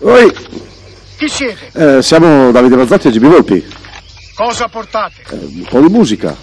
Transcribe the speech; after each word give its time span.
Oi, 0.00 0.32
Chi 1.16 1.28
siete? 1.28 1.70
eh, 1.98 2.02
siamo 2.02 2.50
Davide 2.52 2.76
Mazzotti 2.76 3.08
e 3.08 3.10
GB 3.10 3.26
Volpi. 3.26 3.66
Cosa 4.34 4.68
portate? 4.68 5.22
Eh, 5.30 5.34
un 5.34 5.66
po' 5.68 5.80
di 5.80 5.88
musica. 5.88 6.36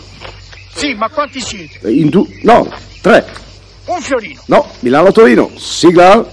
Sì, 0.74 0.94
ma 0.94 1.08
quanti 1.10 1.40
siete? 1.40 1.80
Eh, 1.84 1.92
In 1.94 2.10
du- 2.10 2.28
no, 2.44 2.68
tre. 3.02 3.26
Un 3.86 4.02
fiorino. 4.02 4.42
No, 4.48 4.70
Milano-Torino. 4.80 5.52
Sigla. 5.58 6.26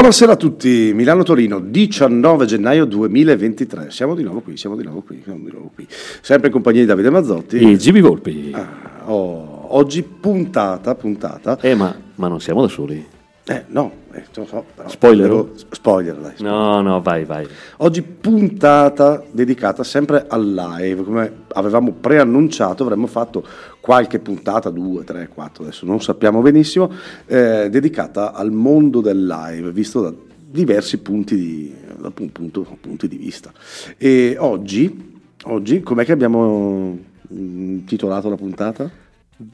Buonasera 0.00 0.32
a 0.32 0.36
tutti, 0.36 0.92
Milano-Torino, 0.94 1.60
19 1.60 2.46
gennaio 2.46 2.86
2023. 2.86 3.90
Siamo 3.90 4.14
di 4.14 4.22
nuovo 4.22 4.40
qui, 4.40 4.56
siamo 4.56 4.74
di 4.74 4.82
nuovo 4.82 5.02
qui, 5.02 5.20
siamo 5.22 5.44
di 5.44 5.50
nuovo 5.50 5.70
qui. 5.74 5.86
Sempre 6.22 6.46
in 6.46 6.54
compagnia 6.54 6.80
di 6.80 6.86
Davide 6.86 7.10
Mazzotti. 7.10 7.58
E 7.58 7.76
GB 7.76 7.98
Volpi. 7.98 8.50
Ah, 8.54 9.02
oh, 9.04 9.76
oggi 9.76 10.02
puntata, 10.02 10.94
puntata. 10.94 11.58
Eh, 11.60 11.74
ma, 11.74 11.94
ma 12.14 12.28
non 12.28 12.40
siamo 12.40 12.62
da 12.62 12.68
soli. 12.68 13.06
Eh, 13.44 13.64
no, 13.66 13.92
eh, 14.12 14.24
non 14.36 14.46
so, 14.46 14.64
però. 14.74 14.88
Spoiler? 14.88 15.28
Devo- 15.28 15.50
Spoiler, 15.70 16.14
dai. 16.16 16.32
No, 16.38 16.80
no, 16.80 17.00
vai, 17.00 17.24
vai. 17.24 17.46
Oggi 17.78 18.02
puntata 18.02 19.22
dedicata 19.30 19.82
sempre 19.84 20.24
al 20.28 20.52
live, 20.52 21.02
come 21.04 21.32
avevamo 21.48 21.92
preannunciato, 21.92 22.82
avremmo 22.82 23.06
fatto 23.06 23.44
qualche 23.80 24.18
puntata, 24.18 24.70
due, 24.70 25.04
tre, 25.04 25.28
quattro, 25.32 25.62
adesso 25.64 25.86
non 25.86 26.00
sappiamo 26.00 26.40
benissimo, 26.40 26.90
eh, 27.26 27.68
dedicata 27.70 28.32
al 28.32 28.50
mondo 28.50 29.00
del 29.00 29.26
live, 29.26 29.70
visto 29.72 30.00
da 30.02 30.12
diversi 30.52 30.98
punti 30.98 31.36
di, 31.36 31.74
da 31.98 32.10
pu- 32.10 32.30
punto- 32.32 32.66
punti 32.80 33.06
di 33.08 33.16
vista. 33.16 33.52
E 33.96 34.36
oggi, 34.38 35.18
oggi 35.44 35.80
com'è 35.80 36.04
che 36.04 36.12
abbiamo 36.12 36.98
mm, 37.32 37.84
titolato 37.86 38.28
la 38.28 38.36
puntata? 38.36 38.90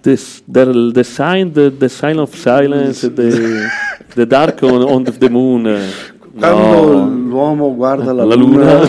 The, 0.01 0.19
the, 0.51 0.91
the 0.93 1.05
sign, 1.05 1.53
the, 1.53 1.77
the 1.77 1.89
sign 1.89 2.19
of 2.19 2.35
silence, 2.35 3.13
the, 3.13 3.31
the 4.17 4.27
dark 4.27 4.63
on, 4.63 4.83
on 4.83 5.05
the 5.05 5.29
moon. 5.29 5.63
Quando 6.39 6.95
No. 6.97 7.09
l'uomo 7.09 7.75
guarda 7.75 8.13
la, 8.13 8.25
La 8.25 8.35
luna, 8.35 8.81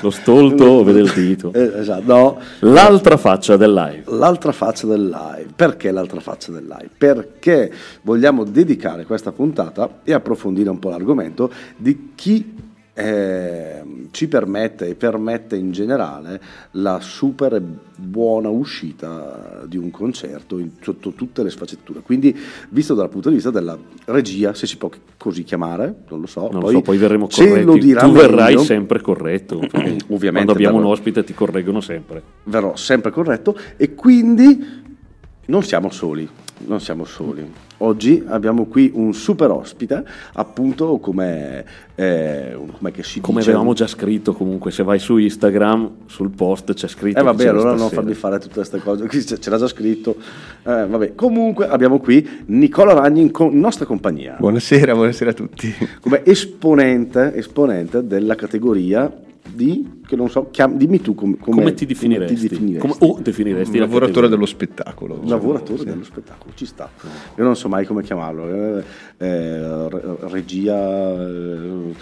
lo 0.00 0.10
stolto 0.10 0.82
vede 0.84 1.00
il 1.00 1.12
dito. 1.14 1.50
Eh, 1.54 1.80
esatto, 1.80 2.02
no, 2.06 2.38
L'altra 2.70 3.16
faccia 3.16 3.56
del 3.56 3.72
live. 3.72 4.02
L'altra 4.16 4.52
faccia 4.52 4.86
del 4.86 5.08
live. 5.08 5.48
Perché 5.56 5.90
l'altra 5.90 6.20
faccia 6.20 6.52
del 6.52 6.64
live? 6.66 6.90
Perché 6.98 7.72
vogliamo 8.02 8.44
dedicare 8.44 9.06
questa 9.06 9.32
puntata 9.32 10.00
e 10.04 10.12
approfondire 10.12 10.68
un 10.68 10.78
po' 10.78 10.90
l'argomento 10.90 11.50
di 11.76 12.12
chi 12.14 12.54
eh, 12.94 13.82
ci 14.10 14.28
permette 14.28 14.86
e 14.88 14.94
permette 14.94 15.56
in 15.56 15.70
generale 15.72 16.40
la 16.72 17.00
super 17.00 17.60
buona 17.60 18.48
uscita 18.50 19.62
di 19.66 19.78
un 19.78 19.90
concerto 19.90 20.58
in- 20.58 20.70
sotto 20.80 21.12
tutte 21.12 21.42
le 21.42 21.48
sfaccettature. 21.50 22.00
Quindi, 22.00 22.36
visto 22.68 22.94
dal 22.94 23.08
punto 23.08 23.28
di 23.30 23.36
vista 23.36 23.50
della 23.50 23.78
regia, 24.06 24.52
se 24.52 24.66
si 24.66 24.76
può 24.76 24.90
così 25.16 25.42
chiamare, 25.42 26.02
non 26.10 26.20
lo 26.20 26.26
so, 26.26 26.48
Non 26.50 26.60
poi, 26.60 26.72
lo 26.72 26.78
so, 26.78 26.82
poi 26.82 26.98
verremo 26.98 27.28
corretti. 27.28 27.94
tu 27.94 28.12
verrai 28.12 28.52
meglio- 28.54 28.62
sempre 28.64 29.00
corretto. 29.00 29.56
Ovviamente, 29.56 30.06
Quando 30.42 30.52
abbiamo 30.52 30.76
verrò- 30.76 30.86
un 30.88 30.92
ospite 30.92 31.24
ti 31.24 31.32
correggono 31.34 31.80
sempre. 31.80 32.22
verrò 32.44 32.76
sempre 32.76 33.10
corretto 33.10 33.56
e 33.76 33.94
quindi 33.94 34.80
non 35.46 35.62
siamo 35.62 35.90
soli, 35.90 36.28
non 36.66 36.80
siamo 36.80 37.04
soli. 37.04 37.50
Oggi 37.84 38.22
abbiamo 38.28 38.66
qui 38.66 38.92
un 38.94 39.12
super 39.12 39.50
ospite, 39.50 40.04
appunto 40.34 40.98
come, 40.98 41.64
eh, 41.96 42.56
com'è 42.78 42.92
che 42.92 43.02
si 43.02 43.20
Come 43.20 43.38
dice? 43.38 43.50
avevamo 43.50 43.72
già 43.74 43.88
scritto 43.88 44.34
comunque, 44.34 44.70
se 44.70 44.84
vai 44.84 45.00
su 45.00 45.16
Instagram, 45.16 45.90
sul 46.06 46.30
post 46.30 46.74
c'è 46.74 46.86
scritto. 46.86 47.18
Eh 47.18 47.22
vabbè, 47.24 47.46
allora 47.48 47.74
non 47.74 47.88
farmi 47.90 48.14
fare 48.14 48.38
tutte 48.38 48.54
queste 48.54 48.78
cose, 48.78 49.06
qui 49.08 49.20
ce 49.24 49.50
l'ha 49.50 49.58
già 49.58 49.66
scritto. 49.66 50.14
Eh, 50.64 50.86
vabbè. 50.86 51.16
Comunque 51.16 51.66
abbiamo 51.66 51.98
qui 51.98 52.44
Nicola 52.46 52.92
Ragni 52.92 53.22
in 53.22 53.30
co- 53.32 53.50
in 53.50 53.58
nostra 53.58 53.84
compagnia, 53.84 54.36
Buonasera, 54.38 54.94
buonasera 54.94 55.30
a 55.30 55.34
tutti. 55.34 55.74
come 56.00 56.24
esponente, 56.24 57.34
esponente 57.34 58.06
della 58.06 58.36
categoria 58.36 59.12
di, 59.50 60.00
che 60.06 60.16
non 60.16 60.30
so, 60.30 60.48
chiam- 60.50 60.76
dimmi 60.76 61.00
tu 61.00 61.14
com- 61.14 61.36
come, 61.38 61.56
Come 61.56 61.74
ti 61.74 61.84
definiresti? 61.84 62.34
come 62.34 62.46
ti 62.46 62.48
definiresti. 62.48 62.88
Come- 62.88 63.12
o 63.12 63.18
definiresti 63.20 63.74
Un 63.74 63.80
la 63.80 63.84
lavoratore 63.86 64.28
dello 64.28 64.46
spettacolo. 64.46 65.18
Un 65.22 65.28
lavoratore 65.28 65.84
dello 65.84 66.04
spettacolo, 66.04 66.52
ci 66.54 66.64
sta. 66.64 66.88
Io 67.36 67.44
non 67.44 67.56
so 67.56 67.68
mai 67.68 67.84
come 67.84 68.02
chiamarlo, 68.02 68.48
eh, 68.78 68.84
eh, 69.18 69.88
re- 69.88 70.16
regia, 70.20 71.20
eh, 71.20 71.94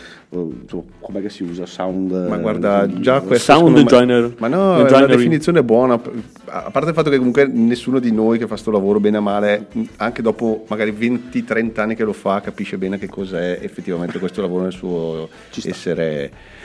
che 1.20 1.28
si 1.28 1.42
usa? 1.42 1.66
Sound... 1.66 2.12
Ma 2.12 2.36
eh, 2.36 2.40
guarda, 2.40 2.86
già 3.00 3.20
questo 3.20 3.52
Sound 3.52 3.80
designer. 3.82 4.34
Ma 4.38 4.46
no, 4.48 4.56
è 4.56 4.74
una 4.80 4.82
Designery. 4.84 5.16
definizione 5.16 5.64
buona. 5.64 6.00
A 6.46 6.70
parte 6.70 6.90
il 6.90 6.94
fatto 6.94 7.10
che 7.10 7.16
comunque 7.16 7.46
nessuno 7.46 7.98
di 7.98 8.12
noi 8.12 8.38
che 8.38 8.46
fa 8.46 8.56
sto 8.56 8.70
lavoro 8.70 9.00
bene 9.00 9.16
o 9.16 9.22
male, 9.22 9.66
anche 9.96 10.22
dopo 10.22 10.64
magari 10.68 10.92
20-30 10.92 11.80
anni 11.80 11.94
che 11.96 12.04
lo 12.04 12.12
fa, 12.12 12.40
capisce 12.40 12.78
bene 12.78 12.98
che 12.98 13.08
cos'è 13.08 13.58
effettivamente 13.60 14.18
questo 14.18 14.40
lavoro 14.40 14.62
nel 14.64 14.72
suo 14.72 15.28
essere 15.64 16.58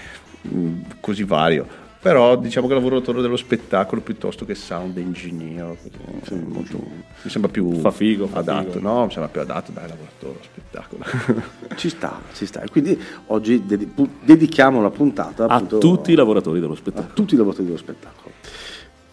così 0.99 1.23
vario. 1.23 1.83
Però 2.05 2.37
diciamo 2.37 2.67
che 2.67 2.75
lavoratore 2.75 3.19
dello 3.23 3.35
spettacolo 3.35 3.99
piuttosto 4.01 4.45
che 4.45 4.53
sound 4.53 4.95
engineer, 4.97 5.75
così, 6.23 6.35
molto- 6.35 6.77
mi 7.23 7.29
sembra 7.31 7.49
più 7.49 7.73
Fa 7.79 7.89
figo, 7.89 8.27
fa 8.27 8.39
adatto, 8.39 8.73
figo. 8.73 8.87
no? 8.87 9.05
Mi 9.05 9.11
sembra 9.11 9.27
più 9.31 9.41
adatto 9.41 9.71
dai 9.71 9.87
lavoratore 9.87 10.33
dello 10.33 10.43
spettacolo. 10.43 11.03
Ci 11.75 11.89
sta, 11.89 12.21
ci 12.33 12.45
sta. 12.45 12.61
E 12.61 12.69
quindi 12.69 12.95
oggi 13.27 13.65
dedi- 13.65 13.87
pu- 13.87 14.07
dedichiamo 14.23 14.83
la 14.83 14.91
puntata 14.91 15.45
A 15.45 15.55
appunto, 15.55 15.79
tutti 15.79 16.11
i 16.11 16.15
lavoratori 16.15 16.59
dello 16.59 16.73
a 16.73 16.75
spettacolo. 16.75 17.13
tutti 17.15 17.33
i 17.33 17.37
lavoratori 17.37 17.65
dello 17.67 17.79
spettacolo. 17.79 18.33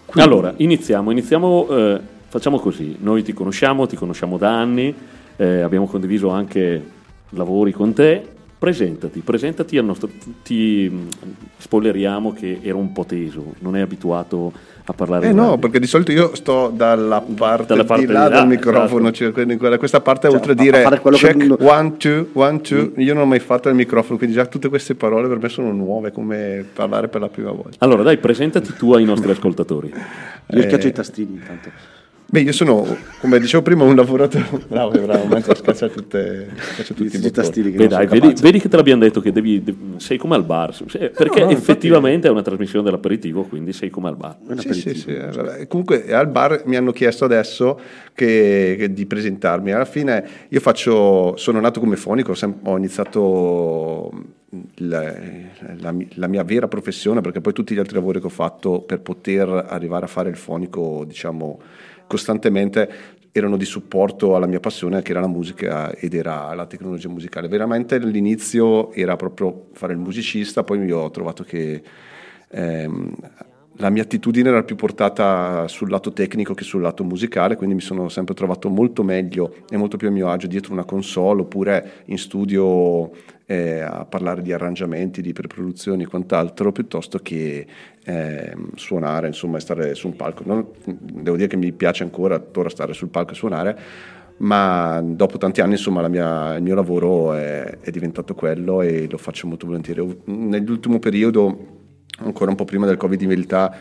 Quindi- 0.05 0.31
Allora, 0.31 0.52
iniziamo, 0.58 1.11
iniziamo 1.11 1.69
eh, 1.70 2.00
facciamo 2.28 2.58
così, 2.58 2.96
noi 3.00 3.23
ti 3.23 3.32
conosciamo, 3.32 3.87
ti 3.87 3.96
conosciamo 3.96 4.37
da 4.37 4.55
anni, 4.55 4.94
eh, 5.37 5.61
abbiamo 5.62 5.87
condiviso 5.87 6.28
anche 6.28 6.90
lavori 7.31 7.73
con 7.73 7.94
te, 7.94 8.23
presentati, 8.67 9.19
presentati 9.25 9.76
al 9.76 9.85
nostro, 9.85 10.09
ti 10.44 10.88
spoileriamo 11.59 12.32
che 12.32 12.61
era 12.62 12.76
un 12.76 12.93
po' 12.93 13.05
teso, 13.05 13.55
non 13.59 13.75
è 13.75 13.81
abituato 13.81 14.53
a 14.85 14.93
parlare 14.93 15.26
Eh 15.29 15.32
no, 15.32 15.43
radio. 15.43 15.59
perché 15.59 15.81
di 15.81 15.87
solito 15.88 16.12
io 16.12 16.32
sto 16.37 16.70
dalla 16.73 17.20
parte, 17.20 17.67
Dalla 17.67 17.82
parte 17.85 18.06
di 18.06 18.12
là 18.12 18.29
di 18.29 18.35
là, 18.35 18.38
del 18.38 18.49
microfono, 18.49 19.09
esatto. 19.09 19.32
cioè, 19.44 19.56
quella- 19.56 19.79
questa 19.79 20.00
parte 20.00 20.29
Cioè, 20.29 20.37
oltre 20.37 20.53
a 20.53 20.55
a- 20.55 20.59
a 20.61 20.62
dire 20.62 20.82
fare 20.82 21.00
quello 21.00 21.17
che 21.17 21.26
check, 21.26 21.43
non- 21.44 21.56
one, 21.61 21.97
two, 21.97 22.29
one, 22.35 22.61
two, 22.61 22.93
io 22.99 23.14
non 23.14 23.25
ho 23.25 23.26
mai 23.26 23.41
fatto 23.41 23.69
il 23.69 23.75
microfono, 23.75 24.17
quindi 24.17 24.37
già 24.37 24.47
tutte 24.47 24.69
queste 24.69 24.94
parole 24.94 25.26
per 25.26 25.38
me 25.41 25.49
sono 25.49 25.73
nuove, 25.73 26.12
come 26.12 26.64
parlare 26.73 27.09
per 27.09 27.20
la 27.20 27.29
prima 27.29 27.50
volta. 27.50 27.79
Allora 27.79 28.05
dai, 28.05 28.19
presentati 28.19 28.73
tu 28.79 28.93
ai 28.93 29.03
nostri 29.05 29.29
ascoltatori. 29.32 29.88
Io 29.88 30.59
Eh, 30.59 30.62
schiaccio 30.62 30.87
i 30.87 30.93
tastini 30.93 31.32
intanto. 31.35 31.70
Beh, 32.32 32.40
io 32.40 32.52
sono, 32.52 32.87
come 33.20 33.38
dicevo 33.38 33.62
prima, 33.62 33.84
un 33.84 33.94
lavoratore. 33.94 34.46
Bravo, 34.67 34.99
bravo, 34.99 35.26
mentre 35.26 35.55
scaccia 35.55 35.88
tutte, 35.90 36.49
scaccia 36.56 36.94
tutti 36.94 37.02
i 37.02 37.05
Tutti 37.11 37.17
i 37.17 37.20
bottoni. 37.20 37.31
tastini 37.31 37.70
che 37.73 37.76
Beh, 37.76 37.88
non 37.88 37.99
dai, 37.99 38.06
vedi, 38.06 38.40
vedi 38.40 38.58
che 38.58 38.70
te 38.70 38.76
l'abbiamo 38.76 39.02
detto 39.02 39.20
che 39.20 39.32
devi, 39.32 39.62
de- 39.62 39.75
sei 39.96 40.17
come 40.17 40.37
al 40.37 40.44
bar, 40.46 40.75
perché 40.87 41.40
no, 41.40 41.50
infatti- 41.50 41.52
effettivamente 41.52 42.29
è 42.29 42.31
una 42.31 42.40
trasmissione 42.40 42.87
dell'aperitivo, 42.87 43.43
quindi 43.43 43.75
sei 43.75 43.90
come 43.90 44.08
al 44.08 44.17
bar. 44.17 44.38
Sì, 44.56 44.73
sì, 44.73 44.94
sì, 44.94 45.12
vabbè. 45.12 45.67
Comunque 45.67 46.11
al 46.11 46.29
bar 46.29 46.62
mi 46.64 46.76
hanno 46.76 46.93
chiesto 46.93 47.26
adesso 47.26 47.79
che- 48.14 48.76
che 48.78 48.90
di 48.94 49.05
presentarmi. 49.05 49.70
Alla 49.73 49.85
fine 49.85 50.26
io 50.49 50.61
faccio, 50.61 51.37
sono 51.37 51.61
nato 51.61 51.81
come 51.81 51.96
fonico, 51.96 52.32
ho, 52.62 52.76
iniziato 52.78 54.11
la, 54.76 55.14
la 55.81 55.94
la 56.14 56.26
mia 56.28 56.44
vera 56.44 56.67
professione 56.69 57.20
perché 57.20 57.40
poi 57.43 57.52
tutti 57.52 57.75
gli 57.75 57.78
altri 57.78 57.94
lavori 57.96 58.20
che 58.20 58.26
ho 58.26 58.31
fatto 58.31 58.81
per 58.81 59.00
poter 59.00 59.49
arrivare 59.69 60.06
a 60.06 60.08
fare 60.08 60.31
il 60.31 60.37
fonico, 60.37 61.05
diciamo, 61.06 61.58
costantemente 62.12 62.91
erano 63.32 63.56
di 63.56 63.64
supporto 63.64 64.37
alla 64.37 64.47
mia 64.47 64.61
passione 64.61 65.00
che 65.00 65.12
era 65.12 65.20
la 65.20 65.29
musica 65.29 65.91
ed 65.93 66.12
era 66.12 66.53
la 66.53 66.67
tecnologia 66.67 67.09
musicale. 67.09 67.49
Veramente 67.49 67.94
all'inizio 67.94 68.93
era 68.93 69.17
proprio 69.17 69.69
fare 69.73 69.94
il 69.94 69.99
musicista, 69.99 70.62
poi 70.62 70.76
mi 70.76 70.91
ho 70.91 71.11
trovato 71.11 71.43
che 71.43 71.82
ehm, 72.50 73.14
la 73.76 73.90
mia 73.90 74.02
attitudine 74.02 74.48
era 74.48 74.62
più 74.62 74.76
portata 74.76 75.66
sul 75.66 75.88
lato 75.88 76.12
tecnico 76.12 76.54
che 76.54 76.62
sul 76.62 76.82
lato 76.82 77.04
musicale, 77.04 77.56
quindi 77.56 77.74
mi 77.74 77.80
sono 77.80 78.08
sempre 78.08 78.34
trovato 78.34 78.69
molto 78.69 79.02
meglio 79.02 79.54
e 79.69 79.76
molto 79.76 79.96
più 79.96 80.08
a 80.08 80.10
mio 80.10 80.28
agio 80.28 80.46
dietro 80.46 80.72
una 80.72 80.84
console 80.84 81.40
oppure 81.40 82.02
in 82.06 82.19
studio 82.19 83.10
eh, 83.46 83.80
a 83.80 84.04
parlare 84.04 84.42
di 84.42 84.52
arrangiamenti, 84.52 85.22
di 85.22 85.32
preproduzioni 85.32 86.02
e 86.02 86.06
quant'altro, 86.06 86.70
piuttosto 86.70 87.19
che 87.19 87.66
ehm, 88.04 88.74
suonare, 88.74 89.26
insomma, 89.28 89.58
stare 89.58 89.94
su 89.94 90.06
un 90.06 90.16
palco. 90.16 90.42
Non- 90.44 90.66
devo 90.84 91.36
dire 91.36 91.48
che 91.48 91.56
mi 91.56 91.72
piace 91.72 92.02
ancora 92.02 92.38
tuttora 92.38 92.68
stare 92.68 92.92
sul 92.92 93.08
palco 93.08 93.32
e 93.32 93.34
suonare, 93.34 93.78
ma 94.38 95.00
dopo 95.02 95.38
tanti 95.38 95.60
anni 95.60 95.72
insomma 95.72 96.06
mia- 96.08 96.56
il 96.56 96.62
mio 96.62 96.75
lavoro 96.75 97.32
è, 97.34 97.78
è 97.80 97.90
diventato 97.90 98.34
quello 98.34 98.82
e 98.82 99.08
lo 99.10 99.18
faccio 99.18 99.46
molto 99.46 99.66
volentieri. 99.66 100.20
Nell'ultimo 100.25 100.98
periodo, 100.98 101.80
ancora 102.24 102.50
un 102.50 102.56
po' 102.56 102.64
prima 102.64 102.86
del 102.86 102.96
Covid 102.96 103.20
in 103.20 103.28
verità, 103.28 103.74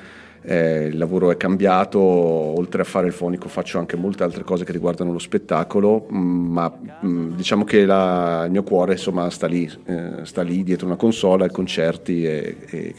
eh, 0.44 0.86
il 0.88 0.98
lavoro 0.98 1.30
è 1.30 1.38
cambiato, 1.38 2.00
oltre 2.00 2.82
a 2.82 2.86
fare 2.86 3.06
il 3.08 3.14
fonico 3.14 3.48
faccio 3.48 3.78
anche 3.78 3.96
molte 3.96 4.24
altre 4.24 4.44
cose 4.44 4.66
che 4.66 4.72
riguardano 4.72 5.12
lo 5.12 5.20
spettacolo, 5.20 6.08
mh, 6.10 6.18
ma 6.18 6.74
mh, 7.02 7.36
diciamo 7.36 7.64
che 7.64 7.86
la- 7.86 8.44
il 8.46 8.52
mio 8.52 8.64
cuore 8.64 8.94
insomma 8.94 9.30
sta 9.30 9.46
lì, 9.48 9.72
eh, 9.86 10.24
sta 10.26 10.42
lì 10.42 10.64
dietro 10.64 10.88
una 10.88 10.96
console, 10.96 11.44
ai 11.44 11.52
concerti 11.52 12.26
e- 12.26 12.58
e- 12.70 12.96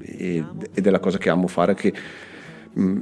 e- 0.00 0.44
ed 0.72 0.86
è 0.86 0.90
la 0.90 1.00
cosa 1.00 1.18
che 1.18 1.28
amo 1.28 1.46
fare 1.48 1.74
che 1.74 1.92
mh, 2.72 2.98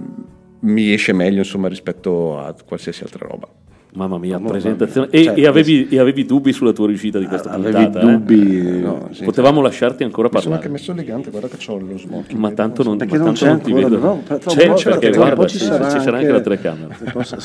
mi 0.61 0.93
esce 0.93 1.13
meglio 1.13 1.39
insomma 1.39 1.69
rispetto 1.69 2.39
a 2.39 2.55
qualsiasi 2.65 3.03
altra 3.05 3.27
roba. 3.29 3.47
Mamma 3.97 4.19
mia, 4.19 4.39
Mamma 4.39 4.51
presentazione. 4.51 5.09
mia. 5.13 5.21
E, 5.21 5.25
Cioè, 5.25 5.39
e 5.39 5.47
avevi, 5.47 5.89
e 5.89 5.99
avevi 6.01 6.25
dubbi 6.25 6.53
sulla 6.53 6.73
tua 6.73 6.89
riuscita 6.89 7.21
di 7.21 7.27
questa 7.27 7.51
Avevi 7.51 7.85
puntata? 7.85 8.01
eh? 8.01 8.13
dubbi? 8.13 8.81
No, 8.81 9.09
sì. 9.13 9.23
Potevamo 9.23 9.61
lasciarti 9.61 10.03
ancora 10.03 10.29
Mi 10.33 10.41
sono 10.41 10.55
parlare. 10.57 10.65
anche 10.65 10.69
messo 10.69 10.91
elegante, 10.93 11.31
guarda 11.31 11.49
che 11.49 11.71
ho 11.71 11.79
lo 11.79 11.97
smoking. 11.97 12.39
Ma 12.41 12.51
tanto 12.51 12.83
non, 12.83 12.97
ma 12.97 13.05
non 13.05 13.17
tanto 13.19 13.33
c'è 13.33 13.47
non 13.47 13.61
ti 13.61 13.73
vedo. 13.73 13.99
no, 13.99 14.23
c'è 14.27 14.67
po' 14.69 14.81
perché 14.83 15.11
guarda, 15.11 15.47
ci, 15.47 15.59
ci 15.59 15.65
sarà, 15.65 15.89
sarà 15.91 16.01
anche 16.01 16.13
anche- 16.17 16.31
la 16.33 16.41
telecamera. 16.41 16.97
Posso- 17.13 17.37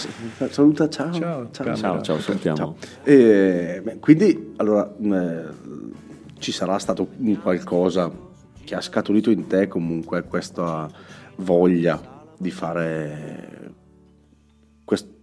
Saluta, 0.49 0.89
ciao. 0.89 1.13
Ciao, 1.13 1.47
ciao, 1.51 1.75
Ciao, 1.75 2.01
ciao, 2.01 2.19
salutiamo. 2.19 2.75
Eh, 3.03 3.81
beh, 3.83 3.97
quindi, 3.99 4.53
allora, 4.55 4.91
eh, 5.01 5.41
ci 6.39 6.51
sarà 6.51 6.79
stato 6.79 7.09
un 7.17 7.39
qualcosa 7.41 8.11
che 8.63 8.73
ha 8.75 8.81
scaturito 8.81 9.29
in 9.29 9.45
te 9.45 9.67
comunque 9.67 10.23
questa 10.23 10.89
voglia 11.37 11.99
di 12.37 12.49
fare, 12.51 13.58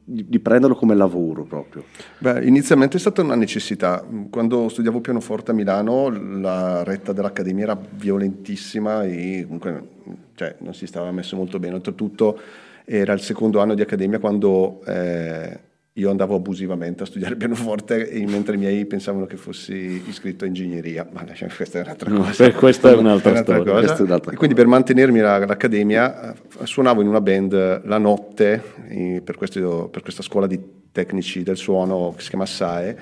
di, 0.08 0.38
prenderlo 0.38 0.76
come 0.76 0.94
lavoro 0.94 1.42
proprio. 1.42 1.84
Beh, 2.18 2.44
inizialmente 2.44 2.96
è 2.96 3.00
stata 3.00 3.22
una 3.22 3.34
necessità. 3.34 4.06
Quando 4.30 4.68
studiavo 4.68 5.00
pianoforte 5.00 5.50
a 5.50 5.54
Milano, 5.54 6.08
la 6.40 6.84
retta 6.84 7.12
dell'accademia 7.12 7.64
era 7.64 7.80
violentissima 7.96 9.02
e 9.02 9.42
comunque 9.44 9.88
cioè, 10.34 10.54
non 10.60 10.74
si 10.74 10.86
stava 10.86 11.10
messo 11.10 11.34
molto 11.34 11.58
bene. 11.58 11.74
Oltretutto 11.74 12.38
era 12.84 13.12
il 13.12 13.20
secondo 13.20 13.60
anno 13.60 13.74
di 13.74 13.82
accademia 13.82 14.20
quando 14.20 14.80
eh, 14.84 15.58
io 15.98 16.10
andavo 16.10 16.34
abusivamente 16.34 17.04
a 17.04 17.06
studiare 17.06 17.36
pianoforte 17.36 18.10
mentre 18.26 18.56
i 18.56 18.58
miei 18.58 18.84
pensavano 18.84 19.24
che 19.24 19.36
fossi 19.36 20.02
iscritto 20.06 20.44
a 20.44 20.46
ingegneria. 20.46 21.08
Ma 21.10 21.24
questa 21.56 21.78
è 21.78 21.82
un'altra 21.82 22.10
cosa. 22.10 22.44
que- 22.50 22.52
questa 22.52 22.90
è 22.90 22.94
un'altra 22.96 23.36
storia. 23.36 23.62
cosa. 23.62 23.78
Questa 23.78 23.96
è 23.96 24.02
un'altra 24.02 24.32
E 24.32 24.36
quindi 24.36 24.54
per 24.54 24.66
mantenermi 24.66 25.20
la- 25.20 25.36
all'accademia 25.36 26.32
eh, 26.34 26.66
suonavo 26.66 27.00
in 27.00 27.08
una 27.08 27.20
band 27.22 27.86
la 27.86 27.98
notte 27.98 28.62
eh, 28.88 29.22
per, 29.24 29.36
questo- 29.36 29.88
per 29.90 30.02
questa 30.02 30.22
scuola 30.22 30.46
di 30.46 30.60
tecnici 30.92 31.42
del 31.42 31.56
suono 31.56 32.12
che 32.16 32.22
si 32.22 32.28
chiama 32.28 32.46
SAE 32.46 32.96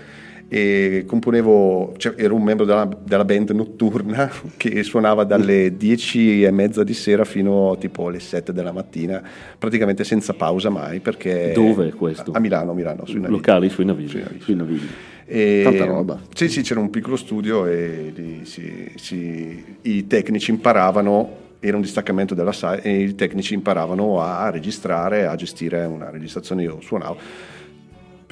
e 0.48 1.04
componevo, 1.06 1.94
cioè, 1.96 2.14
ero 2.16 2.34
un 2.34 2.42
membro 2.42 2.64
della, 2.64 2.88
della 3.02 3.24
band 3.24 3.50
notturna 3.50 4.30
che 4.56 4.82
suonava 4.82 5.24
dalle 5.24 5.76
10 5.76 6.44
e 6.44 6.50
mezza 6.50 6.84
di 6.84 6.94
sera 6.94 7.24
fino 7.24 7.76
tipo 7.78 8.06
alle 8.08 8.20
7 8.20 8.52
della 8.52 8.72
mattina, 8.72 9.22
praticamente 9.58 10.04
senza 10.04 10.32
pausa 10.34 10.70
mai 10.70 11.00
perché... 11.00 11.52
Dove 11.54 11.88
è 11.88 11.92
questo? 11.92 12.32
A 12.32 12.38
Milano, 12.40 12.72
a 12.72 12.74
Milano, 12.74 13.04
sui 13.06 13.20
Navigli. 13.20 13.30
Locali 13.36 13.68
sui 13.68 13.84
Navigli. 13.84 14.08
Sui 14.08 14.20
Navigli. 14.22 14.40
Sui 14.42 14.54
navigli. 14.54 14.86
E- 15.26 15.60
Tanta 15.64 15.84
roba. 15.86 16.20
Sì, 16.34 16.48
sì, 16.48 16.60
c'era 16.62 16.80
un 16.80 16.90
piccolo 16.90 17.16
studio 17.16 17.66
e 17.66 18.12
lì 18.14 18.40
si- 18.44 18.92
si- 18.96 19.64
i 19.82 20.06
tecnici 20.06 20.50
imparavano, 20.50 21.42
era 21.60 21.76
un 21.76 21.82
distaccamento 21.82 22.34
della 22.34 22.52
SAE 22.52 22.82
e 22.82 23.00
i 23.00 23.14
tecnici 23.14 23.54
imparavano 23.54 24.20
a 24.20 24.50
registrare, 24.50 25.26
a 25.26 25.34
gestire 25.34 25.84
una 25.86 26.10
registrazione, 26.10 26.62
io 26.62 26.78
suonavo. 26.82 27.16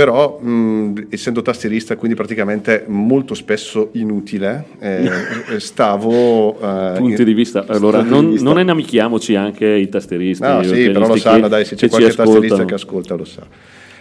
Però, 0.02 0.36
mh, 0.40 1.06
essendo 1.10 1.42
tastierista, 1.42 1.94
quindi 1.94 2.16
praticamente 2.16 2.84
molto 2.88 3.34
spesso 3.34 3.90
inutile, 3.92 4.64
eh, 4.80 5.08
stavo... 5.58 6.58
eh, 6.58 6.94
Punti 6.96 7.22
di 7.22 7.32
vista. 7.32 7.64
Allora, 7.68 7.98
punti 7.98 8.12
di 8.12 8.20
non, 8.20 8.30
vista. 8.32 8.48
non 8.48 8.58
enamichiamo 8.58 9.18
anche 9.36 9.64
i 9.64 9.88
tasteristi. 9.88 10.44
No, 10.44 10.60
sì, 10.64 10.90
però 10.90 11.06
lo 11.06 11.16
sanno, 11.16 11.46
dai, 11.46 11.64
se 11.64 11.76
c'è 11.76 11.88
qualche 11.88 12.14
tastierista 12.14 12.64
che 12.64 12.74
ascolta 12.74 13.14
lo 13.14 13.24
sa. 13.24 13.46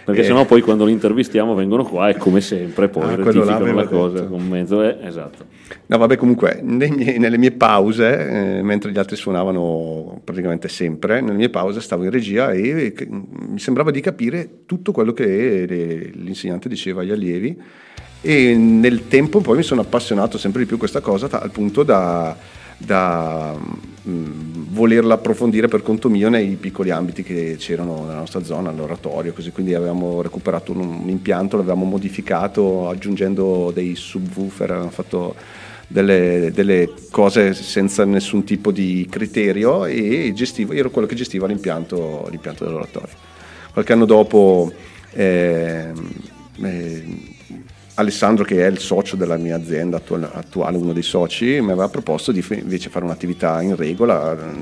Perché 0.04 0.22
Eh, 0.22 0.24
sennò 0.24 0.44
poi 0.44 0.60
quando 0.62 0.84
li 0.84 0.92
intervistiamo 0.92 1.54
vengono 1.54 1.84
qua 1.84 2.08
e 2.08 2.16
come 2.16 2.40
sempre 2.40 2.88
poi 2.88 3.04
Ah, 3.04 3.14
rettificano 3.14 3.72
la 3.72 3.86
cosa 3.86 4.18
detto. 4.20 4.30
con 4.30 4.48
mezzo. 4.48 4.82
Eh, 4.82 4.96
esatto. 5.02 5.44
No, 5.86 5.98
vabbè, 5.98 6.16
comunque, 6.16 6.60
miei- 6.62 7.18
nelle 7.18 7.38
mie 7.38 7.52
pause, 7.52 8.58
eh, 8.58 8.62
mentre 8.62 8.90
gli 8.90 8.98
altri 8.98 9.14
suonavano 9.16 10.20
praticamente 10.24 10.68
sempre, 10.68 11.20
nelle 11.20 11.36
mie 11.36 11.50
pause 11.50 11.80
stavo 11.80 12.04
in 12.04 12.10
regia 12.10 12.50
e, 12.52 12.86
e 12.86 12.92
che- 12.92 13.06
mi 13.08 13.58
sembrava 13.58 13.90
di 13.90 14.00
capire 14.00 14.48
tutto 14.66 14.90
quello 14.92 15.12
che 15.12 15.66
le- 15.68 16.10
l'insegnante 16.14 16.68
diceva 16.68 17.02
agli 17.02 17.10
allievi 17.12 17.56
e 18.20 18.54
nel 18.56 19.08
tempo 19.08 19.40
poi 19.40 19.56
mi 19.58 19.62
sono 19.62 19.80
appassionato 19.82 20.36
sempre 20.38 20.60
di 20.62 20.66
più 20.66 20.76
a 20.76 20.78
questa 20.80 21.00
cosa 21.00 21.28
ta- 21.28 21.40
al 21.40 21.50
punto 21.50 21.82
da, 21.82 22.36
da, 22.84 23.56
mm, 24.08 24.64
volerla 24.70 25.14
approfondire 25.14 25.68
per 25.68 25.82
conto 25.82 26.08
mio 26.08 26.28
nei 26.28 26.56
piccoli 26.56 26.90
ambiti 26.90 27.22
che 27.22 27.56
c'erano 27.58 28.04
nella 28.04 28.18
nostra 28.18 28.42
zona, 28.42 28.70
all'oratorio, 28.70 29.32
così 29.32 29.50
quindi 29.52 29.74
avevamo 29.74 30.22
recuperato 30.22 30.72
un, 30.72 30.80
un 30.80 31.08
impianto, 31.08 31.56
l'avevamo 31.56 31.84
modificato 31.84 32.88
aggiungendo 32.88 33.70
dei 33.72 33.94
subwoofer, 33.94 34.70
avevamo 34.70 34.90
fatto 34.90 35.34
delle, 35.86 36.50
delle 36.54 36.88
cose 37.10 37.52
senza 37.54 38.04
nessun 38.04 38.44
tipo 38.44 38.72
di 38.72 39.06
criterio 39.10 39.84
e 39.84 40.32
gestivo, 40.34 40.72
ero 40.72 40.90
quello 40.90 41.06
che 41.06 41.14
gestiva 41.14 41.46
l'impianto, 41.46 42.26
l'impianto 42.30 42.64
dell'oratorio. 42.64 43.14
Qualche 43.72 43.92
anno 43.92 44.06
dopo 44.06 44.72
ehm, 45.12 46.12
eh, 46.62 47.31
Alessandro, 47.94 48.44
che 48.44 48.66
è 48.66 48.70
il 48.70 48.78
socio 48.78 49.16
della 49.16 49.36
mia 49.36 49.56
azienda 49.56 50.00
attuale, 50.32 50.76
uno 50.78 50.94
dei 50.94 51.02
soci, 51.02 51.60
mi 51.60 51.72
aveva 51.72 51.88
proposto 51.88 52.32
di 52.32 52.42
invece 52.52 52.88
fare 52.88 53.04
un'attività 53.04 53.60
in 53.60 53.76
regola, 53.76 54.34
mm, 54.34 54.60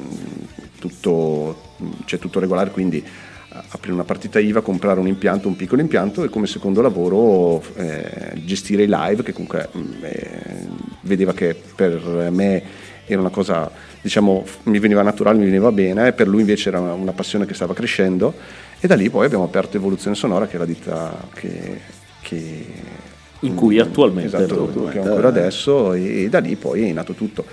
tutto, 0.80 1.76
c'è 2.06 2.18
tutto 2.18 2.40
regolare, 2.40 2.70
quindi 2.70 2.98
eh, 2.98 3.56
aprire 3.68 3.92
una 3.92 4.04
partita 4.04 4.40
IVA, 4.40 4.62
comprare 4.62 4.98
un 4.98 5.06
impianto, 5.06 5.46
un 5.46 5.54
piccolo 5.54 5.80
impianto 5.80 6.24
e 6.24 6.28
come 6.28 6.48
secondo 6.48 6.80
lavoro 6.80 7.62
eh, 7.76 8.32
gestire 8.44 8.82
i 8.82 8.88
live, 8.88 9.22
che 9.22 9.32
comunque 9.32 9.68
mm, 9.76 9.92
eh, 10.02 10.66
vedeva 11.02 11.32
che 11.32 11.54
per 11.54 12.30
me 12.32 12.62
era 13.06 13.20
una 13.20 13.30
cosa, 13.30 13.70
diciamo, 14.00 14.44
mi 14.64 14.80
veniva 14.80 15.02
naturale, 15.02 15.38
mi 15.38 15.44
veniva 15.44 15.70
bene, 15.70 16.12
per 16.12 16.26
lui 16.26 16.40
invece 16.40 16.68
era 16.68 16.80
una, 16.80 16.94
una 16.94 17.12
passione 17.12 17.46
che 17.46 17.54
stava 17.54 17.74
crescendo 17.74 18.34
e 18.80 18.88
da 18.88 18.96
lì 18.96 19.08
poi 19.08 19.26
abbiamo 19.26 19.44
aperto 19.44 19.76
Evoluzione 19.76 20.16
Sonora, 20.16 20.48
che 20.48 20.56
è 20.56 20.58
la 20.58 20.66
ditta 20.66 21.28
che... 21.32 21.80
che 22.22 22.99
In 23.40 23.54
cui 23.54 23.78
attualmente 23.78 24.36
esatto, 24.36 24.70
ho 24.74 24.86
ancora 24.88 25.28
adesso 25.28 25.92
e, 25.94 26.24
e 26.24 26.28
da 26.28 26.40
lì 26.40 26.56
poi 26.56 26.88
è 26.88 26.92
nato 26.92 27.14
tutto 27.14 27.44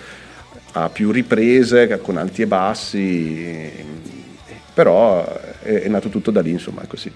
a 0.74 0.89
più 0.89 1.12
riprese 1.12 2.00
con 2.01 2.17
alti 2.17 2.41
e 2.41 2.48
bassi 2.48 3.72
però 4.74 5.24
è, 5.62 5.82
è 5.84 5.88
nato 5.88 6.10
tutto 6.10 6.29
da 6.32 6.41
lì 6.41 6.51
insomma 6.51 6.82
è 6.82 6.88
così 6.88 7.12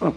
Ah, 0.00 0.12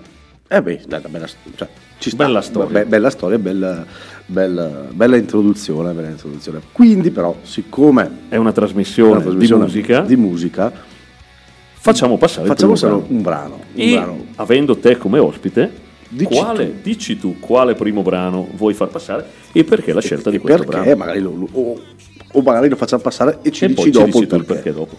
Eh 0.47 0.61
beh, 0.61 0.81
dai, 0.87 1.01
bella, 1.09 1.25
cioè, 1.55 1.67
ci 1.97 2.09
sta. 2.11 2.23
Bella 2.23 2.41
storia. 2.41 2.69
Be- 2.81 2.85
bella 2.85 3.09
storia, 3.09 3.39
bella, 3.39 3.83
bella, 4.27 4.67
bella 4.91 5.15
introduzione, 5.17 5.91
bella 5.93 6.09
introduzione. 6.09 6.61
Quindi 6.71 7.09
però, 7.09 7.35
siccome 7.41 8.25
È 8.29 8.35
una 8.35 8.51
trasmissione, 8.51 9.11
una 9.13 9.21
trasmissione 9.21 9.65
di 9.65 9.71
musica. 9.71 10.01
di 10.01 10.15
musica, 10.17 10.71
Facciamo 11.73 12.17
passare 12.19 12.45
Facciamo 12.47 12.75
solo 12.75 12.97
brano. 12.99 13.15
un 13.15 13.21
brano. 13.23 13.53
Un 13.73 13.81
E 13.81 13.91
brano. 13.95 14.25
avendo 14.35 14.77
te 14.77 14.97
come 14.97 15.17
ospite, 15.17 15.71
Dici 16.13 16.25
quale, 16.35 16.65
tu. 16.65 16.73
dici 16.83 17.17
tu 17.17 17.39
quale 17.39 17.73
primo 17.73 18.01
brano 18.01 18.47
vuoi 18.55 18.73
far 18.73 18.89
passare 18.89 19.25
e 19.53 19.63
perché 19.63 19.93
la 19.93 20.01
scelta 20.01 20.29
di 20.29 20.35
E 20.35 20.39
questo 20.39 20.63
perché 20.65 20.79
brano? 20.83 20.97
magari 20.97 21.19
lo, 21.21 21.47
o, 21.53 21.81
o 22.33 22.41
magari 22.41 22.67
lo 22.69 22.75
facciamo 22.75 23.01
passare 23.01 23.39
e 23.41 23.51
ci 23.51 23.63
e 23.63 23.67
dici 23.69 23.81
poi 23.81 23.85
ci 23.85 23.91
dopo 23.91 24.05
dici 24.07 24.19
il 24.19 24.27
perché. 24.27 24.45
perché 24.45 24.73
dopo. 24.73 24.97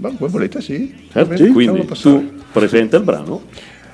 Ma 0.00 0.12
voi 0.18 0.28
volete 0.28 0.60
sì? 0.60 0.92
Certo, 1.12 1.34
bene, 1.34 1.52
Quindi 1.52 1.86
tu 2.00 2.32
presenta 2.52 2.96
il 2.96 3.02
brano, 3.04 3.42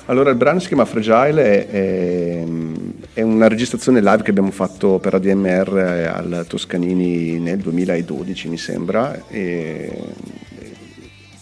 Allora, 0.06 0.30
il 0.30 0.36
brano 0.36 0.58
si 0.60 0.68
chiama 0.68 0.84
Fragile, 0.84 1.66
è, 1.68 1.68
è- 1.68 2.44
è 3.14 3.22
una 3.22 3.46
registrazione 3.48 4.00
live 4.00 4.22
che 4.22 4.30
abbiamo 4.30 4.50
fatto 4.50 4.98
per 4.98 5.14
ADMR 5.14 6.10
al 6.12 6.44
Toscanini 6.48 7.38
nel 7.38 7.58
2012, 7.58 8.48
mi 8.48 8.58
sembra. 8.58 9.28
e- 9.28 9.92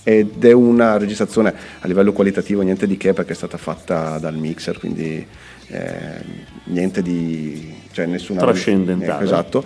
ed 0.04 0.44
è 0.44 0.52
una 0.52 0.97
registrazione 0.97 1.54
a 1.80 1.87
livello 1.87 2.12
qualitativo 2.12 2.62
niente 2.62 2.87
di 2.87 2.97
che 2.97 3.12
perché 3.12 3.32
è 3.32 3.37
stata 3.37 3.56
fatta 3.56 4.18
dal 4.18 4.37
mixer, 4.37 4.78
quindi 4.78 5.25
eh, 5.68 6.25
niente 6.64 7.02
di... 7.02 7.73
cioè 7.92 8.06
nessuna... 8.06 8.40
Trascendentale. 8.40 9.12
Ecco, 9.12 9.23
esatto, 9.23 9.64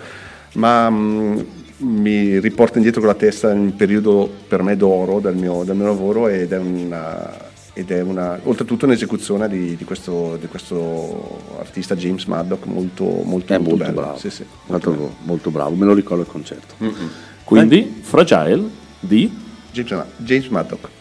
ma 0.53 0.89
mm, 0.89 1.39
mi 1.77 2.39
riporta 2.39 2.77
indietro 2.77 3.01
con 3.01 3.09
la 3.09 3.15
testa 3.15 3.51
in 3.51 3.59
un 3.59 3.75
periodo 3.75 4.29
per 4.47 4.61
me 4.61 4.77
d'oro 4.77 5.19
del 5.19 5.35
mio, 5.35 5.63
del 5.63 5.75
mio 5.75 5.85
lavoro 5.85 6.27
ed 6.27 6.51
è 6.51 6.57
una... 6.57 7.45
Ed 7.77 7.91
è 7.91 8.01
una, 8.01 8.39
oltretutto 8.41 8.85
un'esecuzione 8.85 9.47
di, 9.47 9.75
di 9.75 9.83
questo, 9.83 10.35
di 10.41 10.47
questo 10.47 11.39
artista 11.59 11.95
James 11.95 12.25
Maddock 12.25 12.65
molto, 12.65 13.03
molto, 13.03 13.23
molto, 13.23 13.59
molto 13.59 13.75
bello. 13.75 13.91
bravo. 13.91 14.17
Sì, 14.17 14.31
sì, 14.31 14.43
molto, 14.65 15.15
molto 15.21 15.51
bravo, 15.51 15.75
me 15.75 15.85
lo 15.85 15.93
ricordo 15.93 16.23
il 16.23 16.27
concerto. 16.27 16.73
quindi 17.43 17.99
Fragile 18.01 18.63
di 18.99 19.45
James, 20.23 20.49
Maddock. 20.49 20.96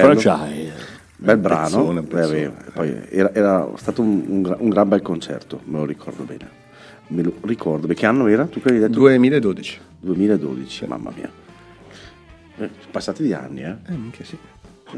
Bello. 0.00 0.20
Fragile. 0.20 0.96
Bel 1.20 1.36
brano, 1.38 1.64
Pezzone, 1.66 2.02
pezzone. 2.02 2.42
Eh, 2.44 2.70
poi 2.72 2.96
era, 3.08 3.34
era 3.34 3.68
stato 3.76 4.02
un, 4.02 4.22
un 4.28 4.56
un 4.58 4.68
gran 4.68 4.88
bel 4.88 5.02
concerto, 5.02 5.60
me 5.64 5.78
lo 5.78 5.84
ricordo 5.84 6.22
bene. 6.22 6.48
Me 7.08 7.22
lo 7.22 7.32
ricordo, 7.42 7.86
che 7.88 8.06
anno 8.06 8.26
era? 8.28 8.44
Tu 8.44 8.60
che 8.60 8.68
hai 8.68 8.78
detto? 8.78 8.98
2012. 8.98 9.78
2012, 10.00 10.86
mamma 10.86 11.10
mia. 11.16 11.28
Eh, 12.58 12.70
passati 12.90 13.22
di 13.22 13.32
anni, 13.32 13.62
eh? 13.62 13.74
Eh, 13.88 13.92
minchia, 13.96 14.24
sì. 14.24 14.36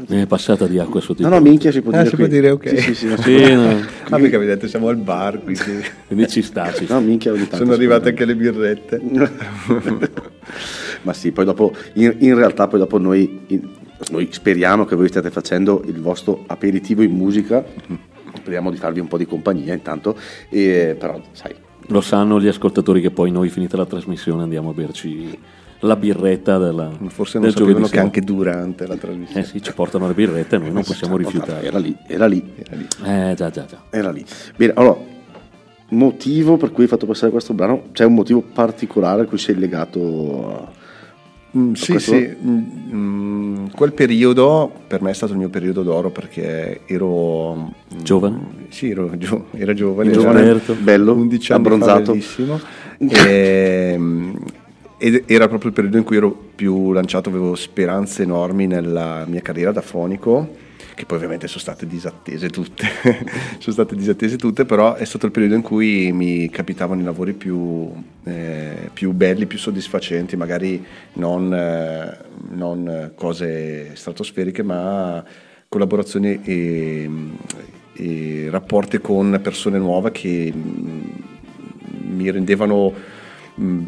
È 0.07 0.25
passata 0.25 0.67
di 0.67 0.79
acqua 0.79 1.01
sotto 1.01 1.21
i 1.21 1.25
No, 1.25 1.31
no, 1.31 1.41
minchia 1.41 1.69
si 1.71 1.81
può 1.81 1.91
Ah, 1.91 1.97
dire 1.97 2.09
si 2.09 2.15
qui. 2.15 2.23
può 2.25 2.33
dire, 2.33 2.49
ok. 2.51 2.67
Sì, 2.69 2.77
sì, 2.77 2.95
sì, 2.95 3.07
no, 3.07 3.17
Sì, 3.17 3.53
no. 3.53 3.79
Ah, 4.09 4.17
perché 4.19 4.37
mi 4.37 4.45
detto 4.45 4.67
siamo 4.67 4.87
al 4.87 4.95
bar, 4.97 5.41
quindi 5.43 5.83
Quindi 6.07 6.27
ci 6.29 6.41
sta, 6.43 6.71
ci 6.71 6.85
sta. 6.85 6.93
no, 6.93 7.01
minchia 7.01 7.31
ogni 7.31 7.41
tanto 7.41 7.57
sono 7.57 7.71
si 7.71 7.77
arrivate 7.77 8.09
anche 8.09 8.25
le 8.25 8.35
birrette. 8.35 9.01
Ma 11.03 11.13
sì, 11.13 11.31
poi 11.31 11.45
dopo, 11.45 11.73
in, 11.93 12.15
in 12.19 12.35
realtà 12.35 12.67
poi 12.67 12.79
dopo 12.79 12.97
noi, 12.99 13.41
in- 13.47 13.79
noi 14.09 14.29
speriamo 14.31 14.85
che 14.85 14.95
voi 14.95 15.07
stiate 15.07 15.29
facendo 15.29 15.81
il 15.85 15.99
vostro 16.01 16.43
aperitivo 16.47 17.01
in 17.01 17.11
musica, 17.11 17.63
speriamo 18.35 18.71
di 18.71 18.77
farvi 18.77 18.99
un 18.99 19.07
po' 19.07 19.17
di 19.17 19.25
compagnia 19.25 19.73
intanto, 19.73 20.17
e, 20.49 20.95
però 20.97 21.21
sai, 21.31 21.53
Lo 21.87 22.01
sanno 22.01 22.39
gli 22.39 22.47
ascoltatori 22.47 23.01
che 23.01 23.11
poi 23.11 23.31
noi, 23.31 23.49
finita 23.49 23.77
la 23.77 23.85
trasmissione, 23.85 24.43
andiamo 24.43 24.69
a 24.69 24.73
berci 24.73 25.37
la 25.81 25.95
birretta 25.95 26.57
della, 26.57 26.91
Forse 27.07 27.39
non 27.39 27.47
del 27.47 27.57
sapevano 27.57 27.85
giovedì 27.85 27.91
che 27.91 27.99
anche 27.99 28.21
durante 28.21 28.85
la 28.85 28.97
trasmissione. 28.97 29.41
Eh 29.41 29.45
sì, 29.45 29.61
ci 29.61 29.73
portano 29.73 30.07
le 30.07 30.13
birrette 30.13 30.55
e 30.55 30.59
noi 30.59 30.71
non 30.71 30.83
possiamo 30.83 31.17
rifiutare. 31.17 31.65
era 31.65 31.79
lì, 31.79 31.95
era 32.07 32.27
lì. 32.27 32.53
Era 32.55 32.75
lì. 32.75 32.87
Eh 33.03 33.33
già, 33.35 33.49
già, 33.49 33.65
già. 33.65 33.83
Era 33.89 34.11
lì. 34.11 34.23
Bene, 34.55 34.73
allora, 34.75 34.97
motivo 35.89 36.57
per 36.57 36.71
cui 36.71 36.83
hai 36.83 36.89
fatto 36.89 37.05
passare 37.05 37.31
questo 37.31 37.53
brano? 37.53 37.85
C'è 37.93 38.05
un 38.05 38.13
motivo 38.13 38.41
particolare 38.41 39.23
a 39.23 39.25
cui 39.25 39.37
sei 39.37 39.55
legato? 39.55 40.79
Mm, 41.57 41.73
sì, 41.73 41.91
questo- 41.91 42.11
sì, 42.13 42.33
mm, 42.45 42.59
mm, 42.93 43.65
quel 43.75 43.91
periodo 43.91 44.71
per 44.87 45.01
me 45.01 45.09
è 45.09 45.13
stato 45.13 45.33
il 45.33 45.37
mio 45.39 45.49
periodo 45.49 45.83
d'oro 45.83 46.09
perché 46.09 46.81
ero 46.85 47.55
mm, 47.55 47.99
Giovane? 48.01 48.39
Sì, 48.69 48.89
ero, 48.91 49.11
gio- 49.17 49.47
era 49.51 49.73
giovane, 49.73 50.11
Giovane, 50.11 50.39
Roberto. 50.39 50.75
bello, 50.79 51.13
11 51.13 51.51
anni 51.51 51.61
abbronzato. 51.65 52.11
bellissimo. 52.11 52.59
E, 52.97 53.95
mm, 53.97 54.33
ed 54.97 55.23
era 55.25 55.47
proprio 55.49 55.69
il 55.69 55.75
periodo 55.75 55.97
in 55.97 56.03
cui 56.03 56.15
ero 56.17 56.31
più 56.55 56.91
lanciato, 56.93 57.27
avevo 57.29 57.55
speranze 57.55 58.23
enormi 58.23 58.67
nella 58.67 59.25
mia 59.27 59.41
carriera 59.41 59.71
da 59.71 59.81
fonico, 59.81 60.55
che 61.01 61.07
poi 61.07 61.17
ovviamente 61.17 61.47
sono 61.47 61.61
state 61.61 61.87
disattese 61.87 62.49
tutte, 62.49 62.85
sono 63.57 63.73
state 63.73 63.95
disattese 63.95 64.37
tutte, 64.37 64.65
però 64.65 64.93
è 64.93 65.03
stato 65.03 65.25
il 65.25 65.31
periodo 65.31 65.55
in 65.55 65.63
cui 65.63 66.11
mi 66.11 66.47
capitavano 66.51 67.01
i 67.01 67.03
lavori 67.03 67.33
più, 67.33 67.91
eh, 68.23 68.89
più 68.93 69.11
belli, 69.11 69.47
più 69.47 69.57
soddisfacenti, 69.57 70.35
magari 70.35 70.85
non, 71.13 71.51
eh, 71.51 72.17
non 72.51 73.13
cose 73.15 73.95
stratosferiche, 73.95 74.61
ma 74.61 75.25
collaborazioni 75.67 76.39
e, 76.43 77.09
e 77.93 78.47
rapporti 78.51 78.99
con 78.99 79.39
persone 79.41 79.79
nuove 79.79 80.11
che 80.11 80.53
mm, 80.55 81.01
mi 82.09 82.29
rendevano 82.29 82.93
mm, 83.59 83.85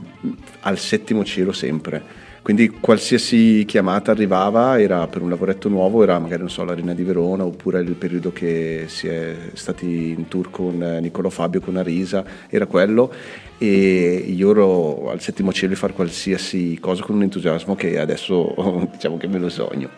al 0.62 0.80
settimo 0.80 1.24
cielo 1.24 1.52
sempre. 1.52 2.23
Quindi 2.44 2.70
qualsiasi 2.72 3.64
chiamata 3.66 4.12
arrivava 4.12 4.78
era 4.78 5.08
per 5.08 5.22
un 5.22 5.30
lavoretto 5.30 5.70
nuovo, 5.70 6.04
era 6.04 6.20
magari 6.20 6.42
non 6.42 6.50
so, 6.50 6.66
l'Arena 6.66 6.94
di 6.94 7.04
Verona 7.04 7.46
oppure 7.46 7.80
il 7.80 7.94
periodo 7.94 8.34
che 8.34 8.84
si 8.88 9.08
è 9.08 9.34
stati 9.54 10.10
in 10.10 10.28
tour 10.28 10.52
con 10.52 10.84
eh, 10.84 11.00
Niccolò 11.00 11.30
Fabio, 11.30 11.62
con 11.62 11.78
Arisa, 11.78 12.26
era 12.50 12.66
quello 12.66 13.14
e 13.58 14.26
io 14.28 14.52
ero 14.52 15.10
al 15.10 15.22
settimo 15.22 15.54
cielo 15.54 15.72
di 15.72 15.80
fare 15.80 15.94
qualsiasi 15.94 16.78
cosa 16.82 17.02
con 17.02 17.16
un 17.16 17.22
entusiasmo 17.22 17.76
che 17.76 17.98
adesso 17.98 18.54
diciamo 18.92 19.16
che 19.16 19.28
me 19.28 19.40
lo 19.40 19.48
sogno. 19.48 19.90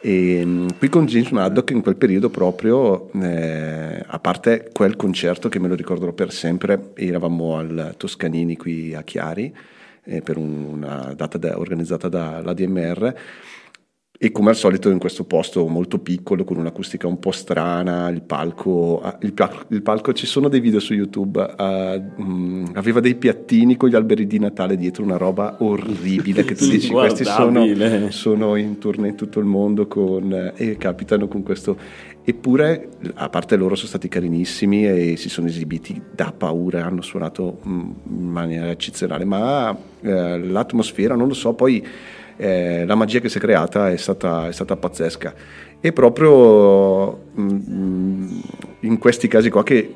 E 0.00 0.42
mm, 0.44 0.68
qui 0.76 0.88
con 0.88 1.06
James 1.06 1.30
Maddock 1.30 1.70
in 1.70 1.80
quel 1.80 1.94
periodo 1.94 2.28
proprio, 2.28 3.08
eh, 3.22 4.02
a 4.04 4.18
parte 4.18 4.68
quel 4.72 4.96
concerto 4.96 5.48
che 5.48 5.60
me 5.60 5.68
lo 5.68 5.76
ricorderò 5.76 6.10
per 6.10 6.32
sempre, 6.32 6.90
eravamo 6.94 7.56
al 7.56 7.94
Toscanini 7.96 8.56
qui 8.56 8.96
a 8.96 9.02
Chiari 9.02 9.54
eh, 10.04 10.20
per 10.20 10.36
un- 10.36 10.64
una 10.64 11.12
data 11.16 11.38
da- 11.38 11.58
organizzata 11.58 12.08
dall'ADMR 12.08 13.14
e 14.16 14.30
come 14.30 14.50
al 14.50 14.56
solito 14.56 14.88
in 14.90 14.98
questo 14.98 15.24
posto 15.24 15.66
molto 15.66 15.98
piccolo 15.98 16.44
con 16.44 16.56
un'acustica 16.56 17.08
un 17.08 17.18
po' 17.18 17.32
strana, 17.32 18.08
il 18.10 18.22
palco, 18.22 19.00
ah, 19.02 19.18
il, 19.22 19.34
il 19.68 19.82
palco 19.82 20.12
ci 20.12 20.24
sono 20.24 20.48
dei 20.48 20.60
video 20.60 20.78
su 20.78 20.94
YouTube, 20.94 21.40
ah, 21.56 22.00
mm, 22.22 22.66
aveva 22.74 23.00
dei 23.00 23.16
piattini 23.16 23.76
con 23.76 23.88
gli 23.88 23.96
alberi 23.96 24.26
di 24.28 24.38
Natale 24.38 24.76
dietro, 24.76 25.02
una 25.02 25.16
roba 25.16 25.56
orribile 25.58 26.44
che 26.44 26.54
tu 26.54 26.64
dici 26.66 26.90
questi 26.90 27.24
sono, 27.24 28.10
sono 28.10 28.54
in 28.56 28.78
tournée 28.78 29.10
in 29.10 29.16
tutto 29.16 29.40
il 29.40 29.46
mondo 29.46 29.88
con, 29.88 30.32
eh, 30.32 30.52
e 30.54 30.76
capitano 30.76 31.26
con 31.26 31.42
questo. 31.42 31.76
Eppure, 32.26 32.88
a 33.14 33.28
parte 33.28 33.54
loro, 33.56 33.74
sono 33.74 33.88
stati 33.88 34.08
carinissimi 34.08 34.86
e 34.86 35.16
si 35.16 35.28
sono 35.28 35.46
esibiti 35.46 36.00
da 36.10 36.32
paura, 36.36 36.86
hanno 36.86 37.02
suonato 37.02 37.58
mm, 37.66 37.90
in 38.08 38.28
maniera 38.30 38.70
eccezionale, 38.70 39.26
ma 39.26 39.76
eh, 40.00 40.38
l'atmosfera, 40.38 41.16
non 41.16 41.28
lo 41.28 41.34
so, 41.34 41.52
poi 41.52 41.86
eh, 42.36 42.84
la 42.86 42.94
magia 42.94 43.20
che 43.20 43.28
si 43.28 43.36
è 43.36 43.40
creata 43.40 43.90
è 43.90 43.96
stata, 43.96 44.48
è 44.48 44.52
stata 44.52 44.76
pazzesca. 44.76 45.34
E 45.80 45.92
proprio 45.92 47.24
mm, 47.38 48.38
in 48.80 48.98
questi 48.98 49.28
casi 49.28 49.50
qua 49.50 49.62
che 49.62 49.94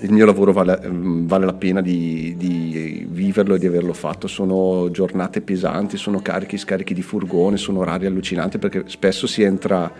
il 0.00 0.12
mio 0.12 0.26
lavoro 0.26 0.52
vale, 0.52 0.80
mm, 0.84 1.26
vale 1.26 1.44
la 1.44 1.54
pena 1.54 1.80
di, 1.80 2.34
di 2.36 3.06
viverlo 3.08 3.54
e 3.54 3.58
di 3.58 3.66
averlo 3.66 3.92
fatto. 3.92 4.26
Sono 4.26 4.90
giornate 4.90 5.40
pesanti, 5.42 5.96
sono 5.96 6.20
carichi, 6.20 6.58
scarichi 6.58 6.94
di 6.94 7.02
furgone, 7.02 7.56
sono 7.56 7.80
orari 7.80 8.06
allucinanti 8.06 8.58
perché 8.58 8.84
spesso 8.86 9.26
si 9.26 9.42
entra, 9.42 9.90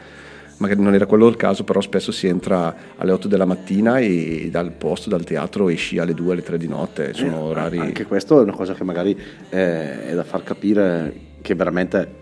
magari 0.58 0.80
non 0.80 0.94
era 0.94 1.06
quello 1.06 1.26
il 1.28 1.36
caso, 1.36 1.64
però 1.64 1.80
spesso 1.80 2.12
si 2.12 2.26
entra 2.26 2.74
alle 2.96 3.12
8 3.12 3.28
della 3.28 3.44
mattina 3.44 3.98
e 3.98 4.48
dal 4.50 4.72
posto, 4.72 5.08
dal 5.08 5.24
teatro 5.24 5.68
esci 5.68 5.98
alle 5.98 6.14
2, 6.14 6.32
alle 6.32 6.42
3 6.42 6.58
di 6.58 6.68
notte. 6.68 7.12
Sono 7.14 7.36
Eh, 7.36 7.50
orari... 7.50 7.78
Anche 7.78 8.06
questo 8.06 8.38
è 8.38 8.42
una 8.42 8.52
cosa 8.52 8.74
che 8.74 8.84
magari 8.84 9.18
eh, 9.50 10.08
è 10.08 10.14
da 10.14 10.24
far 10.24 10.42
capire 10.42 11.30
che 11.40 11.54
veramente 11.54 12.20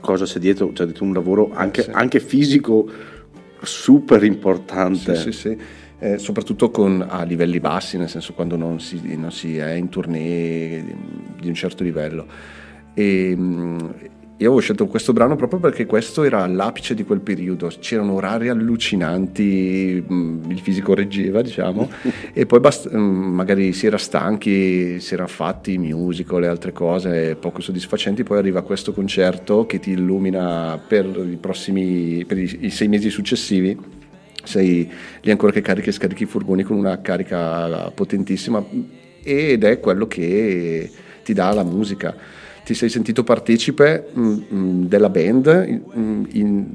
cosa 0.00 0.24
c'è 0.24 0.38
dietro, 0.38 0.72
c'è 0.72 0.84
dietro 0.84 1.04
un 1.04 1.12
lavoro 1.12 1.50
anche, 1.52 1.82
sì. 1.82 1.90
anche 1.92 2.20
fisico 2.20 2.88
super 3.62 4.22
importante. 4.24 5.16
Sì, 5.16 5.32
sì, 5.32 5.38
sì. 5.38 5.58
Eh, 6.02 6.16
soprattutto 6.18 6.70
con, 6.70 7.04
a 7.06 7.24
livelli 7.24 7.60
bassi, 7.60 7.98
nel 7.98 8.08
senso 8.08 8.32
quando 8.32 8.56
non 8.56 8.80
si, 8.80 9.16
non 9.16 9.30
si 9.30 9.58
è 9.58 9.72
in 9.72 9.90
tournée 9.90 10.82
di, 11.38 11.48
un 11.48 11.54
certo 11.54 11.82
livello. 11.82 12.26
E, 12.94 13.36
mh, 13.36 13.94
io 14.40 14.46
avevo 14.46 14.60
scelto 14.60 14.86
questo 14.86 15.12
brano 15.12 15.36
proprio 15.36 15.60
perché 15.60 15.84
questo 15.84 16.22
era 16.22 16.46
l'apice 16.46 16.94
di 16.94 17.04
quel 17.04 17.20
periodo, 17.20 17.70
c'erano 17.78 18.14
orari 18.14 18.48
allucinanti, 18.48 20.02
mm, 20.10 20.50
il 20.50 20.60
fisico 20.60 20.94
reggeva 20.94 21.42
diciamo, 21.42 21.90
e 22.32 22.46
poi 22.46 22.58
bast- 22.58 22.90
mm, 22.90 23.34
magari 23.34 23.74
si 23.74 23.84
era 23.84 23.98
stanchi, 23.98 24.98
si 24.98 25.12
era 25.12 25.26
fatti 25.26 25.76
musical 25.76 26.42
e 26.44 26.46
altre 26.46 26.72
cose 26.72 27.36
poco 27.36 27.60
soddisfacenti, 27.60 28.22
poi 28.22 28.38
arriva 28.38 28.62
questo 28.62 28.94
concerto 28.94 29.66
che 29.66 29.78
ti 29.78 29.90
illumina 29.90 30.80
per 30.88 31.04
i 31.04 31.36
prossimi, 31.36 32.24
per 32.24 32.38
i, 32.38 32.60
i 32.62 32.70
sei 32.70 32.88
mesi 32.88 33.10
successivi. 33.10 33.78
Sei 34.42 34.90
lì 35.20 35.30
ancora 35.30 35.52
che 35.52 35.60
carichi 35.60 35.90
e 35.90 35.92
scarichi 35.92 36.22
i 36.22 36.26
furgoni 36.26 36.62
con 36.62 36.78
una 36.78 37.02
carica 37.02 37.90
potentissima 37.90 38.64
ed 39.22 39.64
è 39.64 39.80
quello 39.80 40.06
che 40.06 40.90
ti 41.22 41.34
dà 41.34 41.52
la 41.52 41.62
musica 41.62 42.16
ti 42.70 42.74
sei 42.76 42.88
sentito 42.88 43.24
partecipe 43.24 44.10
mh, 44.12 44.20
mm, 44.20 44.42
mm, 44.54 44.84
della 44.84 45.08
band, 45.08 45.64
in, 45.66 45.82
mm, 45.98 46.24
in, 46.30 46.66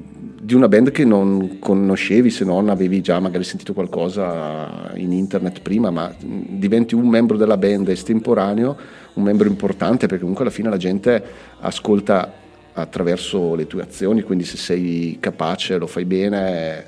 di 0.42 0.54
una 0.54 0.68
band 0.68 0.92
che 0.92 1.06
non 1.06 1.58
conoscevi 1.58 2.30
se 2.30 2.44
non 2.44 2.68
avevi 2.68 3.00
già 3.00 3.18
magari 3.22 3.46
sentito 3.46 3.72
qualcosa 3.72 4.92
in 4.96 5.14
internet 5.14 5.62
prima, 5.62 5.92
ma 5.92 6.14
diventi 6.20 6.96
un 6.96 7.08
membro 7.08 7.38
della 7.38 7.56
band 7.56 7.88
estemporaneo, 7.88 8.76
un 9.14 9.24
membro 9.24 9.48
importante 9.48 10.08
perché 10.08 10.20
comunque 10.20 10.44
alla 10.44 10.54
fine 10.54 10.70
la 10.70 10.76
gente 10.76 11.24
ascolta 11.62 12.44
attraverso 12.74 13.56
le 13.56 13.66
tue 13.66 13.82
azioni, 13.82 14.22
quindi 14.22 14.44
se 14.44 14.58
sei 14.58 15.16
capace 15.22 15.78
lo 15.78 15.88
fai 15.88 16.04
bene, 16.04 16.88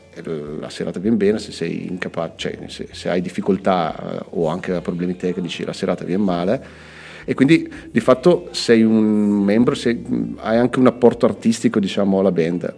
la 0.60 0.70
serata 0.70 1.00
viene 1.00 1.15
bene, 1.15 1.39
se 1.39 1.54
sei 1.54 1.88
incapace, 1.88 2.34
cioè 2.36 2.67
se, 2.67 2.89
se 2.91 3.10
hai 3.10 3.22
difficoltà 3.22 3.96
eh, 3.96 4.26
o 4.32 4.48
anche 4.48 4.82
problemi 4.82 5.15
tecnici 5.15 5.63
la 5.63 5.72
serata 5.72 6.04
viene 6.04 6.24
male 6.24 6.96
e 7.30 7.34
quindi 7.34 7.70
di 7.92 8.00
fatto 8.00 8.48
sei 8.52 8.84
un 8.84 8.96
membro, 9.44 9.76
sei, 9.76 10.02
hai 10.38 10.56
anche 10.56 10.80
un 10.80 10.88
apporto 10.88 11.26
artistico 11.26 11.78
diciamo 11.78 12.20
alla 12.20 12.32
band. 12.32 12.74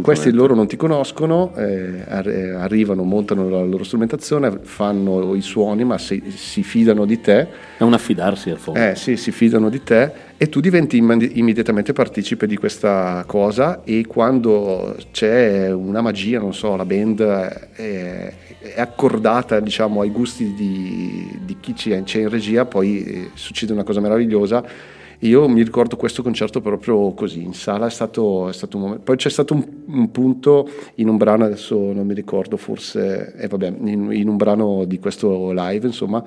Questi 0.00 0.30
loro 0.30 0.54
non 0.54 0.66
ti 0.66 0.76
conoscono, 0.76 1.54
eh, 1.54 2.02
arrivano, 2.08 3.02
montano 3.02 3.50
la 3.50 3.62
loro 3.62 3.84
strumentazione, 3.84 4.60
fanno 4.62 5.34
i 5.34 5.42
suoni 5.42 5.84
ma 5.84 5.98
si, 5.98 6.22
si 6.34 6.62
fidano 6.62 7.04
di 7.04 7.20
te. 7.20 7.46
È 7.76 7.82
un 7.82 7.92
affidarsi 7.92 8.48
al 8.48 8.56
fondo. 8.56 8.80
Eh 8.80 8.94
sì, 8.94 9.18
si 9.18 9.32
fidano 9.32 9.68
di 9.68 9.82
te 9.82 10.28
e 10.42 10.48
tu 10.48 10.60
diventi 10.60 10.96
immediatamente 10.96 11.92
partecipe 11.92 12.46
di 12.46 12.56
questa 12.56 13.24
cosa 13.26 13.82
e 13.84 14.06
quando 14.06 14.96
c'è 15.10 15.70
una 15.70 16.00
magia, 16.00 16.38
non 16.38 16.54
so, 16.54 16.76
la 16.76 16.86
band 16.86 17.20
è, 17.20 18.32
è 18.58 18.80
accordata 18.80 19.60
diciamo, 19.60 20.00
ai 20.00 20.08
gusti 20.08 20.54
di, 20.54 21.40
di 21.44 21.58
chi 21.60 21.74
c'è 21.74 22.02
in 22.14 22.28
regia, 22.30 22.64
poi 22.64 23.04
eh, 23.04 23.30
succede 23.34 23.74
una 23.74 23.82
cosa 23.82 24.00
meravigliosa. 24.00 24.64
Io 25.24 25.46
mi 25.46 25.62
ricordo 25.62 25.96
questo 25.96 26.22
concerto 26.22 26.62
proprio 26.62 27.12
così, 27.12 27.42
in 27.42 27.52
sala 27.52 27.88
è 27.88 27.90
stato, 27.90 28.48
è 28.48 28.54
stato 28.54 28.78
un 28.78 28.82
momento. 28.84 29.04
Poi 29.04 29.16
c'è 29.16 29.28
stato 29.28 29.52
un, 29.52 29.62
un, 29.88 30.10
punto 30.10 30.66
in 30.94 31.10
un 31.10 31.18
brano, 31.18 31.44
adesso 31.44 31.92
non 31.92 32.06
mi 32.06 32.14
ricordo, 32.14 32.56
forse, 32.56 33.34
eh, 33.36 33.46
vabbè, 33.46 33.74
in, 33.82 34.10
in 34.10 34.26
un 34.26 34.38
brano 34.38 34.86
di 34.86 34.98
questo 34.98 35.52
live, 35.52 35.86
insomma, 35.86 36.24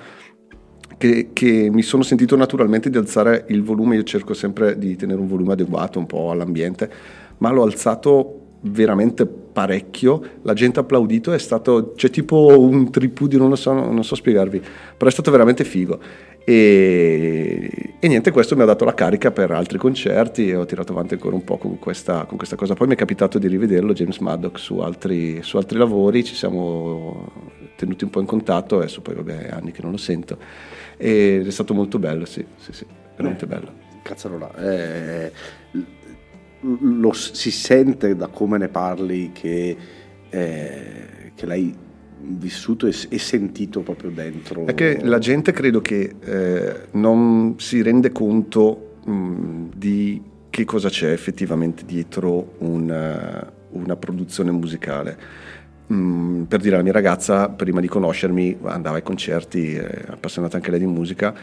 che, 0.97 1.29
che, 1.33 1.69
mi 1.71 1.81
sono 1.81 2.03
sentito 2.03 2.35
naturalmente 2.35 2.89
di 2.89 2.97
alzare 2.97 3.45
il 3.49 3.63
volume, 3.63 3.95
io 3.95 4.03
cerco 4.03 4.33
sempre 4.33 4.77
di 4.77 4.95
tenere 4.95 5.19
un 5.19 5.27
volume 5.27 5.53
adeguato 5.53 5.99
un 5.99 6.05
po' 6.05 6.31
all'ambiente, 6.31 6.89
ma 7.37 7.51
l'ho 7.51 7.63
alzato 7.63 8.39
veramente 8.65 9.25
parecchio, 9.25 10.21
la 10.43 10.53
gente 10.53 10.79
ha 10.79 10.83
applaudito, 10.83 11.33
è 11.33 11.37
stato, 11.37 11.93
c'è 11.95 12.09
tipo 12.09 12.57
un 12.59 12.89
tripudio, 12.91 13.37
non 13.37 13.49
lo 13.49 13.55
so, 13.55 13.73
non 13.73 14.03
so 14.03 14.15
spiegarvi, 14.15 14.61
però 14.97 15.09
è 15.09 15.13
stato 15.13 15.31
veramente 15.31 15.63
figo. 15.63 15.99
E, 16.45 17.95
e, 17.99 18.07
niente, 18.07 18.31
questo 18.31 18.55
mi 18.55 18.63
ha 18.63 18.65
dato 18.65 18.83
la 18.83 18.93
carica 18.93 19.31
per 19.31 19.51
altri 19.51 19.77
concerti 19.77 20.49
e 20.49 20.55
ho 20.55 20.65
tirato 20.65 20.91
avanti 20.91 21.13
ancora 21.13 21.35
un 21.35 21.43
po' 21.43 21.57
con 21.57 21.79
questa, 21.79 22.25
con 22.25 22.37
questa 22.37 22.55
cosa. 22.55 22.73
Poi 22.73 22.87
mi 22.87 22.93
è 22.93 22.97
capitato 22.97 23.37
di 23.37 23.47
rivederlo, 23.47 23.93
James 23.93 24.17
Maddox, 24.17 24.59
su 24.59 24.79
altri, 24.79 25.41
su 25.41 25.57
altri 25.57 25.77
lavori, 25.77 26.23
ci 26.23 26.35
siamo 26.35 27.31
tenuti 27.75 28.03
un 28.03 28.09
po' 28.09 28.19
in 28.19 28.25
contatto, 28.25 28.77
adesso 28.77 29.01
poi 29.01 29.15
vabbè 29.15 29.49
anni 29.51 29.71
che 29.71 29.81
non 29.81 29.91
lo 29.91 29.97
sento 29.97 30.37
ed 31.03 31.45
è 31.45 31.51
stato 31.51 31.73
molto 31.73 31.99
bello, 31.99 32.23
sì, 32.23 32.45
sì, 32.55 32.71
sì 32.71 32.85
veramente 33.17 33.45
bello. 33.45 33.71
Cazzarola, 34.01 34.55
eh, 34.55 35.31
lo, 36.61 37.11
si 37.11 37.51
sente 37.51 38.15
da 38.15 38.27
come 38.27 38.57
ne 38.57 38.69
parli 38.69 39.31
che, 39.33 39.77
eh, 40.29 41.31
che 41.35 41.45
l'hai 41.45 41.75
vissuto 42.21 42.87
e, 42.87 42.93
e, 43.09 43.17
sentito 43.17 43.81
proprio 43.81 44.11
dentro. 44.11 44.65
È 44.65 44.73
che 44.73 44.99
la 45.03 45.19
gente 45.19 45.51
credo 45.51 45.81
che 45.81 46.15
eh, 46.21 46.87
non 46.91 47.55
si 47.57 47.81
rende 47.81 48.13
conto 48.13 48.95
mh, 49.03 49.71
di 49.75 50.21
che 50.49 50.63
cosa 50.63 50.87
c'è 50.87 51.11
effettivamente 51.11 51.83
dietro 51.85 52.55
una, 52.59 53.51
una 53.71 53.95
produzione 53.97 54.51
musicale 54.51 55.17
Mm, 55.93 56.43
per 56.43 56.59
dire 56.59 56.75
alla 56.75 56.83
mia 56.83 56.91
ragazza, 56.91 57.49
prima 57.49 57.79
di 57.79 57.87
conoscermi, 57.87 58.57
andava 58.63 58.95
ai 58.95 59.03
concerti, 59.03 59.75
è 59.75 60.05
appassionata 60.07 60.55
anche 60.55 60.71
lei 60.71 60.79
di 60.79 60.87
musica, 60.87 61.33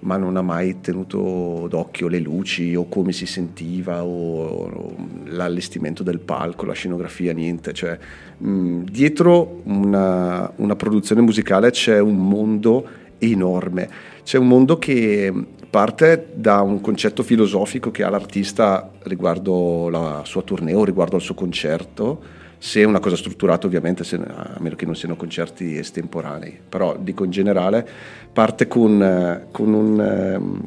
ma 0.00 0.16
non 0.16 0.36
ha 0.36 0.42
mai 0.42 0.80
tenuto 0.80 1.66
d'occhio 1.68 2.06
le 2.06 2.20
luci 2.20 2.76
o 2.76 2.86
come 2.88 3.12
si 3.12 3.26
sentiva 3.26 4.04
o, 4.04 4.44
o 4.44 4.96
l'allestimento 5.24 6.04
del 6.04 6.20
palco, 6.20 6.66
la 6.66 6.74
scenografia, 6.74 7.32
niente. 7.32 7.72
Cioè, 7.72 7.98
mh, 8.38 8.48
mm, 8.48 8.82
dietro 8.84 9.62
una, 9.64 10.52
una 10.56 10.76
produzione 10.76 11.20
musicale 11.22 11.70
c'è 11.70 11.98
un 11.98 12.16
mondo 12.16 12.86
enorme, 13.18 13.88
c'è 14.22 14.38
un 14.38 14.46
mondo 14.46 14.78
che 14.78 15.32
parte 15.68 16.28
da 16.34 16.60
un 16.60 16.80
concetto 16.80 17.22
filosofico 17.22 17.90
che 17.90 18.04
ha 18.04 18.10
l'artista 18.10 18.90
riguardo 19.04 19.88
la 19.88 20.22
sua 20.24 20.42
tournée 20.42 20.74
o 20.74 20.84
riguardo 20.84 21.16
al 21.16 21.22
suo 21.22 21.34
concerto 21.34 22.35
se 22.58 22.80
è 22.80 22.84
una 22.84 23.00
cosa 23.00 23.16
strutturata 23.16 23.66
ovviamente, 23.66 24.04
se, 24.04 24.16
a 24.16 24.56
meno 24.58 24.76
che 24.76 24.86
non 24.86 24.96
siano 24.96 25.16
concerti 25.16 25.76
estemporanei, 25.76 26.58
però 26.68 26.96
dico 26.98 27.24
in 27.24 27.30
generale, 27.30 27.86
parte 28.32 28.66
con, 28.66 29.46
con 29.50 29.72
un, 29.72 30.36
um, 30.38 30.62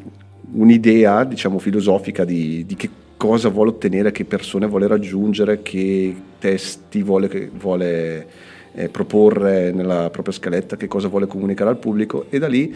un'idea 0.52 1.24
diciamo 1.24 1.58
filosofica 1.58 2.24
di, 2.24 2.64
di, 2.64 2.76
che 2.76 2.90
cosa 3.16 3.48
vuole 3.48 3.70
ottenere, 3.70 4.12
che 4.12 4.24
persone 4.24 4.66
vuole 4.66 4.86
raggiungere, 4.86 5.62
che 5.62 6.14
testi 6.38 7.02
vuole, 7.02 7.50
vuole 7.52 8.26
eh, 8.72 8.88
proporre 8.88 9.72
nella 9.72 10.10
propria 10.10 10.34
scaletta, 10.34 10.76
che 10.76 10.88
cosa 10.88 11.08
vuole 11.08 11.26
comunicare 11.26 11.70
al 11.70 11.78
pubblico 11.78 12.26
e 12.30 12.38
da 12.38 12.48
lì 12.48 12.74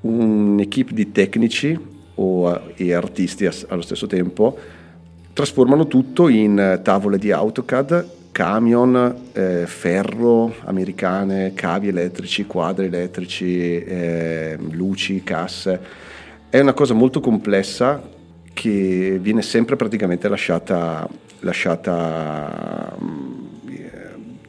un'equipe 0.00 0.94
di 0.94 1.12
tecnici 1.12 1.78
o, 2.14 2.60
e 2.74 2.92
artisti 2.92 3.48
allo 3.68 3.82
stesso 3.82 4.06
tempo 4.06 4.58
trasformano 5.32 5.86
tutto 5.86 6.28
in 6.28 6.80
tavole 6.82 7.18
di 7.18 7.30
AutoCAD 7.30 8.06
camion, 8.32 9.14
eh, 9.32 9.66
ferro 9.66 10.54
americane, 10.64 11.52
cavi 11.54 11.88
elettrici, 11.88 12.46
quadri 12.46 12.86
elettrici, 12.86 13.78
eh, 13.78 14.58
luci, 14.70 15.22
casse. 15.22 15.80
È 16.48 16.58
una 16.58 16.72
cosa 16.72 16.94
molto 16.94 17.20
complessa 17.20 18.02
che 18.52 19.18
viene 19.20 19.42
sempre 19.42 19.76
praticamente 19.76 20.28
lasciata, 20.28 21.08
lasciata 21.40 22.96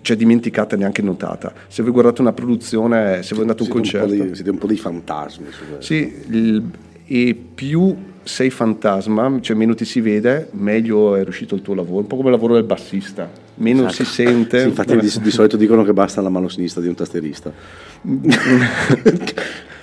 cioè 0.04 0.18
dimenticata 0.18 0.76
neanche 0.76 1.02
notata. 1.02 1.54
Se 1.68 1.82
voi 1.82 1.92
guardate 1.92 2.22
una 2.22 2.34
produzione, 2.34 3.24
se 3.24 3.34
voi 3.36 3.44
andate 3.44 3.64
a 3.64 3.66
un 3.66 3.72
concerto... 3.72 4.14
Un 4.14 4.36
siete 4.36 4.50
un 4.50 4.58
po' 4.58 4.68
dei 4.68 4.78
fantasmi. 4.78 5.46
Sì, 5.80 6.14
il, 6.30 6.64
e 7.06 7.36
più 7.56 7.96
sei 8.22 8.50
fantasma, 8.50 9.40
cioè 9.42 9.56
meno 9.56 9.74
ti 9.76 9.86
si 9.86 10.02
vede, 10.02 10.50
meglio 10.52 11.16
è 11.16 11.24
riuscito 11.24 11.56
il 11.56 11.62
tuo 11.62 11.74
lavoro, 11.74 12.02
un 12.02 12.08
po' 12.08 12.18
come 12.18 12.30
il 12.30 12.36
lavoro 12.36 12.54
del 12.54 12.64
bassista, 12.64 13.30
meno 13.56 13.88
esatto. 13.88 14.04
si 14.04 14.06
sente. 14.06 14.62
Sì, 14.62 14.68
infatti 14.68 14.98
di, 14.98 15.12
di, 15.22 15.32
solito 15.32 15.58
dicono 15.58 15.84
che 15.84 15.94
basta 15.94 16.22
la 16.22 16.30
mano 16.30 16.48
sinistra 16.48 16.82
di 16.82 16.88
un 16.88 16.96
tastierista. 16.96 17.52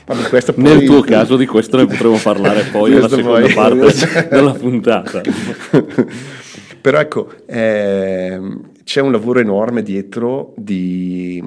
Vabbè, 0.07 0.29
poi... 0.29 0.41
Nel 0.57 0.85
tuo 0.85 1.03
caso 1.03 1.37
di 1.37 1.47
questo 1.47 1.77
ne 1.77 1.87
potremo 1.87 2.19
parlare 2.19 2.65
poi 2.65 2.91
nella 2.91 3.09
seconda 3.09 3.41
poi... 3.41 3.53
parte 3.53 4.29
della 4.29 4.53
puntata. 4.53 5.21
Però 6.81 6.99
ecco, 6.99 7.31
eh, 7.47 8.41
c'è 8.83 9.01
un 9.01 9.13
lavoro 9.13 9.39
enorme 9.39 9.83
dietro 9.83 10.55
di, 10.57 11.43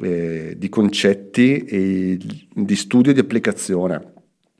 eh, 0.00 0.54
di 0.56 0.68
concetti 0.68 1.64
e 1.64 2.18
di 2.54 2.76
studio 2.76 3.10
e 3.10 3.14
di 3.14 3.20
applicazione 3.20 4.14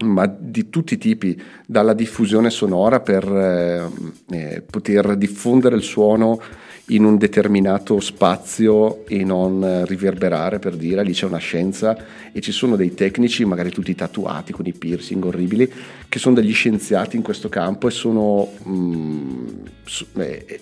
ma 0.05 0.27
di 0.27 0.69
tutti 0.69 0.95
i 0.95 0.99
tipi, 0.99 1.41
dalla 1.67 1.95
diffusione 1.95 2.51
sonora 2.51 3.01
per 3.01 3.25
eh, 3.25 3.89
eh, 4.29 4.63
poter 4.63 5.17
diffondere 5.17 5.77
il 5.77 5.83
suono 5.83 6.39
in 6.89 7.05
un 7.05 7.19
determinato 7.19 7.99
spazio 8.01 9.07
e 9.07 9.25
non 9.25 9.85
riverberare, 9.87 10.59
per 10.59 10.77
dire, 10.77 11.03
lì 11.03 11.13
c'è 11.13 11.27
una 11.27 11.39
scienza 11.39 11.97
e 12.33 12.41
ci 12.41 12.53
sono 12.53 12.77
dei 12.77 12.95
tecnici, 12.95 13.45
magari 13.45 13.71
tutti 13.71 13.95
tatuati 13.95 14.53
con 14.53 14.67
i 14.67 14.73
piercing 14.73 15.25
orribili, 15.25 15.71
che 16.09 16.19
sono 16.19 16.37
degli 16.37 16.53
scienziati 16.53 17.17
in 17.17 17.23
questo 17.23 17.49
campo 17.49 17.89
e 17.89 17.91
sono... 17.91 18.49
Mm, 18.69 19.47
eh, 20.17 20.61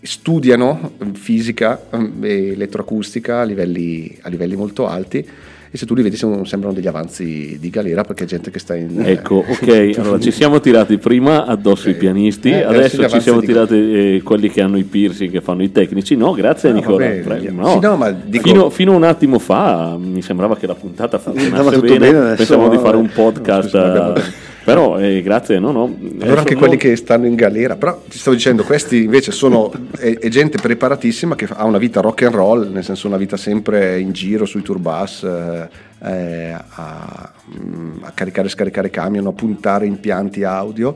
studiano 0.00 0.92
fisica 1.14 1.88
ehm, 1.90 2.22
e 2.22 2.52
elettroacustica 2.52 3.40
a 3.40 3.42
livelli, 3.42 4.16
a 4.22 4.28
livelli 4.28 4.54
molto 4.54 4.86
alti 4.86 5.28
e 5.70 5.76
se 5.76 5.84
tu 5.86 5.94
li 5.94 6.02
vedi 6.02 6.16
sono- 6.16 6.44
sembrano 6.44 6.74
degli 6.74 6.86
avanzi 6.86 7.58
di 7.60 7.70
galera 7.70 8.02
perché 8.02 8.24
è 8.24 8.26
gente 8.26 8.50
che 8.50 8.58
sta 8.58 8.74
in... 8.74 9.02
Ecco, 9.04 9.44
ok, 9.48 9.90
allora 9.98 10.18
ci 10.18 10.30
siamo 10.30 10.60
tirati 10.60 10.96
prima 10.98 11.44
addosso 11.46 11.88
i 11.90 11.94
pianisti, 11.94 12.50
Eh, 12.50 12.62
adesso 12.62 13.06
ci 13.08 13.20
siamo 13.20 13.40
tirati 13.40 13.74
eh, 14.16 14.20
quelli 14.24 14.48
che 14.50 14.60
hanno 14.62 14.78
i 14.78 14.84
piercing, 14.84 15.30
che 15.30 15.40
fanno 15.40 15.62
i 15.62 15.70
tecnici. 15.72 16.16
No, 16.16 16.32
grazie 16.32 16.70
Ah, 16.70 16.72
Nicola. 16.72 16.96
va 16.98 17.04
bene. 17.10 17.20
prego, 17.22 17.68
Sì, 17.68 17.78
no, 17.80 17.96
ma 17.96 18.10
dico- 18.10 18.48
fino, 18.48 18.70
fino 18.70 18.92
a 18.92 18.96
un 18.96 19.04
attimo 19.04 19.38
fa 19.38 19.96
mi 19.98 20.22
sembrava 20.22 20.56
che 20.56 20.66
la 20.66 20.74
puntata 20.74 21.18
funzionasse 21.18 21.78
bene, 21.80 21.98
bene, 21.98 22.18
adesso 22.18 22.36
pensavamo 22.36 22.68
di 22.70 22.76
no, 22.76 22.82
fare 22.82 22.96
eh. 22.96 23.00
un 23.00 23.10
podcast, 23.12 23.74
No, 23.76 24.14
eh, 24.16 24.22
però 24.64 24.98
eh, 24.98 25.22
grazie, 25.22 25.58
no, 25.58 25.72
no. 25.72 25.84
Allora 25.84 26.16
Adesso 26.16 26.38
anche 26.38 26.54
no- 26.54 26.58
quelli 26.60 26.76
che 26.76 26.96
stanno 26.96 27.26
in 27.26 27.34
galera, 27.34 27.76
però 27.76 28.02
ti 28.08 28.18
stavo 28.18 28.36
dicendo, 28.36 28.64
questi 28.64 29.04
invece 29.04 29.32
sono 29.32 29.72
è, 29.98 30.18
è 30.18 30.28
gente 30.28 30.58
preparatissima 30.58 31.34
che 31.34 31.46
ha 31.50 31.64
una 31.64 31.78
vita 31.78 32.00
rock 32.00 32.22
and 32.22 32.34
roll, 32.34 32.70
nel 32.70 32.84
senso 32.84 33.06
una 33.06 33.16
vita 33.16 33.36
sempre 33.36 33.98
in 33.98 34.12
giro 34.12 34.44
sui 34.44 34.62
turbus, 34.62 35.22
eh, 35.22 35.68
eh, 36.04 36.52
a, 36.52 37.32
mm, 37.58 38.02
a 38.02 38.10
caricare 38.12 38.46
e 38.46 38.50
scaricare 38.50 38.90
camion, 38.90 39.26
a 39.26 39.32
puntare 39.32 39.86
impianti 39.86 40.44
audio 40.44 40.94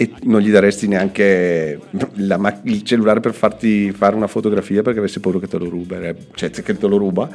e 0.00 0.10
non 0.22 0.40
gli 0.40 0.50
daresti 0.50 0.88
neanche 0.88 1.78
la 2.14 2.58
il 2.62 2.82
cellulare 2.84 3.20
per 3.20 3.34
farti 3.34 3.92
fare 3.92 4.16
una 4.16 4.28
fotografia 4.28 4.80
perché 4.80 4.98
avessi 4.98 5.20
paura 5.20 5.38
che 5.40 5.46
te 5.46 5.58
lo 5.58 5.68
ruba, 5.68 5.98
cioè 6.32 6.48
che 6.48 6.78
te 6.78 6.86
lo 6.86 6.96
ruba. 6.96 7.28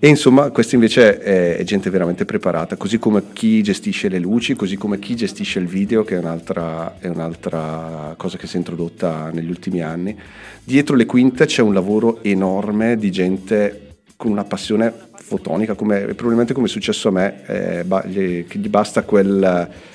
E 0.00 0.08
insomma, 0.08 0.50
questo 0.50 0.74
invece 0.74 1.20
è, 1.20 1.56
è 1.58 1.62
gente 1.62 1.90
veramente 1.90 2.24
preparata, 2.24 2.74
così 2.74 2.98
come 2.98 3.22
chi 3.32 3.62
gestisce 3.62 4.08
le 4.08 4.18
luci, 4.18 4.56
così 4.56 4.76
come 4.76 4.98
chi 4.98 5.14
gestisce 5.14 5.60
il 5.60 5.68
video, 5.68 6.02
che 6.02 6.16
è 6.16 6.18
un'altra, 6.18 6.96
è 6.98 7.06
un'altra 7.06 8.14
cosa 8.16 8.36
che 8.36 8.48
si 8.48 8.56
è 8.56 8.58
introdotta 8.58 9.30
negli 9.32 9.48
ultimi 9.48 9.80
anni. 9.80 10.18
Dietro 10.64 10.96
le 10.96 11.06
quinte 11.06 11.46
c'è 11.46 11.62
un 11.62 11.72
lavoro 11.72 12.20
enorme 12.24 12.96
di 12.96 13.12
gente 13.12 13.98
con 14.16 14.32
una 14.32 14.42
passione 14.42 14.92
fotonica, 15.14 15.74
come, 15.74 16.00
probabilmente 16.00 16.52
come 16.52 16.66
è 16.66 16.68
successo 16.68 17.10
a 17.10 17.12
me, 17.12 17.42
eh, 17.46 18.44
che 18.48 18.58
gli 18.58 18.68
basta 18.68 19.04
quel 19.04 19.86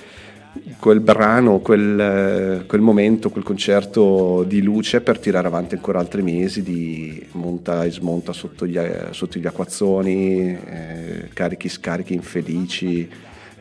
quel 0.79 0.99
brano, 0.99 1.59
quel, 1.59 2.65
quel 2.67 2.81
momento, 2.81 3.29
quel 3.29 3.43
concerto 3.43 4.43
di 4.43 4.61
luce 4.61 5.01
per 5.01 5.17
tirare 5.17 5.47
avanti 5.47 5.75
ancora 5.75 5.99
altri 5.99 6.21
mesi 6.21 6.61
di 6.61 7.25
monta 7.31 7.83
e 7.85 7.91
smonta 7.91 8.33
sotto 8.33 8.67
gli, 8.67 8.79
sotto 9.11 9.39
gli 9.39 9.47
acquazzoni, 9.47 10.57
eh, 10.65 11.29
carichi, 11.33 11.69
scarichi 11.69 12.13
infelici, 12.13 13.09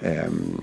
ehm, 0.00 0.58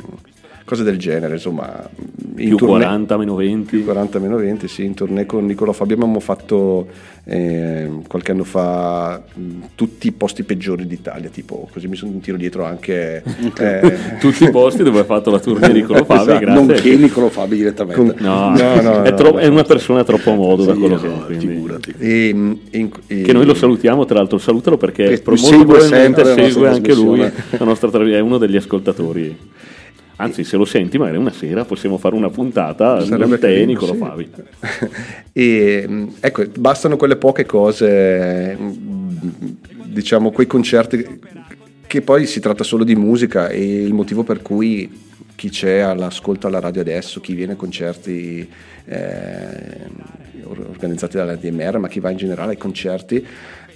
cose 0.70 0.84
del 0.84 0.98
genere, 0.98 1.34
insomma. 1.34 1.90
in 2.38 2.48
più 2.50 2.58
tournée- 2.58 2.84
40, 2.86 3.18
meno 3.18 3.34
20. 3.36 3.66
più 3.78 3.84
40 3.84 4.20
meno 4.20 4.36
20, 4.38 4.68
sì, 4.68 4.86
in 4.86 4.94
tournée 4.94 5.26
con 5.26 5.46
Nicolò 5.48 5.72
Fabio 5.72 5.96
abbiamo 5.96 6.20
fatto 6.20 6.88
eh, 7.26 7.90
qualche 8.08 8.32
anno 8.32 8.44
fa 8.44 9.20
tutti 9.76 10.08
i 10.08 10.12
posti 10.12 10.44
peggiori 10.44 10.86
d'Italia, 10.86 11.30
tipo 11.30 11.68
così 11.74 11.88
mi 11.88 11.96
sono 11.96 12.12
in 12.12 12.22
tiro 12.22 12.38
dietro 12.38 12.66
anche 12.66 13.24
eh, 13.58 13.98
Tutti 14.22 14.44
i 14.44 14.52
posti 14.52 14.84
dove 14.84 15.00
ha 15.00 15.04
fatto 15.06 15.32
la 15.32 15.40
tournée 15.40 15.72
di 15.74 15.80
Nicolo 15.82 16.06
Fabi, 16.06 16.22
Esatto, 16.30 16.40
grazie. 16.46 16.64
Nonché 16.66 16.96
Niccolo 16.98 17.30
Fabi 17.30 17.56
direttamente. 17.58 18.00
con- 18.02 18.14
No, 18.20 18.50
No, 18.56 18.82
no, 18.82 19.02
è, 19.04 19.14
tro- 19.16 19.32
no. 19.32 19.38
è 19.40 19.48
una 19.48 19.64
persona 19.64 20.04
troppo 20.04 20.32
a 20.32 20.36
modo 20.36 20.64
da 20.66 20.74
Sì, 20.74 20.80
quello 20.80 20.96
no, 21.02 21.26
che 21.26 21.34
è. 21.34 21.38
figurati. 21.38 21.94
e, 21.98 22.28
in- 22.30 22.58
e- 23.08 23.22
Che 23.24 23.34
noi 23.34 23.46
lo 23.46 23.56
salutiamo, 23.56 24.06
tra 24.06 24.18
l'altro 24.20 24.38
salutalo 24.38 24.78
perché 24.78 25.06
Che 25.08 25.20
pro- 25.22 25.34
molto 25.34 25.48
segue 25.48 25.66
probabilmente 25.66 26.24
sempre 26.24 26.44
segue 26.52 26.68
anche 26.70 26.94
lui, 26.94 27.32
nostra 27.60 27.90
tra- 27.90 28.06
è 28.08 28.20
uno 28.20 28.38
degli 28.38 28.56
ascoltatori. 28.56 29.38
Anzi, 30.22 30.44
se 30.44 30.58
lo 30.58 30.66
senti, 30.66 30.98
magari 30.98 31.16
una 31.16 31.32
sera 31.32 31.64
possiamo 31.64 31.98
fare 31.98 32.14
una 32.14 32.30
puntata 32.30 33.00
Sarebbe 33.06 33.40
te 33.40 33.56
e 33.62 33.66
Nicolo 33.66 33.94
sì. 33.94 33.98
Fabi. 34.00 34.30
e 35.32 35.86
mh, 35.88 36.14
ecco, 36.20 36.44
bastano 36.58 36.98
quelle 36.98 37.16
poche 37.16 37.46
cose, 37.46 38.54
mh, 38.58 39.56
diciamo 39.86 40.32
quei 40.32 40.46
concerti 40.46 41.22
che 41.88 42.02
poi 42.02 42.26
si 42.26 42.42
tratta 42.42 42.66
solo 42.66 42.84
di 42.84 42.96
musica 42.96 43.48
e 43.48 43.84
il 43.84 43.94
motivo 43.94 44.24
per 44.24 44.42
cui 44.42 45.08
chi 45.36 45.50
c'è 45.50 45.80
all'ascolto 45.80 46.48
alla 46.48 46.60
radio 46.60 46.82
adesso, 46.82 47.22
chi 47.22 47.34
viene 47.34 47.54
a 47.54 47.56
concerti 47.56 48.46
eh, 48.86 49.88
or- 50.44 50.68
organizzati 50.70 51.16
dalla 51.16 51.38
DMR, 51.38 51.78
ma 51.78 51.88
chi 51.88 52.02
va 52.02 52.10
in 52.10 52.18
generale 52.18 52.52
ai 52.52 52.58
concerti 52.58 53.26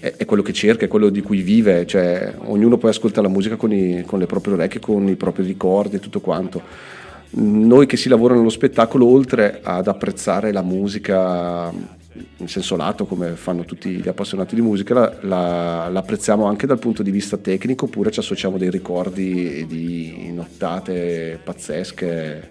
è, 0.04 0.16
è 0.18 0.26
quello 0.26 0.44
che 0.44 0.52
cerca, 0.52 0.84
è 0.84 0.90
quello 0.90 1.08
di 1.08 1.22
cui 1.22 1.42
vive, 1.42 1.86
cioè 1.86 2.34
ognuno 2.46 2.78
poi 2.78 2.90
ascolta 2.90 3.22
la 3.22 3.30
musica 3.30 3.56
con, 3.56 3.72
i- 3.72 4.04
con 4.06 4.20
le 4.20 4.26
proprie 4.26 4.56
orecchie, 4.56 4.82
con 4.82 5.08
i 5.08 5.16
propri 5.16 5.46
ricordi 5.46 5.96
e 5.96 6.00
tutto 6.00 6.20
quanto 6.20 6.62
noi 7.36 7.88
che 7.88 7.98
si 7.98 8.10
lavora 8.10 8.36
nello 8.36 8.50
spettacolo, 8.50 9.08
oltre 9.08 9.60
ad 9.64 9.88
apprezzare 9.88 10.52
la 10.52 10.62
musica 10.62 11.72
in 12.38 12.48
senso 12.48 12.76
lato, 12.76 13.06
come 13.06 13.32
fanno 13.32 13.64
tutti 13.66 13.90
gli 13.90 14.08
appassionati 14.08 14.54
di 14.54 14.62
musica, 14.62 14.94
la, 14.94 15.16
la- 15.22 15.90
l'apprezziamo 15.90 16.46
anche 16.46 16.68
dal 16.68 16.78
punto 16.80 17.02
di 17.02 17.10
vista 17.10 17.38
tecnico, 17.38 17.86
oppure 17.86 18.12
ci 18.12 18.20
associamo 18.20 18.58
dei 18.58 18.70
ricordi 18.70 19.66
di 19.68 20.32
nottate 20.32 21.40
pazzesche, 21.42 22.50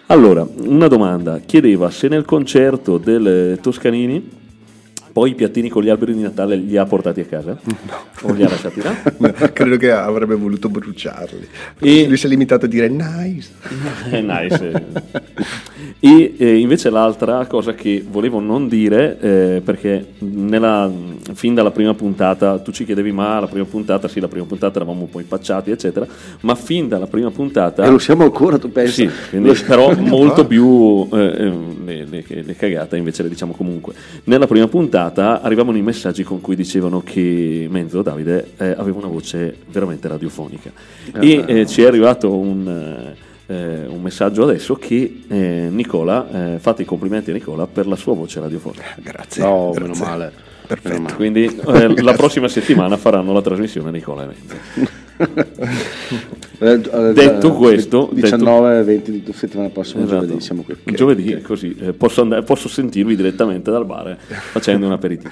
Allora, 0.08 0.48
una 0.62 0.88
domanda. 0.88 1.40
Chiedeva 1.46 1.92
se 1.92 2.08
nel 2.08 2.26
concerto 2.26 2.98
del 2.98 3.60
Toscanini 3.62 4.38
poi 5.12 5.32
i 5.32 5.36
piattini 5.36 5.70
con 5.70 5.84
gli 5.84 5.90
alberi 5.90 6.14
di 6.14 6.22
Natale 6.22 6.56
li 6.56 6.78
ha 6.78 6.86
portati 6.86 7.22
a 7.22 7.26
casa? 7.26 7.58
O 8.22 8.34
li 8.34 8.44
ha 8.44 8.50
lasciati 8.50 8.82
là? 8.82 8.96
No, 9.20 9.34
credo 9.54 9.78
che 9.78 9.92
avrebbe 9.92 10.36
voluto 10.36 10.70
bruciarli. 10.70 11.48
E- 11.80 12.08
Lui 12.08 12.18
si 12.18 12.26
è 12.26 12.30
limitato 12.30 12.66
a 12.66 12.68
dire 12.68 12.88
nice. 12.88 13.50
Eh, 14.12 14.22
nice. 14.22 14.86
E 16.00 16.36
eh, 16.38 16.58
invece 16.58 16.90
l'altra 16.90 17.46
cosa 17.46 17.74
che 17.74 18.04
volevo 18.08 18.40
non 18.40 18.68
dire, 18.68 19.18
eh, 19.20 19.62
perché 19.64 20.14
nella, 20.20 20.90
fin 21.34 21.54
dalla 21.54 21.72
prima 21.72 21.94
puntata 21.94 22.58
tu 22.60 22.72
ci 22.72 22.86
chiedevi 22.86 23.12
ma 23.12 23.40
la 23.40 23.48
prima 23.48 23.66
puntata, 23.66 24.08
sì 24.08 24.20
la 24.20 24.28
prima 24.28 24.46
puntata 24.46 24.78
eravamo 24.78 25.02
un 25.02 25.10
po' 25.10 25.20
impacciati 25.20 25.72
eccetera, 25.72 26.08
ma 26.42 26.56
fin 26.56 26.88
dalla 26.88 27.08
prima 27.08 27.30
puntata... 27.32 27.84
E 27.84 27.90
lo 27.90 27.98
siamo 28.00 28.24
ancora, 28.24 28.58
tu 28.58 28.72
pensi? 28.72 29.08
Sì, 29.08 29.30
quindi, 29.30 29.52
però 29.68 29.94
molto 29.96 30.46
più 30.46 31.08
eh, 31.12 31.18
eh, 31.18 31.54
le, 31.86 32.06
le- 32.06 32.42
le 32.44 32.56
cagate 32.56 32.96
invece 32.98 33.24
le 33.24 33.30
diciamo 33.30 33.54
comunque. 33.54 33.94
Nella 34.26 34.48
prima 34.48 34.68
puntata 34.68 34.99
arrivavano 35.06 35.78
i 35.78 35.82
messaggi 35.82 36.24
con 36.24 36.42
cui 36.42 36.56
dicevano 36.56 37.02
che 37.04 37.68
Menzo, 37.70 38.02
Davide, 38.02 38.52
eh, 38.58 38.76
aveva 38.78 38.98
una 38.98 39.08
voce 39.08 39.56
veramente 39.68 40.08
radiofonica. 40.08 40.72
E 41.20 41.44
eh, 41.46 41.66
ci 41.66 41.82
è 41.82 41.88
arrivato 41.88 42.36
un, 42.36 43.16
eh, 43.48 43.54
eh, 43.54 43.86
un 43.88 44.02
messaggio 44.02 44.44
adesso 44.44 44.76
che 44.76 45.22
eh, 45.28 45.68
Nicola, 45.70 46.54
eh, 46.54 46.60
fate 46.60 46.84
i 46.84 46.86
complimenti 46.86 47.32
a 47.32 47.34
Nicola 47.34 47.68
per 47.68 47.88
la 47.88 47.96
sua 47.96 48.14
voce 48.14 48.40
radiofonica. 48.40 48.96
Grazie. 48.98 49.44
No, 49.44 49.72
grazie. 49.72 49.82
meno 49.82 50.06
male. 50.06 50.32
Perfetto. 50.68 51.16
Quindi 51.16 51.46
eh, 51.46 52.02
la 52.02 52.14
prossima 52.14 52.48
settimana 52.48 52.96
faranno 52.96 53.34
la 53.34 53.42
trasmissione 53.42 53.90
Nicola 53.90 54.24
e 54.24 54.26
Menzo. 54.28 54.98
Eh, 56.62 56.80
Detto 57.14 57.48
eh, 57.48 57.56
questo, 57.56 58.10
19 58.12 58.84
20 58.84 59.12
di 59.12 59.34
settimana 59.34 59.70
prossima, 59.70 60.04
Esatto. 60.04 60.26
giovedì 60.26 60.42
siamo 60.42 60.64
qui. 60.64 60.76
Giovedì, 60.94 61.42
così 61.42 61.76
eh, 61.80 61.94
posso, 61.94 62.22
andare- 62.22 62.44
posso 62.44 62.68
sentirvi 62.68 63.16
direttamente 63.16 63.72
dal 63.72 63.86
bar 63.86 64.08
eh, 64.10 64.18
facendo 64.30 64.86
un 64.86 64.92
aperitivo. 64.92 65.30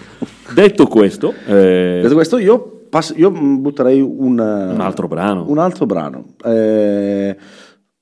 Detto 0.53 0.87
questo, 0.87 1.33
eh, 1.45 1.99
Detto 2.01 2.13
questo, 2.13 2.37
io 2.37 2.85
pass- 2.89 3.13
io 3.17 3.29
butterei 3.31 3.99
un, 4.01 4.39
Un 4.39 4.79
altro 4.81 5.07
brano. 5.07 5.45
Un 5.49 5.57
altro 5.57 5.85
brano. 5.85 6.25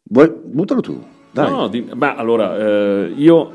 Vuoi- 0.08 0.34
buttalo 0.44 0.82
tu. 0.82 1.04
Dai. 1.32 1.50
No, 1.50 1.56
no, 1.62 1.68
di- 1.68 1.86
ma 1.96 2.16
allora, 2.16 3.08
io 3.08 3.52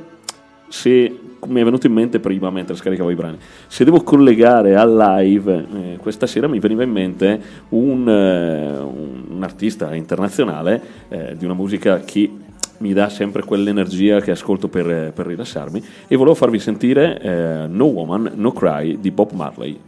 se 0.68 1.12
mi 1.46 1.60
è 1.60 1.64
venuto 1.64 1.86
in 1.86 1.92
mente 1.92 2.20
prima 2.20 2.50
mentre 2.50 2.74
scaricavo 2.76 3.10
i 3.10 3.14
brani, 3.14 3.38
se 3.66 3.84
devo 3.84 4.02
collegare 4.02 4.76
al 4.76 4.94
live, 4.94 5.66
eh, 5.74 5.96
questa 5.96 6.26
sera 6.26 6.48
mi 6.48 6.58
veniva 6.58 6.82
in 6.82 6.90
mente 6.90 7.40
un, 7.70 8.08
eh, 8.08 8.78
un- 8.78 9.42
artista 9.42 9.94
internazionale 9.94 10.82
eh, 11.08 11.34
di 11.36 11.44
una 11.46 11.54
musica 11.54 12.00
che 12.00 12.30
mi 12.78 12.92
dà 12.92 13.08
sempre 13.08 13.42
quell'energia 13.42 14.20
che 14.20 14.30
ascolto 14.30 14.68
per, 14.68 15.12
per 15.12 15.26
rilassarmi 15.26 15.82
e 16.06 16.16
volevo 16.16 16.34
farvi 16.34 16.58
sentire 16.58 17.18
eh, 17.20 17.66
No 17.66 17.86
Woman, 17.86 18.32
No 18.34 18.52
Cry 18.52 18.98
di 19.00 19.10
Bob 19.10 19.32
Marley. 19.32 19.80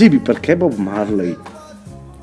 Gibi, 0.00 0.16
perché 0.16 0.56
Bob 0.56 0.76
Marley? 0.76 1.36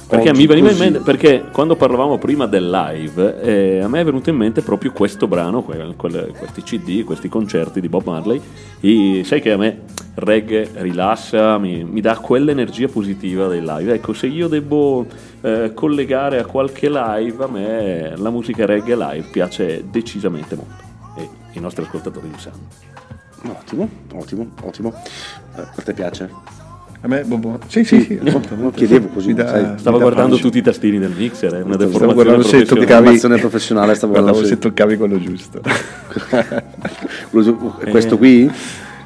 Perché 0.08 0.30
Oggi 0.30 0.40
mi 0.40 0.48
veniva 0.48 0.72
in 0.72 0.78
mente, 0.80 1.00
perché 1.02 1.44
quando 1.52 1.76
parlavamo 1.76 2.18
prima 2.18 2.48
del 2.48 2.68
live, 2.72 3.40
eh, 3.40 3.82
a 3.82 3.88
me 3.88 4.02
è 4.02 4.04
venuto 4.04 4.32
in 4.32 4.36
mente 4.36 4.64
proprio 4.64 4.92
questo 4.92 5.28
brano, 5.28 5.62
que- 5.62 5.94
quel- 5.96 6.34
questi 6.36 6.64
CD, 6.64 7.04
questi 7.04 7.30
concerti 7.30 7.80
di 7.80 7.88
Bob 7.88 8.04
Marley. 8.06 8.42
E 8.80 9.22
sai 9.24 9.42
che 9.42 9.52
a 9.52 9.58
me 9.58 9.82
reggae 10.16 10.68
rilassa, 10.78 11.60
mi, 11.60 11.84
mi 11.84 12.02
dà 12.02 12.18
quell'energia 12.18 12.88
positiva 12.88 13.46
dei 13.46 13.62
live. 13.62 13.94
Ecco, 13.94 14.14
se 14.14 14.26
io 14.26 14.48
devo 14.48 15.06
eh, 15.42 15.72
collegare 15.76 16.40
a 16.40 16.46
qualche 16.46 16.90
live, 16.90 17.44
a 17.44 17.48
me 17.48 18.14
la 18.18 18.32
musica 18.32 18.66
reggae 18.66 18.96
live 18.96 19.28
piace 19.32 19.84
decisamente 19.88 20.56
molto. 20.56 20.84
E 21.16 21.30
i 21.52 21.60
nostri 21.60 21.84
ascoltatori 21.84 22.28
lo 22.32 22.40
sanno. 22.40 23.56
Ottimo, 23.56 23.88
ottimo, 24.16 24.50
ottimo. 24.64 24.94
Eh, 25.58 25.64
per 25.76 25.84
te 25.84 25.94
piace? 25.94 26.66
A 27.02 27.08
me, 27.08 27.22
Bobo. 27.24 27.60
Sì, 27.68 27.84
sì, 27.84 28.02
sì. 28.02 28.20
molto, 28.32 28.56
non 28.56 28.72
chiedevo 28.72 29.08
sì. 29.10 29.14
così, 29.14 29.34
dà- 29.34 29.48
sai, 29.48 29.74
Stavo 29.78 30.00
guardando 30.00 30.30
pancia. 30.30 30.44
tutti 30.44 30.58
i 30.58 30.62
tastini 30.64 30.98
del 30.98 31.14
mixer, 31.16 31.52
è 31.54 31.62
una 31.62 31.76
Stavo 31.76 31.78
deformazione 31.78 32.14
guardando 32.14 32.48
se 32.48 32.66
toccavi- 32.66 33.40
professionale, 33.40 33.94
stavo 33.96 34.14
guardando 34.14 34.44
se 34.46 34.58
toccavi 34.58 34.98
quello 34.98 35.20
giusto. 35.20 35.62
Eh. 37.30 37.90
Questo 37.92 38.18
qui? 38.18 38.50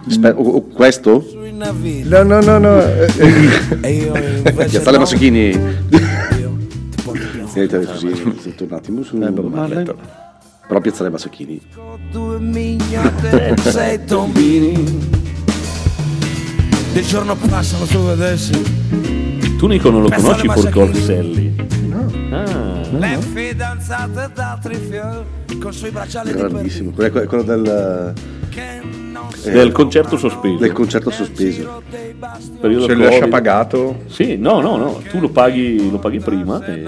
Aspe- 0.07 0.29
o- 0.35 0.41
o 0.41 0.61
questo? 0.67 1.25
No, 1.53 2.23
no, 2.23 2.39
no, 2.41 2.57
no. 2.57 2.79
eh, 2.81 3.11
eh, 3.81 4.53
Piazzale 4.69 4.97
Masachini. 4.97 5.57
Niente, 7.53 7.85
così, 7.85 8.11
sento 8.39 8.63
un 8.63 8.71
attimo 8.73 9.03
su 9.03 9.17
Bob 9.17 9.39
Marley. 9.53 9.75
Marley. 9.83 9.95
Però 10.67 10.79
Piazzale 10.79 11.09
Masachini. 11.09 11.59
due 12.11 12.39
mignotte, 12.39 13.55
sei 13.57 14.03
tombini. 14.05 15.19
Di 16.93 17.01
giorno 17.03 17.35
passano 17.35 17.85
su 17.85 17.97
adesso. 17.97 18.51
Tu 19.57 19.67
Nico 19.67 19.89
non 19.89 20.01
lo 20.01 20.07
Piazzale 20.09 20.45
conosci 20.45 20.47
Masachini. 20.47 20.83
Orselli? 20.83 21.55
Ah. 22.31 22.79
Le 22.91 23.19
fidanzate 23.21 24.29
d'altri 24.33 24.75
fiori, 24.75 25.57
con 25.59 25.71
sui 25.73 25.89
bracciali 25.91 26.33
di 26.33 26.37
Grandissimo. 26.37 26.91
Quello 26.91 27.21
è 27.21 27.25
quello 27.27 27.43
del, 27.43 28.13
che 28.49 28.81
non 28.83 29.27
eh, 29.45 29.51
Del 29.51 29.71
concerto 29.71 30.17
sospeso. 30.17 30.57
del 30.57 30.71
concerto 30.73 31.09
sospeso. 31.09 31.81
Se 32.59 32.67
lo 32.67 33.03
lascia 33.03 33.27
pagato, 33.27 34.03
Sì, 34.07 34.35
no, 34.37 34.59
no, 34.59 34.75
no, 34.75 35.01
tu 35.09 35.19
lo 35.19 35.29
paghi, 35.29 35.89
lo 35.89 35.99
paghi 35.99 36.19
prima 36.19 36.63
e 36.65 36.83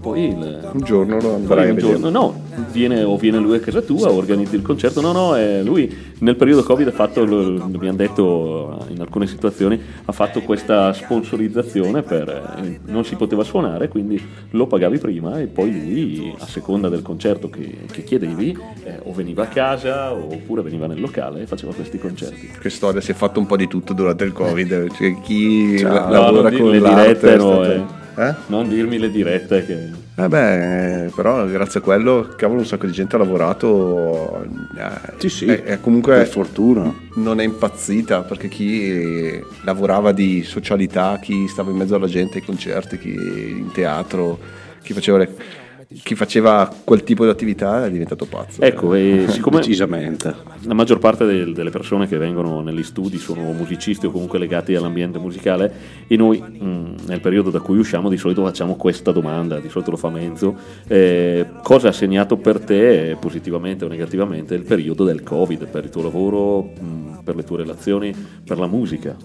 poi 0.00 0.28
il, 0.28 0.70
un 0.72 0.80
giorno 0.82 1.20
lo 1.20 1.34
andrai 1.34 1.70
un 1.70 1.76
giorno, 1.76 2.10
no, 2.10 2.42
viene, 2.70 3.02
o 3.02 3.16
viene 3.16 3.38
lui 3.38 3.56
a 3.56 3.60
casa 3.60 3.80
tua, 3.82 4.10
organizzi 4.10 4.54
il 4.54 4.62
concerto, 4.62 5.00
no, 5.00 5.12
no, 5.12 5.36
eh, 5.36 5.62
lui 5.62 5.92
nel 6.18 6.36
periodo 6.36 6.62
Covid 6.62 6.86
ha 6.88 6.92
fatto, 6.92 7.22
abbiamo 7.22 7.96
detto 7.96 8.86
in 8.88 9.00
alcune 9.00 9.26
situazioni, 9.26 9.80
ha 10.04 10.12
fatto 10.12 10.40
questa 10.42 10.92
sponsorizzazione 10.92 12.02
per, 12.02 12.28
eh, 12.62 12.80
non 12.86 13.04
si 13.04 13.16
poteva 13.16 13.42
suonare, 13.44 13.88
quindi 13.88 14.20
lo 14.50 14.66
pagavi 14.66 14.98
prima 14.98 15.40
e 15.40 15.46
poi 15.46 15.70
lui, 15.72 16.34
a 16.38 16.46
seconda 16.46 16.88
del 16.88 17.02
concerto 17.02 17.48
che, 17.50 17.78
che 17.90 18.04
chiedevi, 18.04 18.56
eh, 18.84 19.00
o 19.04 19.12
veniva 19.12 19.44
a 19.44 19.48
casa 19.48 20.12
oppure 20.12 20.62
veniva 20.62 20.86
nel 20.86 21.00
locale 21.00 21.42
e 21.42 21.46
faceva 21.46 21.72
questi 21.72 21.98
concerti. 21.98 22.50
Che 22.60 22.70
storia, 22.70 23.00
si 23.00 23.10
è 23.10 23.14
fatto 23.14 23.40
un 23.40 23.46
po' 23.46 23.56
di 23.56 23.66
tutto 23.68 23.92
durante 23.92 24.24
il 24.24 24.32
Covid. 24.32 24.92
Cioè, 24.92 25.20
chi 25.20 25.78
Ciao. 25.78 25.92
la- 25.92 26.06
No, 26.06 26.10
lavora 26.10 26.50
dirmi 26.50 26.64
con 26.64 26.70
le 26.70 26.88
dirette, 26.88 27.36
no, 27.36 27.62
stato- 27.62 28.06
eh? 28.18 28.34
Non 28.46 28.68
dirmi 28.68 28.98
le 28.98 29.10
dirette 29.10 29.64
che... 29.64 30.06
Vabbè, 30.14 31.04
eh, 31.06 31.10
però 31.14 31.46
grazie 31.46 31.78
a 31.78 31.82
quello, 31.82 32.28
cavolo, 32.36 32.60
un 32.60 32.66
sacco 32.66 32.86
di 32.86 32.92
gente 32.92 33.14
ha 33.14 33.18
lavorato. 33.18 34.42
eh, 34.76 35.12
Sì, 35.18 35.28
sì. 35.28 35.44
E, 35.46 35.62
e 35.64 35.80
comunque 35.80 36.16
Per 36.16 36.26
fortuna. 36.26 36.92
non 37.14 37.38
è 37.40 37.44
impazzita 37.44 38.22
perché 38.22 38.48
chi 38.48 39.40
lavorava 39.62 40.10
di 40.12 40.42
socialità, 40.42 41.18
chi 41.22 41.46
stava 41.46 41.70
in 41.70 41.76
mezzo 41.76 41.94
alla 41.94 42.08
gente 42.08 42.38
ai 42.38 42.44
concerti, 42.44 42.98
chi 42.98 43.10
in 43.12 43.70
teatro, 43.72 44.38
chi 44.82 44.92
faceva, 44.92 45.18
le- 45.18 45.34
chi 45.90 46.14
faceva 46.14 46.70
quel 46.84 47.02
tipo 47.02 47.24
di 47.24 47.30
attività 47.30 47.86
è 47.86 47.90
diventato 47.90 48.26
pazzo. 48.26 48.60
Ecco, 48.60 48.92
e 48.92 49.24
siccome 49.28 49.56
Decisamente. 49.56 50.34
la 50.64 50.74
maggior 50.74 50.98
parte 50.98 51.24
del- 51.24 51.54
delle 51.54 51.70
persone 51.70 52.06
che 52.06 52.18
vengono 52.18 52.60
negli 52.60 52.82
studi 52.82 53.16
sono 53.16 53.52
musicisti 53.52 54.04
o 54.04 54.10
comunque 54.10 54.38
legati 54.38 54.74
all'ambiente 54.74 55.18
musicale 55.18 55.72
e 56.06 56.14
noi 56.16 56.40
mh, 56.40 56.94
nel 57.06 57.20
periodo 57.20 57.48
da 57.48 57.60
cui 57.60 57.78
usciamo 57.78 58.10
di 58.10 58.18
solito 58.18 58.44
facciamo 58.44 58.76
questa 58.76 59.12
domanda, 59.12 59.60
di 59.60 59.70
solito 59.70 59.92
lo 59.92 59.96
fa 59.96 60.10
Menzo, 60.10 60.56
eh, 60.86 61.46
cosa 61.62 61.88
ha 61.88 61.92
segnato 61.92 62.36
per 62.36 62.60
te 62.60 63.10
eh, 63.10 63.16
positivamente 63.16 63.86
o 63.86 63.88
negativamente 63.88 64.54
il 64.54 64.64
periodo 64.64 65.04
del 65.04 65.22
Covid, 65.22 65.68
per 65.68 65.84
il 65.84 65.90
tuo 65.90 66.02
lavoro, 66.02 66.60
mh, 66.62 67.20
per 67.24 67.34
le 67.34 67.44
tue 67.44 67.56
relazioni, 67.56 68.14
per 68.44 68.58
la 68.58 68.66
musica? 68.66 69.16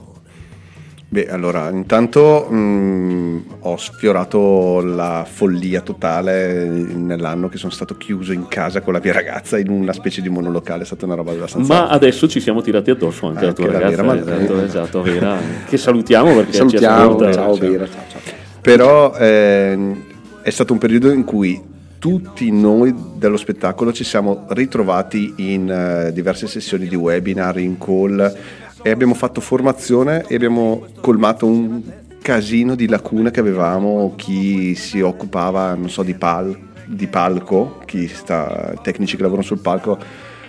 Beh, 1.13 1.27
allora, 1.29 1.69
intanto 1.69 2.47
mh, 2.49 3.43
ho 3.59 3.77
sfiorato 3.77 4.81
la 4.81 5.27
follia 5.31 5.81
totale 5.81 6.65
nell'anno 6.65 7.49
che 7.49 7.57
sono 7.59 7.71
stato 7.71 7.97
chiuso 7.97 8.31
in 8.33 8.47
casa 8.47 8.81
con 8.81 8.93
la 8.93 8.99
mia 8.99 9.13
ragazza 9.13 9.59
in 9.59 9.69
una 9.69 9.93
specie 9.93 10.23
di 10.23 10.29
monolocale, 10.29 10.81
è 10.81 10.85
stata 10.87 11.05
una 11.05 11.13
roba 11.13 11.33
abbastanza... 11.33 11.71
Ma 11.71 11.87
adesso 11.87 12.27
ci 12.27 12.39
siamo 12.39 12.63
tirati 12.63 12.89
addosso 12.89 13.27
anche, 13.27 13.41
la 13.41 13.47
Anche 13.49 13.61
tua 13.61 13.71
la 13.73 13.77
ragazza, 13.77 14.01
Vera, 14.01 14.13
ma- 14.15 14.19
esatto, 14.21 14.63
esatto, 14.63 15.01
Vera, 15.03 15.37
che 15.67 15.77
salutiamo 15.77 16.33
perché 16.33 16.51
ci 16.51 16.57
Salutiamo. 16.57 17.03
ascolta. 17.03 17.31
Ciao, 17.31 17.57
ciao. 17.57 17.69
Vera. 17.69 17.85
Ciao, 17.85 18.01
ciao. 18.09 18.21
Però 18.59 19.15
ehm, 19.15 20.03
è 20.41 20.49
stato 20.49 20.73
un 20.73 20.79
periodo 20.79 21.11
in 21.11 21.23
cui 21.25 21.61
tutti 21.99 22.51
noi 22.51 22.93
dello 23.17 23.37
spettacolo 23.37 23.93
ci 23.93 24.03
siamo 24.03 24.45
ritrovati 24.49 25.31
in 25.37 25.69
eh, 25.69 26.11
diverse 26.11 26.47
sessioni 26.47 26.87
di 26.87 26.95
webinar, 26.95 27.59
in 27.59 27.77
call 27.77 28.35
e 28.83 28.91
abbiamo 28.91 29.13
fatto 29.13 29.41
formazione 29.41 30.25
e 30.27 30.35
abbiamo 30.35 30.85
colmato 31.01 31.47
un 31.47 31.81
casino 32.21 32.75
di 32.75 32.87
lacune 32.87 33.31
che 33.31 33.39
avevamo, 33.39 34.13
chi 34.15 34.75
si 34.75 35.01
occupava, 35.01 35.73
non 35.73 35.89
so, 35.89 36.03
di, 36.03 36.13
pal- 36.13 36.57
di 36.85 37.07
palco, 37.07 37.79
chi 37.85 38.07
sta, 38.07 38.73
tecnici 38.81 39.15
che 39.15 39.21
lavorano 39.21 39.47
sul 39.47 39.59
palco 39.59 39.97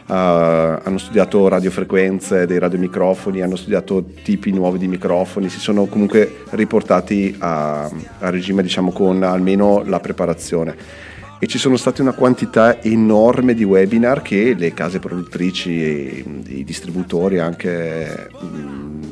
eh, 0.07 0.13
hanno 0.13 0.99
studiato 0.99 1.49
radiofrequenze 1.49 2.47
dei 2.47 2.59
radiomicrofoni, 2.59 3.41
hanno 3.41 3.57
studiato 3.57 4.05
tipi 4.23 4.51
nuovi 4.51 4.79
di 4.79 4.89
microfoni, 4.89 5.49
si 5.49 5.61
sono 5.61 5.87
comunque 5.87 6.43
riportati 6.51 7.35
a, 7.39 7.85
a 7.85 8.31
regime 8.31 8.63
diciamo 8.63 8.91
con 8.91 9.23
almeno 9.23 9.83
la 9.87 10.01
preparazione. 10.01 11.13
E 11.39 11.47
ci 11.47 11.59
sono 11.59 11.77
state 11.77 12.01
una 12.01 12.13
quantità 12.13 12.83
enorme 12.83 13.55
di 13.55 13.65
webinar 13.65 14.23
che 14.23 14.55
le 14.57 14.73
case 14.73 14.99
produttrici 14.99 16.25
i 16.47 16.65
distributori, 16.65 17.39
anche 17.39 18.31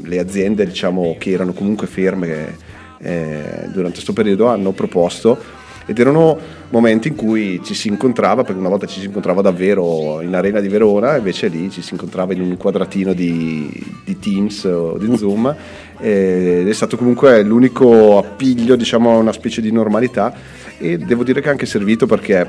le 0.02 0.18
aziende 0.18 0.66
diciamo, 0.66 1.16
che 1.18 1.30
erano 1.30 1.52
comunque 1.52 1.86
ferme 1.86 2.56
eh, 2.98 3.68
durante 3.72 3.94
questo 3.94 4.12
periodo 4.12 4.46
hanno 4.46 4.72
proposto 4.72 5.60
ed 5.84 5.98
erano 5.98 6.38
momenti 6.68 7.08
in 7.08 7.16
cui 7.16 7.60
ci 7.62 7.74
si 7.74 7.88
incontrava, 7.88 8.44
perché 8.44 8.60
una 8.60 8.68
volta 8.68 8.86
ci 8.86 9.00
si 9.00 9.06
incontrava 9.06 9.42
davvero 9.42 10.20
in 10.20 10.34
arena 10.34 10.60
di 10.60 10.68
Verona, 10.68 11.16
invece 11.16 11.48
lì 11.48 11.70
ci 11.70 11.82
si 11.82 11.92
incontrava 11.92 12.32
in 12.32 12.40
un 12.40 12.56
quadratino 12.56 13.12
di, 13.12 13.68
di 14.04 14.18
Teams 14.18 14.64
o 14.64 14.96
di 14.96 15.16
Zoom 15.16 15.54
ed 15.98 16.68
è 16.68 16.72
stato 16.72 16.96
comunque 16.96 17.42
l'unico 17.42 18.18
appiglio 18.18 18.76
diciamo 18.76 19.12
a 19.12 19.18
una 19.18 19.32
specie 19.32 19.60
di 19.60 19.70
normalità 19.70 20.34
e 20.82 20.98
devo 20.98 21.22
dire 21.22 21.40
che 21.40 21.46
ha 21.46 21.52
anche 21.52 21.64
servito 21.64 22.06
perché 22.06 22.44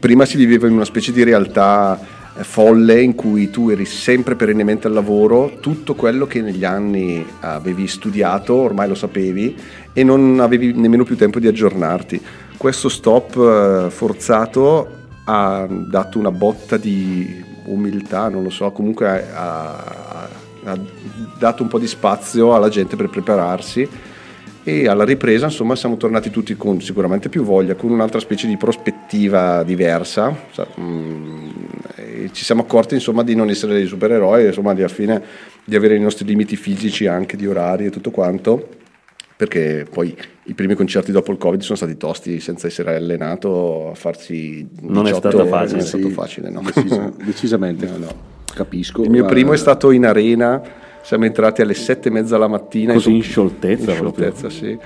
prima 0.00 0.24
si 0.24 0.36
viveva 0.36 0.66
in 0.66 0.72
una 0.72 0.84
specie 0.84 1.12
di 1.12 1.22
realtà 1.22 1.98
eh, 2.36 2.42
folle 2.42 3.00
in 3.00 3.14
cui 3.14 3.48
tu 3.48 3.70
eri 3.70 3.84
sempre 3.84 4.34
perennemente 4.34 4.88
al 4.88 4.92
lavoro, 4.92 5.58
tutto 5.60 5.94
quello 5.94 6.26
che 6.26 6.42
negli 6.42 6.64
anni 6.64 7.24
avevi 7.40 7.86
studiato 7.86 8.54
ormai 8.54 8.88
lo 8.88 8.96
sapevi 8.96 9.56
e 9.92 10.02
non 10.02 10.40
avevi 10.40 10.72
nemmeno 10.72 11.04
più 11.04 11.16
tempo 11.16 11.38
di 11.38 11.46
aggiornarti. 11.46 12.20
Questo 12.56 12.88
stop 12.88 13.36
eh, 13.36 13.90
forzato 13.90 14.96
ha 15.24 15.64
dato 15.68 16.18
una 16.18 16.32
botta 16.32 16.76
di 16.76 17.44
umiltà, 17.66 18.28
non 18.28 18.42
lo 18.42 18.50
so, 18.50 18.72
comunque 18.72 19.06
ha- 19.32 20.28
ha 20.64 20.78
dato 21.38 21.62
un 21.62 21.68
po' 21.68 21.78
di 21.78 21.86
spazio 21.86 22.54
alla 22.54 22.68
gente 22.68 22.96
per 22.96 23.08
prepararsi 23.08 23.88
e 24.64 24.86
alla 24.88 25.04
ripresa 25.04 25.46
insomma 25.46 25.74
siamo 25.76 25.96
tornati 25.96 26.30
tutti 26.30 26.56
con 26.56 26.80
sicuramente 26.80 27.28
più 27.28 27.42
voglia, 27.42 27.74
con 27.74 27.90
un'altra 27.90 28.20
specie 28.20 28.46
di 28.46 28.56
prospettiva 28.56 29.62
diversa 29.62 30.34
Sa- 30.50 30.66
mm, 30.78 31.48
e 31.96 32.30
ci 32.32 32.44
siamo 32.44 32.62
accorti 32.62 32.94
insomma 32.94 33.22
di 33.22 33.34
non 33.34 33.48
essere 33.50 33.74
dei 33.74 33.86
supereroi, 33.86 34.46
insomma 34.46 34.74
di, 34.74 34.80
alla 34.80 34.88
fine, 34.92 35.22
di 35.64 35.74
avere 35.76 35.96
i 35.96 36.00
nostri 36.00 36.24
limiti 36.26 36.56
fisici 36.56 37.06
anche 37.06 37.36
di 37.36 37.46
orari 37.46 37.86
e 37.86 37.90
tutto 37.90 38.10
quanto 38.10 38.68
perché 39.36 39.86
poi 39.88 40.16
i 40.44 40.54
primi 40.54 40.74
concerti 40.74 41.12
dopo 41.12 41.30
il 41.30 41.38
covid 41.38 41.60
sono 41.60 41.76
stati 41.76 41.96
tosti 41.96 42.40
senza 42.40 42.66
essere 42.66 42.96
allenato 42.96 43.90
a 43.90 43.94
farsi 43.94 44.66
Non 44.80 45.06
è 45.06 45.12
18 45.12 45.28
stata 45.28 45.36
ore, 45.36 45.48
facile, 45.48 45.70
non 45.70 45.78
è 45.78 45.82
Sì, 45.82 45.88
stato 45.98 46.08
facile 46.10 46.50
no. 46.50 46.60
decisa- 46.62 47.12
decisamente. 47.24 47.90
Capisco. 48.52 49.02
il 49.04 49.10
mio 49.10 49.22
ma- 49.22 49.28
primo 49.28 49.52
è 49.52 49.56
stato 49.56 49.92
in 49.92 50.04
arena 50.06 50.60
siamo 51.02 51.24
entrati 51.24 51.62
alle 51.62 51.74
sette 51.74 52.08
e 52.08 52.10
mezza 52.10 52.36
la 52.38 52.48
mattina 52.48 52.92
Così 52.92 53.16
in 53.16 53.22
scioltezza 53.22 53.90
in 53.90 53.96
scioltezza, 53.96 54.50
sì. 54.50 54.78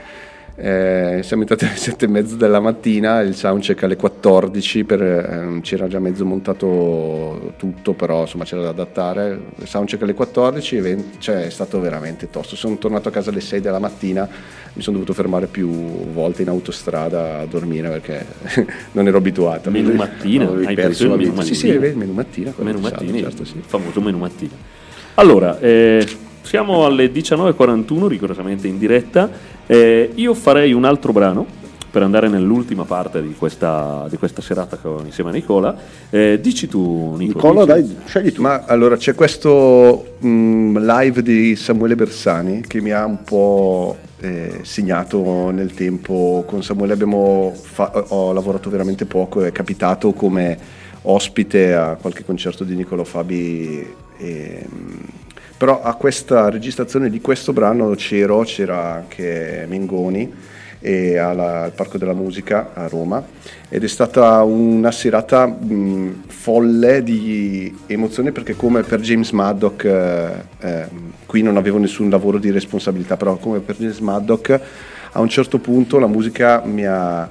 Eh, 0.54 1.20
siamo 1.22 1.42
entrati 1.42 1.64
alle 1.64 1.76
7 1.76 2.04
e 2.04 2.08
mezza 2.08 2.36
della 2.36 2.60
mattina, 2.60 3.20
il 3.20 3.34
soundcheck 3.34 3.84
alle 3.84 3.96
14, 3.96 4.84
per, 4.84 5.02
ehm, 5.02 5.60
c'era 5.62 5.88
già 5.88 5.98
mezzo 5.98 6.26
montato 6.26 7.54
tutto, 7.56 7.94
però 7.94 8.22
insomma 8.22 8.44
c'era 8.44 8.60
da 8.60 8.68
adattare. 8.68 9.40
Il 9.56 9.66
soundcheck 9.66 10.02
alle 10.02 10.12
14, 10.12 10.76
event- 10.76 11.18
cioè 11.18 11.46
è 11.46 11.50
stato 11.50 11.80
veramente 11.80 12.28
tosto. 12.28 12.54
Sono 12.54 12.76
tornato 12.76 13.08
a 13.08 13.10
casa 13.10 13.30
alle 13.30 13.40
6 13.40 13.60
della 13.62 13.78
mattina, 13.78 14.28
mi 14.74 14.82
sono 14.82 14.98
dovuto 14.98 15.14
fermare 15.14 15.46
più 15.46 15.68
volte 15.68 16.42
in 16.42 16.48
autostrada 16.48 17.38
a 17.38 17.46
dormire 17.46 17.88
perché 17.88 18.24
non 18.92 19.06
ero 19.06 19.16
abituato. 19.16 19.70
Menù 19.70 19.94
mattina, 19.94 20.44
avevi 20.48 20.66
hai 20.66 20.74
perso 20.74 21.04
il 21.04 21.10
menù 21.10 21.30
vita. 21.30 21.42
Sì, 21.42 21.54
sì, 21.54 21.66
mattina. 21.68 21.86
il 21.86 21.96
menù 21.96 22.12
mattina. 22.12 22.50
ufficiale, 22.50 22.78
mattini, 22.78 23.20
certo, 23.20 23.44
sì. 23.44 23.56
il 23.56 23.64
famoso 23.64 24.00
menù 24.02 24.18
mattina. 24.18 24.71
Allora, 25.14 25.58
eh, 25.58 26.06
siamo 26.42 26.84
alle 26.84 27.12
19.41, 27.12 28.06
rigorosamente 28.06 28.66
in 28.66 28.78
diretta. 28.78 29.30
Eh, 29.66 30.10
io 30.14 30.34
farei 30.34 30.72
un 30.72 30.84
altro 30.84 31.12
brano 31.12 31.60
per 31.90 32.02
andare 32.02 32.28
nell'ultima 32.28 32.84
parte 32.84 33.20
di 33.20 33.34
questa, 33.36 34.06
di 34.08 34.16
questa 34.16 34.40
serata 34.40 34.78
insieme 35.04 35.28
a 35.28 35.32
Nicola. 35.34 35.76
Eh, 36.08 36.40
dici 36.40 36.66
tu, 36.66 37.14
Nicola. 37.18 37.50
Nicola, 37.50 37.64
dai, 37.66 37.96
scegli 38.06 38.32
tu. 38.32 38.40
Ma 38.40 38.64
allora 38.64 38.96
c'è 38.96 39.14
questo 39.14 40.16
mm, 40.24 40.78
live 40.78 41.22
di 41.22 41.54
Samuele 41.56 41.94
Bersani 41.94 42.62
che 42.62 42.80
mi 42.80 42.92
ha 42.92 43.04
un 43.04 43.22
po' 43.22 43.98
eh, 44.20 44.60
segnato 44.62 45.50
nel 45.50 45.74
tempo. 45.74 46.44
Con 46.46 46.62
Samuele 46.62 46.94
abbiamo 46.94 47.52
fa- 47.54 47.92
ho 48.08 48.32
lavorato 48.32 48.70
veramente 48.70 49.04
poco, 49.04 49.44
è 49.44 49.52
capitato 49.52 50.12
come 50.14 50.58
ospite 51.02 51.74
a 51.74 51.98
qualche 52.00 52.24
concerto 52.24 52.64
di 52.64 52.74
Niccolò 52.74 53.04
Fabi. 53.04 54.01
E, 54.22 54.64
mm, 54.72 54.90
però 55.56 55.82
a 55.82 55.94
questa 55.94 56.48
registrazione 56.48 57.10
di 57.10 57.20
questo 57.20 57.52
brano 57.52 57.90
c'ero, 57.94 58.40
c'era 58.40 58.94
anche 58.94 59.66
Mengoni 59.68 60.32
alla- 60.84 61.62
al 61.62 61.72
Parco 61.72 61.96
della 61.96 62.12
Musica 62.12 62.70
a 62.74 62.88
Roma 62.88 63.24
ed 63.68 63.84
è 63.84 63.88
stata 63.88 64.42
una 64.42 64.90
serata 64.90 65.46
mh, 65.46 66.24
folle 66.26 67.04
di 67.04 67.72
emozioni 67.86 68.32
perché 68.32 68.56
come 68.56 68.82
per 68.82 69.00
James 69.00 69.30
Maddock 69.30 69.84
eh, 69.84 70.30
eh, 70.60 70.86
qui 71.24 71.42
non 71.42 71.56
avevo 71.56 71.78
nessun 71.78 72.10
lavoro 72.10 72.38
di 72.38 72.50
responsabilità 72.50 73.16
però 73.16 73.36
come 73.36 73.60
per 73.60 73.76
James 73.76 74.00
Maddock 74.00 74.60
a 75.12 75.20
un 75.20 75.28
certo 75.28 75.58
punto 75.58 76.00
la 76.00 76.08
musica 76.08 76.62
mi 76.64 76.84
ha 76.84 77.30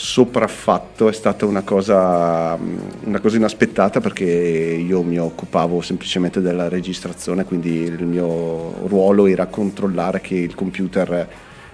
sopraffatto 0.00 1.08
è 1.08 1.12
stata 1.12 1.44
una 1.44 1.62
cosa, 1.62 2.54
mh, 2.56 3.06
una 3.06 3.18
cosa 3.18 3.36
inaspettata 3.36 4.00
perché 4.00 4.24
io 4.24 5.02
mi 5.02 5.18
occupavo 5.18 5.80
semplicemente 5.80 6.40
della 6.40 6.68
registrazione 6.68 7.44
quindi 7.44 7.80
il 7.80 8.06
mio 8.06 8.86
ruolo 8.86 9.26
era 9.26 9.46
controllare 9.46 10.20
che 10.20 10.36
il 10.36 10.54
computer 10.54 11.28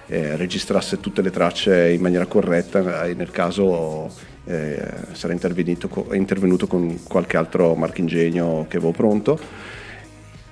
eh, 0.07 0.35
registrasse 0.37 0.99
tutte 0.99 1.21
le 1.21 1.29
tracce 1.29 1.91
in 1.91 2.01
maniera 2.01 2.25
corretta 2.25 3.05
e 3.05 3.13
nel 3.13 3.29
caso 3.29 4.09
eh, 4.45 4.83
sarei 5.11 5.35
intervenuto, 5.35 6.07
intervenuto 6.13 6.65
con 6.65 7.03
qualche 7.03 7.37
altro 7.37 7.75
marchingegno 7.75 8.65
che 8.67 8.77
avevo 8.77 8.91
pronto 8.91 9.39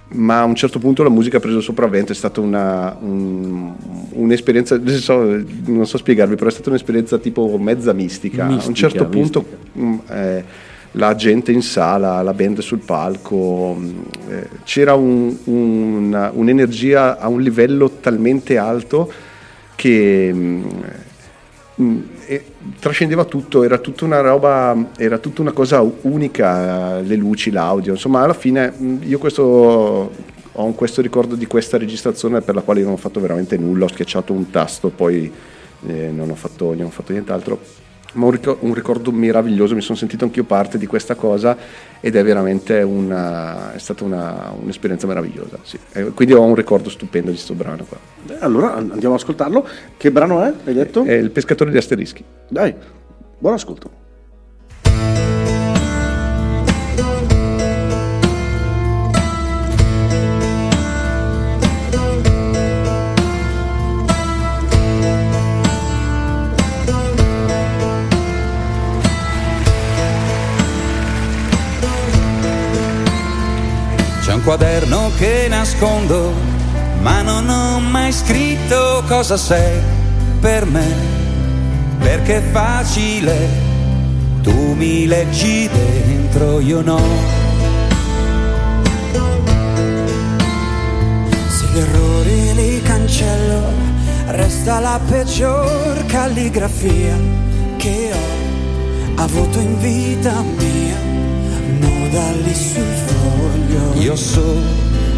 ma 0.09 0.41
a 0.41 0.43
un 0.43 0.53
certo 0.55 0.77
punto 0.79 1.01
la 1.03 1.09
musica 1.09 1.37
ha 1.37 1.39
preso 1.39 1.57
il 1.57 1.63
sopravvento, 1.63 2.11
è 2.11 2.15
stata 2.15 2.39
una, 2.39 2.95
un- 3.01 3.73
un'esperienza, 4.11 4.77
non 4.77 4.87
so, 4.97 5.41
non 5.65 5.85
so 5.87 5.97
spiegarvi, 5.97 6.35
però 6.35 6.49
è 6.49 6.51
stata 6.53 6.69
un'esperienza 6.69 7.17
tipo 7.17 7.57
mezza 7.57 7.93
mistica. 7.93 8.43
a 8.45 8.47
un 8.49 8.53
Mistica, 8.55 8.75
certo 8.89 9.05
punto 9.07 9.45
mh, 9.73 9.95
eh, 10.09 10.43
la 10.95 11.15
gente 11.15 11.51
in 11.51 11.63
sala, 11.63 12.21
la 12.21 12.33
band 12.33 12.59
sul 12.59 12.79
palco, 12.79 13.73
mh, 13.73 14.03
eh, 14.29 14.49
c'era 14.63 14.93
un- 14.93 15.35
un- 15.45 16.29
un'energia 16.33 17.17
a 17.17 17.27
un 17.27 17.41
livello 17.41 17.89
talmente 17.99 18.57
alto 18.57 19.11
che 19.75 20.31
mh, 20.31 20.67
mh, 21.75 21.97
e 22.27 22.43
trascendeva 22.79 23.25
tutto, 23.25 23.63
era 23.63 23.77
tutta 23.77 24.05
una 24.05 24.21
roba, 24.21 24.91
era 24.97 25.17
tutta 25.17 25.41
una 25.41 25.51
cosa 25.51 25.81
unica, 26.01 26.99
le 26.99 27.15
luci, 27.15 27.51
l'audio, 27.51 27.93
insomma 27.93 28.21
alla 28.21 28.33
fine 28.33 28.73
io 29.01 29.17
questo, 29.17 30.11
ho 30.51 30.71
questo 30.73 31.01
ricordo 31.01 31.35
di 31.35 31.45
questa 31.45 31.77
registrazione 31.77 32.41
per 32.41 32.55
la 32.55 32.61
quale 32.61 32.79
io 32.79 32.85
non 32.85 32.95
ho 32.95 32.97
fatto 32.97 33.19
veramente 33.19 33.57
nulla, 33.57 33.85
ho 33.85 33.89
schiacciato 33.89 34.33
un 34.33 34.49
tasto, 34.49 34.89
poi 34.89 35.31
eh, 35.87 36.11
non, 36.11 36.29
ho 36.29 36.35
fatto, 36.35 36.73
non 36.73 36.85
ho 36.85 36.89
fatto 36.89 37.11
nient'altro, 37.11 37.59
ma 38.13 38.25
un 38.25 38.31
ricor- 38.31 38.57
un 38.61 38.73
ricordo 38.73 39.11
meraviglioso, 39.11 39.75
mi 39.75 39.81
sono 39.81 39.97
sentito 39.97 40.23
anch'io 40.25 40.43
parte 40.43 40.77
di 40.77 40.85
questa 40.85 41.15
cosa 41.15 41.55
ed 41.99 42.15
è 42.15 42.23
veramente 42.23 42.81
una, 42.81 43.73
è 43.73 43.77
stata 43.79 44.03
una- 44.03 44.53
un'esperienza 44.59 45.07
meravigliosa, 45.07 45.57
sì. 45.63 45.77
Quindi 46.13 46.33
ho 46.33 46.41
un 46.43 46.55
ricordo 46.55 46.89
stupendo 46.89 47.27
di 47.29 47.35
questo 47.35 47.53
brano 47.53 47.85
qua. 47.85 47.97
Allora 48.39 48.75
an- 48.75 48.89
andiamo 48.91 49.15
ad 49.15 49.21
ascoltarlo. 49.21 49.67
Che 49.97 50.11
brano 50.11 50.41
è? 50.43 50.53
Hai 50.65 50.73
detto? 50.73 51.03
È 51.03 51.13
il 51.13 51.31
pescatore 51.31 51.71
di 51.71 51.77
asterischi. 51.77 52.23
Dai, 52.47 52.73
buon 53.37 53.53
ascolto. 53.53 54.01
Quaderno 74.43 75.09
che 75.17 75.47
nascondo, 75.47 76.33
ma 77.01 77.21
non 77.21 77.47
ho 77.47 77.79
mai 77.79 78.11
scritto 78.11 79.01
cosa 79.07 79.37
sei 79.37 79.79
per 80.41 80.65
me, 80.65 80.85
perché 81.99 82.37
è 82.37 82.51
facile, 82.51 83.47
tu 84.41 84.73
mi 84.73 85.07
leggi 85.07 85.69
dentro, 85.69 86.59
io 86.59 86.81
no. 86.81 86.99
Se 91.47 91.65
gli 91.71 91.79
errori 91.79 92.53
li 92.53 92.81
cancello, 92.81 93.71
resta 94.27 94.79
la 94.79 94.99
peggior 95.07 96.05
calligrafia 96.07 97.17
che 97.77 98.11
ho 98.11 99.21
avuto 99.21 99.59
in 99.59 99.79
vita 99.79 100.43
mia 100.57 100.97
modali 101.79 102.53
sul 102.53 102.83
foglio. 103.05 103.62
Io 103.99 104.15
sono 104.15 104.61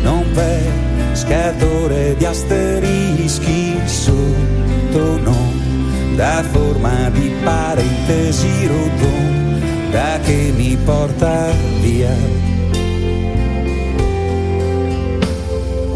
un 0.04 0.32
pescatore 0.34 2.16
di 2.18 2.26
asterischi 2.26 3.80
sotto 3.86 5.18
non 5.20 6.16
da 6.16 6.44
forma 6.52 7.10
di 7.10 7.34
parentesi 7.44 8.68
rotonda 8.68 10.20
che 10.24 10.54
mi 10.56 10.78
porta 10.78 11.52
via. 11.82 12.16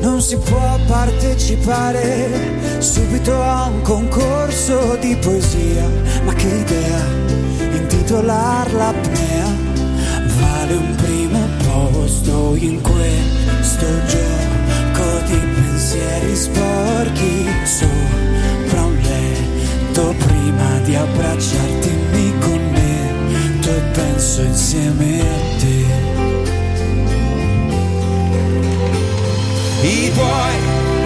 Non 0.02 0.22
si 0.22 0.38
può 0.38 0.78
partecipare 0.88 2.30
subito 2.80 3.42
a 3.42 3.68
un 3.68 3.82
concorso 3.82 4.98
di 5.00 5.16
poesia, 5.22 5.88
ma 6.24 6.34
che 6.34 6.48
idea 6.48 7.00
intitolarla 7.72 8.94
primo 9.02 9.29
posto 12.10 12.56
in 12.56 12.82
questo 12.82 13.86
gioco 14.08 15.20
di 15.28 15.38
pensieri 15.38 16.36
sporchi 16.36 17.48
sopra 17.64 18.82
un 18.84 18.98
letto 18.98 20.16
prima 20.18 20.80
di 20.80 20.96
abbracciarti 20.96 21.92
mi 22.12 22.34
connetto 22.40 23.70
e 23.70 23.82
penso 23.94 24.42
insieme 24.42 25.22
a 25.22 25.40
te. 25.60 25.86
I 29.82 30.12
tuoi 30.12 30.58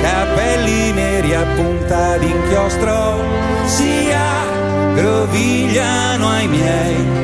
capelli 0.01 0.93
neri 0.93 1.35
a 1.35 1.43
punta 1.55 2.17
d'inchiostro 2.17 3.21
si 3.65 4.09
aggrovigliano 4.11 6.27
ai 6.29 6.47
miei. 6.47 7.21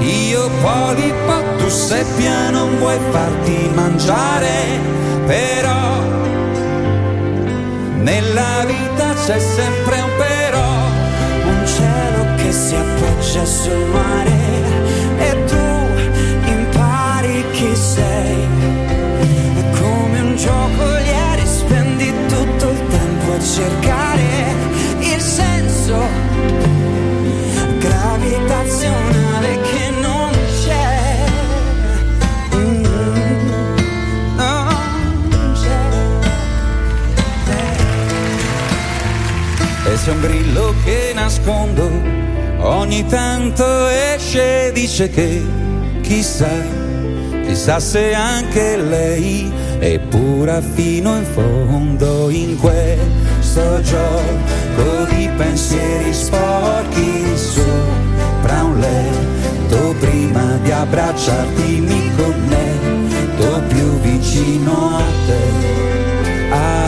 Io 0.00 0.48
polipo, 0.60 1.27
tu 1.68 1.74
seppia, 1.74 2.48
non 2.48 2.78
vuoi 2.78 2.98
farti 3.10 3.70
mangiare, 3.74 4.80
però 5.26 6.00
nella 7.96 8.64
vita 8.64 9.12
c'è 9.12 9.38
sempre 9.38 10.00
un 10.00 10.10
però, 10.16 10.70
un 11.44 11.66
cielo 11.66 12.34
che 12.36 12.52
si 12.52 12.74
appoggia 12.74 13.44
sul 13.44 13.84
mare 13.92 14.38
e 15.18 15.44
tu 15.44 16.50
impari 16.50 17.44
chi 17.52 17.76
sei. 17.76 18.46
È 19.60 19.78
come 19.78 20.20
un 20.20 20.36
gioco 20.36 20.84
ieri 21.04 21.46
spendi 21.46 22.10
tutto 22.28 22.70
il 22.70 22.80
tempo 22.88 23.32
a 23.32 23.40
cercare 23.40 24.67
c'è. 40.08 40.38
che 40.84 41.12
nascondo, 41.14 41.90
ogni 42.60 43.04
tanto 43.06 43.88
esce 43.88 44.68
e 44.68 44.72
dice 44.72 45.10
che 45.10 45.44
chissà, 46.00 46.48
chissà 47.44 47.78
se 47.78 48.14
anche 48.14 48.76
lei 48.76 49.52
è 49.78 49.98
pura 49.98 50.60
fino 50.60 51.16
in 51.16 51.24
fondo 51.24 52.30
in 52.30 52.56
questo 52.56 53.80
gioco 53.82 55.04
di 55.10 55.28
pensieri 55.36 56.12
sporchi 56.14 57.36
sopra 57.36 58.62
un 58.62 58.78
letto 58.78 59.94
prima 60.00 60.58
di 60.62 60.70
abbracciarti 60.70 61.80
mi 61.80 62.10
connetto 62.16 63.62
più 63.68 64.00
vicino 64.00 64.96
a 64.96 65.02
te, 65.26 66.50
a 66.50 66.87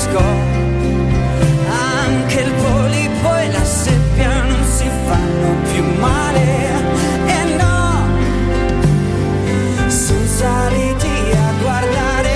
pescò. 0.00 0.32
Anche 2.04 2.40
il 2.40 2.52
polipo 2.52 3.36
e 3.36 3.50
la 3.52 3.64
seppia 3.64 4.42
non 4.44 4.64
si 4.64 4.88
fanno 5.06 5.54
più 5.70 5.84
male. 5.98 6.38
E 7.26 7.44
no, 7.58 8.06
sono 9.88 10.26
saliti 10.26 11.32
a 11.32 11.52
guardare 11.60 12.30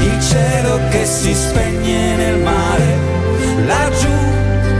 il 0.00 0.20
cielo 0.20 0.80
che 0.90 1.04
si 1.04 1.32
spegne 1.34 2.16
nel 2.16 2.38
mare, 2.38 2.98
laggiù 3.66 4.16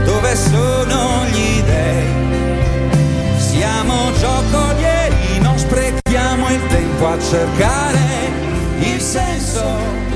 dove 0.05 0.35
sono 0.35 1.25
gli 1.31 1.61
dei. 1.61 2.09
Siamo 3.37 4.11
giocolieri, 4.19 5.39
non 5.41 5.57
sprechiamo 5.57 6.49
il 6.49 6.67
tempo 6.67 7.07
a 7.07 7.19
cercare 7.19 7.99
il 8.79 8.99
senso 8.99 10.10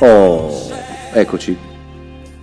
Oh, 0.00 0.70
eccoci. 1.12 1.56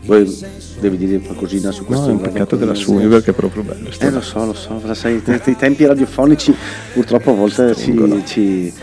Poi 0.06 0.38
devi 0.80 0.97
dire 0.97 1.20
qualcosina 1.20 1.72
su 1.72 1.84
questo. 1.86 2.06
No, 2.06 2.12
è 2.12 2.16
un 2.16 2.22
peccato 2.22 2.58
che 2.58 2.66
la 2.66 2.76
sumi 2.76 3.08
perché 3.08 3.32
è 3.32 3.34
proprio 3.34 3.64
bello. 3.64 3.89
Eh 3.97 4.10
lo 4.12 4.22
so, 4.22 4.45
lo 4.45 4.53
so, 4.53 4.80
lo 4.84 4.93
sai, 4.93 5.16
i 5.45 5.56
tempi 5.56 5.86
radiofonici 5.86 6.53
purtroppo 6.93 7.32
a 7.32 7.34
volte 7.34 7.74
ci, 7.76 8.24
ci- 8.26 8.74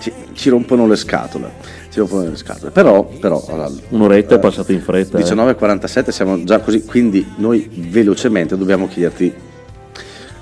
ci- 0.00 0.12
ci 0.32 0.48
rompono 0.48 0.86
le 0.88 0.96
scatole. 0.96 1.52
Ci 1.90 2.00
rompono 2.00 2.28
le 2.28 2.36
scatole. 2.36 2.72
Però, 2.72 3.04
però 3.04 3.44
allora, 3.48 3.70
Un'oretta 3.90 4.34
è 4.34 4.38
passata 4.40 4.72
in 4.72 4.80
fretta. 4.80 5.18
eh. 5.18 5.22
19.47 5.22 6.08
siamo 6.08 6.42
già 6.42 6.58
così, 6.58 6.82
quindi 6.84 7.24
noi 7.36 7.68
velocemente 7.72 8.56
dobbiamo 8.56 8.88
chiederti 8.88 9.32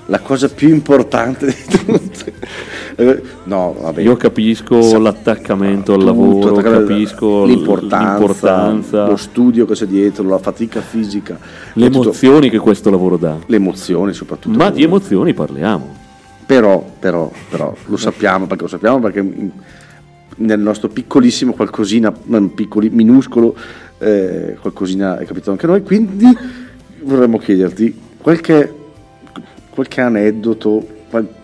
la 0.07 0.19
cosa 0.19 0.49
più 0.49 0.69
importante 0.69 1.45
di 1.45 1.77
tutte. 1.85 2.33
No, 3.45 3.75
vabbè. 3.79 4.01
Io 4.01 4.15
capisco 4.15 4.81
Sa- 4.81 4.99
l'attaccamento 4.99 5.93
al 5.93 5.99
tutto, 5.99 6.11
lavoro, 6.11 6.55
capisco 6.55 7.45
l'importanza, 7.45 8.17
l'importanza, 8.17 9.07
lo 9.07 9.15
studio 9.15 9.65
che 9.65 9.73
c'è 9.73 9.85
dietro, 9.85 10.27
la 10.27 10.37
fatica 10.37 10.81
fisica, 10.81 11.37
le 11.73 11.87
tutto- 11.87 12.03
emozioni 12.03 12.49
che 12.49 12.59
questo 12.59 12.89
lavoro 12.89 13.17
dà. 13.17 13.37
le 13.45 13.55
emozioni 13.55 14.13
soprattutto. 14.13 14.57
Ma 14.57 14.69
di 14.69 14.83
emozioni 14.83 15.33
parliamo. 15.33 16.01
Però, 16.45 16.85
però, 16.99 17.31
però, 17.49 17.73
lo 17.85 17.97
sappiamo 17.97 18.47
perché 18.47 18.63
lo 18.63 18.69
sappiamo 18.69 18.99
perché 18.99 19.51
nel 20.35 20.59
nostro 20.59 20.89
piccolissimo 20.89 21.53
qualcosina, 21.53 22.11
piccoli, 22.53 22.89
minuscolo, 22.89 23.55
eh, 23.99 24.57
qualcosina 24.59 25.17
è 25.17 25.25
capitato 25.25 25.51
anche 25.51 25.65
a 25.65 25.69
noi, 25.69 25.83
quindi 25.83 26.25
vorremmo 27.03 27.37
chiederti 27.37 27.97
qualche, 28.17 28.73
qualche 29.69 30.01
aneddoto, 30.01 30.85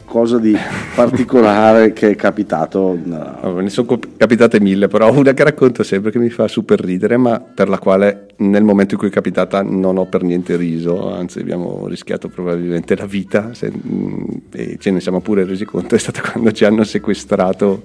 qualcosa 0.10 0.40
di 0.40 0.58
particolare 0.96 1.94
che 1.94 2.10
è 2.10 2.16
capitato. 2.16 2.98
no, 3.02 3.60
ne 3.60 3.70
sono 3.70 3.88
cap- 3.88 4.08
capitate 4.18 4.60
mille, 4.60 4.88
però 4.88 5.14
una 5.14 5.34
che 5.34 5.44
racconto 5.44 5.84
sempre 5.84 6.10
che 6.10 6.18
mi 6.18 6.30
fa 6.30 6.48
super 6.48 6.80
ridere, 6.82 7.16
ma 7.18 7.40
per 7.40 7.70
la 7.70 7.78
quale 7.78 8.30
nel 8.38 8.64
momento 8.64 8.96
in 8.96 9.00
cui 9.00 9.10
è 9.10 9.12
capitata 9.12 9.62
non 9.62 9.98
ho 9.98 10.06
per 10.06 10.24
niente 10.24 10.56
riso, 10.58 11.14
anzi 11.14 11.40
abbiamo 11.40 11.88
rischiato 11.88 12.28
probabilmente 12.28 12.96
la 12.96 13.06
vita 13.06 13.54
se- 13.54 13.72
mm, 13.72 14.24
e 14.52 14.78
ce 14.80 14.92
ne 14.92 15.00
siamo 15.00 15.22
pure 15.22 15.46
resi 15.46 15.66
conto, 15.66 15.94
è 15.94 16.00
stata 16.00 16.22
quando 16.22 16.52
ci 16.52 16.66
hanno 16.66 16.84
sequestrato 16.84 17.84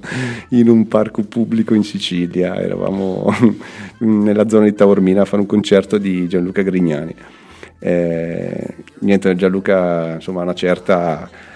in 0.51 0.69
un 0.69 0.89
parco 0.89 1.23
pubblico 1.23 1.75
in 1.75 1.85
Sicilia, 1.85 2.57
eravamo 2.57 3.31
nella 3.99 4.49
zona 4.49 4.65
di 4.65 4.75
Taormina 4.75 5.23
a 5.23 5.27
fare 5.27 5.43
un 5.43 5.49
concerto 5.49 5.99
di 5.99 6.27
Gianluca 6.27 6.63
Grignani. 6.63 7.15
Eh, 7.79 8.67
niente, 9.01 9.37
Gianluca 9.37 10.15
insomma 10.15 10.41
una 10.41 10.55
certa... 10.55 11.53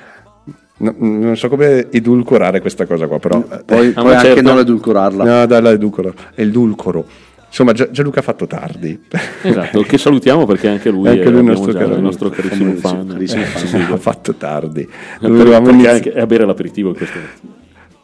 no- 0.78 0.94
non 0.98 1.36
so 1.36 1.48
come 1.48 1.90
edulcorare 1.90 2.60
questa 2.60 2.86
cosa 2.86 3.06
qua, 3.06 3.18
però 3.18 3.40
Poi, 3.40 3.62
poi 3.64 3.92
una 4.04 4.16
anche 4.16 4.26
certa- 4.34 4.42
non 4.42 4.58
edulcorarla. 4.58 5.24
No, 5.24 5.46
dai, 5.46 5.62
la 5.62 5.70
edulcoro. 5.70 6.14
È 6.34 6.42
il 6.42 6.50
dulcoro. 6.50 7.04
Insomma, 7.48 7.72
Gia- 7.72 7.90
Gianluca 7.90 8.20
ha 8.20 8.22
fatto 8.22 8.46
tardi. 8.46 9.00
Esatto, 9.42 9.80
che 9.82 9.96
salutiamo 9.96 10.44
perché 10.44 10.68
anche 10.68 10.90
lui, 10.90 11.08
Anche 11.08 11.22
è, 11.22 11.28
lui 11.30 11.40
è 11.40 11.42
nostro 11.42 11.72
già 11.72 11.78
caro 11.78 11.94
il 11.94 12.02
nostro 12.02 12.28
carissimo 12.28 12.74
fan. 12.74 13.06
carissimo 13.06 13.42
Eh, 13.42 13.46
fan. 13.46 13.92
ha 13.92 13.96
fatto 13.96 14.34
tardi. 14.34 14.86
Dovevamo 15.20 15.70
inizi- 15.70 15.86
anche 15.88 16.12
a 16.14 16.26
bere 16.26 16.44
l'aperitivo 16.44 16.92
questo 16.92 17.18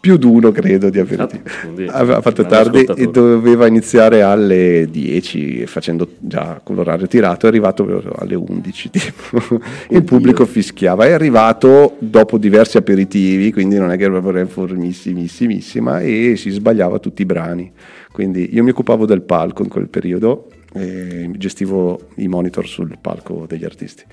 più 0.04 0.18
d'uno, 0.18 0.52
credo, 0.52 0.90
di 0.90 0.98
aperitivo. 0.98 1.42
Ah, 1.90 2.00
Aveva 2.00 2.20
fatto 2.20 2.44
tardi 2.44 2.84
e 2.94 3.06
doveva 3.06 3.66
iniziare 3.66 4.20
alle 4.20 4.86
10, 4.90 5.64
facendo 5.64 6.06
già 6.18 6.60
con 6.62 6.76
l'orario 6.76 7.06
tirato. 7.06 7.46
È 7.46 7.48
arrivato 7.48 8.02
alle 8.18 8.34
11. 8.34 8.90
tipo. 8.90 9.62
Il 9.88 10.04
pubblico 10.04 10.44
fischiava. 10.44 11.06
È 11.06 11.12
arrivato 11.12 11.96
dopo 12.00 12.36
diversi 12.36 12.76
aperitivi, 12.76 13.50
quindi 13.50 13.78
non 13.78 13.92
è 13.92 13.96
che 13.96 14.04
era 14.04 14.20
proprio 14.20 14.46
formissimissimissima, 14.46 16.00
e 16.00 16.34
si 16.36 16.50
sbagliava 16.50 16.98
tutti 16.98 17.22
i 17.22 17.24
brani. 17.24 17.72
Quindi 18.12 18.50
io 18.52 18.62
mi 18.62 18.70
occupavo 18.70 19.06
del 19.06 19.22
palco 19.22 19.62
in 19.62 19.70
quel 19.70 19.88
periodo, 19.88 20.48
e 20.74 21.30
gestivo 21.36 22.08
i 22.16 22.28
monitor 22.28 22.66
sul 22.66 22.98
palco 23.00 23.46
degli 23.48 23.64
artisti. 23.64 24.04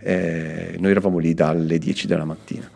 Eh, 0.00 0.76
noi 0.78 0.92
eravamo 0.92 1.18
lì 1.18 1.34
dalle 1.34 1.78
10 1.78 2.06
della 2.06 2.24
mattina. 2.24 2.70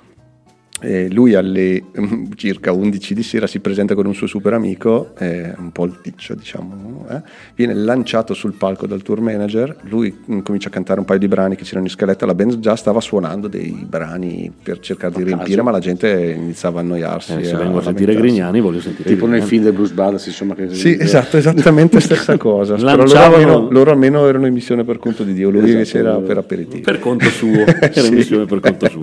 E 0.81 1.11
lui 1.11 1.35
alle 1.35 1.83
mm, 1.99 2.33
circa 2.37 2.72
11 2.72 3.14
di 3.14 3.22
sera 3.22 3.47
si 3.47 3.61
presenta 3.61 3.95
con 3.95 4.07
un 4.07 4.14
suo 4.14 4.26
super 4.26 4.53
amico, 4.55 5.12
eh, 5.18 5.53
un 5.59 5.70
po' 5.72 5.85
il 5.85 5.99
ticcio 6.03 6.35
diciamo, 6.35 7.07
eh, 7.11 7.20
viene 7.55 7.74
lanciato 7.74 8.33
sul 8.35 8.53
palco 8.55 8.87
dal 8.87 9.03
tour 9.03 9.20
manager, 9.20 9.76
lui 9.83 10.14
mm, 10.31 10.41
comincia 10.41 10.68
a 10.68 10.72
cantare 10.72 10.99
un 11.01 11.07
paio 11.07 11.18
di 11.18 11.28
brani 11.28 11.55
che 11.57 11.64
c'erano 11.64 11.85
in 11.87 11.93
scaletta, 11.93 12.24
la 12.26 12.35
band 12.35 12.59
già 12.61 12.76
stava 12.76 13.01
suonando 13.01 13.47
dei 13.49 13.85
brani 13.89 14.51
per 14.62 14.78
cercare 14.81 15.12
di 15.16 15.22
riempire, 15.22 15.62
ma 15.62 15.70
la 15.70 15.78
gente 15.81 16.35
iniziava 16.37 16.81
a 16.81 16.83
annoiarsi. 16.83 17.35
Eh, 17.35 17.45
se 17.45 17.57
vengo 17.57 17.78
a 17.78 17.83
sentire. 17.83 18.14
Grignani 18.14 18.61
voglio 18.61 18.81
sentire 18.81 19.09
Tipo 19.09 19.26
nel 19.26 19.41
Grignani. 19.41 19.49
film 19.51 19.62
del 19.64 19.72
Bruce 19.72 19.93
Brothers, 19.95 20.26
insomma. 20.26 20.55
Che 20.55 20.74
Sì, 20.74 20.97
esatto, 20.99 21.37
esattamente 21.37 22.01
stessa 22.01 22.37
cosa. 22.37 22.74
Però 22.74 22.87
loro 22.91 23.03
Lanciavano- 23.03 23.35
almeno, 23.37 23.68
loro 23.70 23.91
almeno 23.91 24.26
erano 24.26 24.47
in 24.47 24.53
missione 24.53 24.85
per 24.85 24.99
conto 24.99 25.22
di 25.24 25.33
Dio, 25.35 25.49
lui 25.51 25.59
Esatto. 25.59 25.72
invece 25.72 25.99
era 25.99 26.16
per 26.16 26.39
aperitivo. 26.39 26.83
Per 26.83 26.99
conto 26.99 27.26
suo, 27.28 27.64
era 27.81 28.07
in 28.07 28.14
missione 28.14 28.45
per 28.47 28.61
conto 28.61 28.89
suo. 28.89 29.01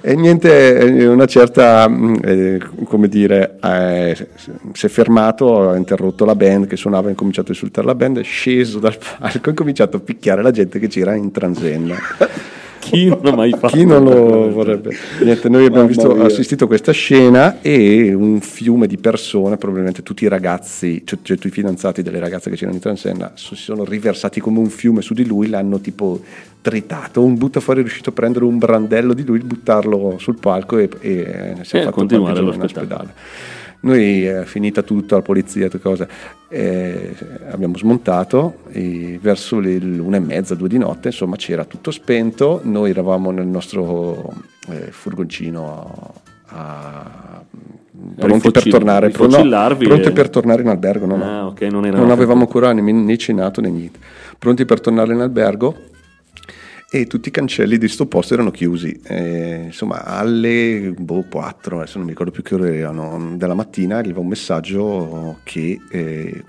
E 0.00 0.14
niente, 0.14 0.78
eh, 0.78 1.13
una 1.14 1.26
certa, 1.26 1.88
mh, 1.88 2.20
eh, 2.22 2.60
come 2.84 3.08
dire, 3.08 3.58
eh, 3.62 4.28
si 4.72 4.86
è 4.86 4.88
fermato, 4.88 5.70
ha 5.70 5.76
interrotto 5.76 6.24
la 6.24 6.34
band 6.34 6.66
che 6.66 6.76
suonava, 6.76 7.06
ha 7.06 7.10
incominciato 7.10 7.48
a 7.48 7.54
insultare 7.54 7.86
la 7.86 7.94
band, 7.94 8.18
è 8.18 8.22
sceso 8.22 8.78
dal 8.78 8.96
palco 8.96 9.36
e 9.36 9.40
ha 9.44 9.48
incominciato 9.48 9.96
a 9.96 10.00
picchiare 10.00 10.42
la 10.42 10.50
gente 10.50 10.78
che 10.78 10.88
c'era 10.88 11.14
in 11.14 11.30
transenda. 11.30 11.96
Chi 12.84 13.06
non 13.06 13.20
ha 13.24 13.34
mai 13.34 13.50
fatto 13.50 13.68
Chi 13.68 13.86
non 13.86 14.04
lo 14.04 14.50
vorrebbe? 14.50 14.94
Niente, 15.22 15.48
noi 15.48 15.64
abbiamo 15.64 15.86
visto, 15.86 16.22
assistito 16.22 16.64
a 16.64 16.66
questa 16.66 16.92
scena 16.92 17.62
e 17.62 18.12
un 18.12 18.40
fiume 18.40 18.86
di 18.86 18.98
persone, 18.98 19.56
probabilmente 19.56 20.02
tutti 20.02 20.24
i 20.24 20.28
ragazzi, 20.28 21.02
cioè, 21.06 21.18
cioè 21.22 21.36
tutti 21.36 21.48
i 21.48 21.50
fidanzati 21.50 22.02
delle 22.02 22.18
ragazze 22.18 22.50
che 22.50 22.56
c'erano 22.56 22.76
in 22.76 22.82
transenda, 22.82 23.32
si 23.36 23.56
sono 23.56 23.84
riversati 23.84 24.38
come 24.38 24.58
un 24.58 24.68
fiume 24.68 25.00
su 25.00 25.14
di 25.14 25.24
lui, 25.24 25.48
l'hanno 25.48 25.80
tipo 25.80 26.20
tritato. 26.64 27.22
Un 27.22 27.36
butta 27.36 27.60
fuori 27.60 27.80
è 27.80 27.82
riuscito 27.82 28.08
a 28.08 28.12
prendere 28.14 28.46
un 28.46 28.56
brandello 28.56 29.12
di 29.12 29.22
lui, 29.22 29.38
buttarlo 29.40 30.16
sul 30.18 30.38
palco 30.38 30.78
e, 30.78 30.88
e 31.00 31.10
eh, 31.10 31.64
si 31.64 31.76
è 31.76 31.80
E 31.80 31.82
fatto 31.82 32.06
giorno 32.06 32.52
in 32.52 32.62
ospedale. 32.62 33.12
Noi, 33.80 34.26
eh, 34.26 34.46
finita 34.46 34.80
tutto, 34.80 35.14
la 35.14 35.20
polizia, 35.20 35.68
tutte 35.68 35.82
cose, 35.82 36.08
eh, 36.48 37.14
abbiamo 37.50 37.76
smontato 37.76 38.60
e 38.70 39.18
verso 39.20 39.60
le 39.60 39.76
l'una 39.76 40.16
e 40.16 40.20
mezza, 40.20 40.54
due 40.54 40.68
di 40.68 40.78
notte, 40.78 41.08
insomma 41.08 41.36
c'era 41.36 41.66
tutto 41.66 41.90
spento, 41.90 42.60
noi 42.62 42.88
eravamo 42.88 43.30
nel 43.30 43.46
nostro 43.46 44.32
eh, 44.70 44.90
furgoncino 44.90 46.14
a, 46.46 46.56
a- 46.58 47.44
pronti 48.16 48.50
per 48.50 48.68
tornare, 48.68 49.10
pro- 49.10 49.26
no, 49.26 49.76
pronti 49.76 50.08
e- 50.08 50.12
per 50.12 50.30
tornare 50.30 50.62
in 50.62 50.68
albergo, 50.68 51.04
no, 51.04 51.16
no. 51.16 51.24
Ah, 51.24 51.46
ok, 51.48 51.60
non 51.70 51.82
non 51.82 52.10
avevamo 52.10 52.40
ancora 52.40 52.72
né, 52.72 52.80
né 52.80 53.16
cenato 53.18 53.60
né 53.60 53.68
niente, 53.68 53.98
pronti 54.38 54.64
per 54.64 54.80
tornare 54.80 55.12
in 55.12 55.20
albergo 55.20 55.92
e 56.90 57.06
tutti 57.06 57.28
i 57.28 57.32
cancelli 57.32 57.78
di 57.78 57.88
sto 57.88 58.06
posto 58.06 58.34
erano 58.34 58.50
chiusi. 58.50 59.00
Eh, 59.04 59.64
insomma, 59.66 60.04
alle 60.04 60.94
boh, 60.96 61.24
4, 61.28 61.78
adesso 61.78 61.96
non 61.96 62.06
mi 62.06 62.12
ricordo 62.12 62.32
più 62.32 62.42
che 62.42 62.54
ore 62.54 62.76
erano, 62.76 63.34
della 63.36 63.54
mattina 63.54 63.96
arriva 63.98 64.20
un 64.20 64.28
messaggio 64.28 65.40
che 65.42 65.80
eh, 65.90 66.44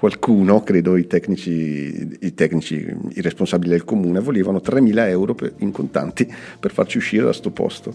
qualcuno, 0.00 0.62
credo 0.62 0.96
i 0.96 1.06
tecnici, 1.06 2.16
i 2.20 2.32
tecnici, 2.32 2.90
i 3.10 3.20
responsabili 3.20 3.72
del 3.72 3.84
comune, 3.84 4.20
volevano 4.20 4.62
3.000 4.64 5.06
euro 5.10 5.34
per- 5.34 5.52
in 5.58 5.72
contanti 5.72 6.26
per 6.58 6.72
farci 6.72 6.96
uscire 6.96 7.24
da 7.24 7.34
sto 7.34 7.50
posto. 7.50 7.94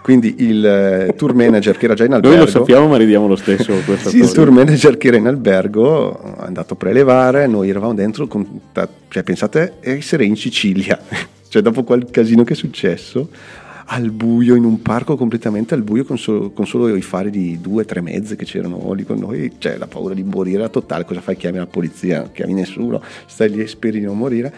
Quindi 0.00 0.36
il 0.38 0.64
eh, 0.64 1.14
tour 1.14 1.34
manager 1.34 1.76
che 1.76 1.84
era 1.84 1.92
già 1.92 2.04
in 2.04 2.12
Noi 2.12 2.20
albergo... 2.20 2.44
lo 2.44 2.50
sappiamo, 2.50 2.88
ma 2.88 2.96
ridiamo 2.96 3.26
lo 3.26 3.36
stesso 3.36 3.74
questa 3.84 4.08
Sì, 4.08 4.20
il 4.20 4.32
tour 4.32 4.50
manager 4.52 4.96
che 4.96 5.08
era 5.08 5.18
in 5.18 5.26
albergo 5.26 6.18
è 6.18 6.46
andato 6.46 6.72
a 6.72 6.76
prelevare, 6.78 7.46
noi 7.46 7.68
eravamo 7.68 7.92
dentro, 7.92 8.26
cioè 9.08 9.22
pensate 9.22 9.74
essere 9.80 10.24
in 10.24 10.36
Sicilia, 10.36 10.98
cioè 11.46 11.60
dopo 11.60 11.84
quel 11.84 12.06
casino 12.10 12.42
che 12.42 12.54
è 12.54 12.56
successo, 12.56 13.28
al 13.86 14.10
buio, 14.10 14.54
in 14.54 14.64
un 14.64 14.80
parco 14.80 15.16
completamente 15.16 15.74
al 15.74 15.82
buio 15.82 16.04
con 16.04 16.18
solo, 16.18 16.50
con 16.50 16.66
solo 16.66 16.94
i 16.94 17.02
fari 17.02 17.30
di 17.30 17.60
due 17.60 17.82
o 17.82 17.84
tre 17.86 18.00
mezze 18.00 18.36
che 18.36 18.44
c'erano 18.44 18.92
lì 18.92 19.04
con 19.04 19.18
noi, 19.18 19.52
cioè 19.58 19.76
la 19.76 19.86
paura 19.86 20.14
di 20.14 20.22
morire 20.22 20.58
era 20.58 20.68
totale, 20.68 21.04
cosa 21.04 21.20
fai? 21.20 21.36
Chiami 21.36 21.58
la 21.58 21.66
polizia, 21.66 22.30
chiami 22.32 22.54
nessuno, 22.54 23.02
stai 23.26 23.50
lì 23.50 23.60
e 23.60 23.66
speri 23.66 23.98
di 23.98 24.04
non 24.06 24.16
morire. 24.16 24.52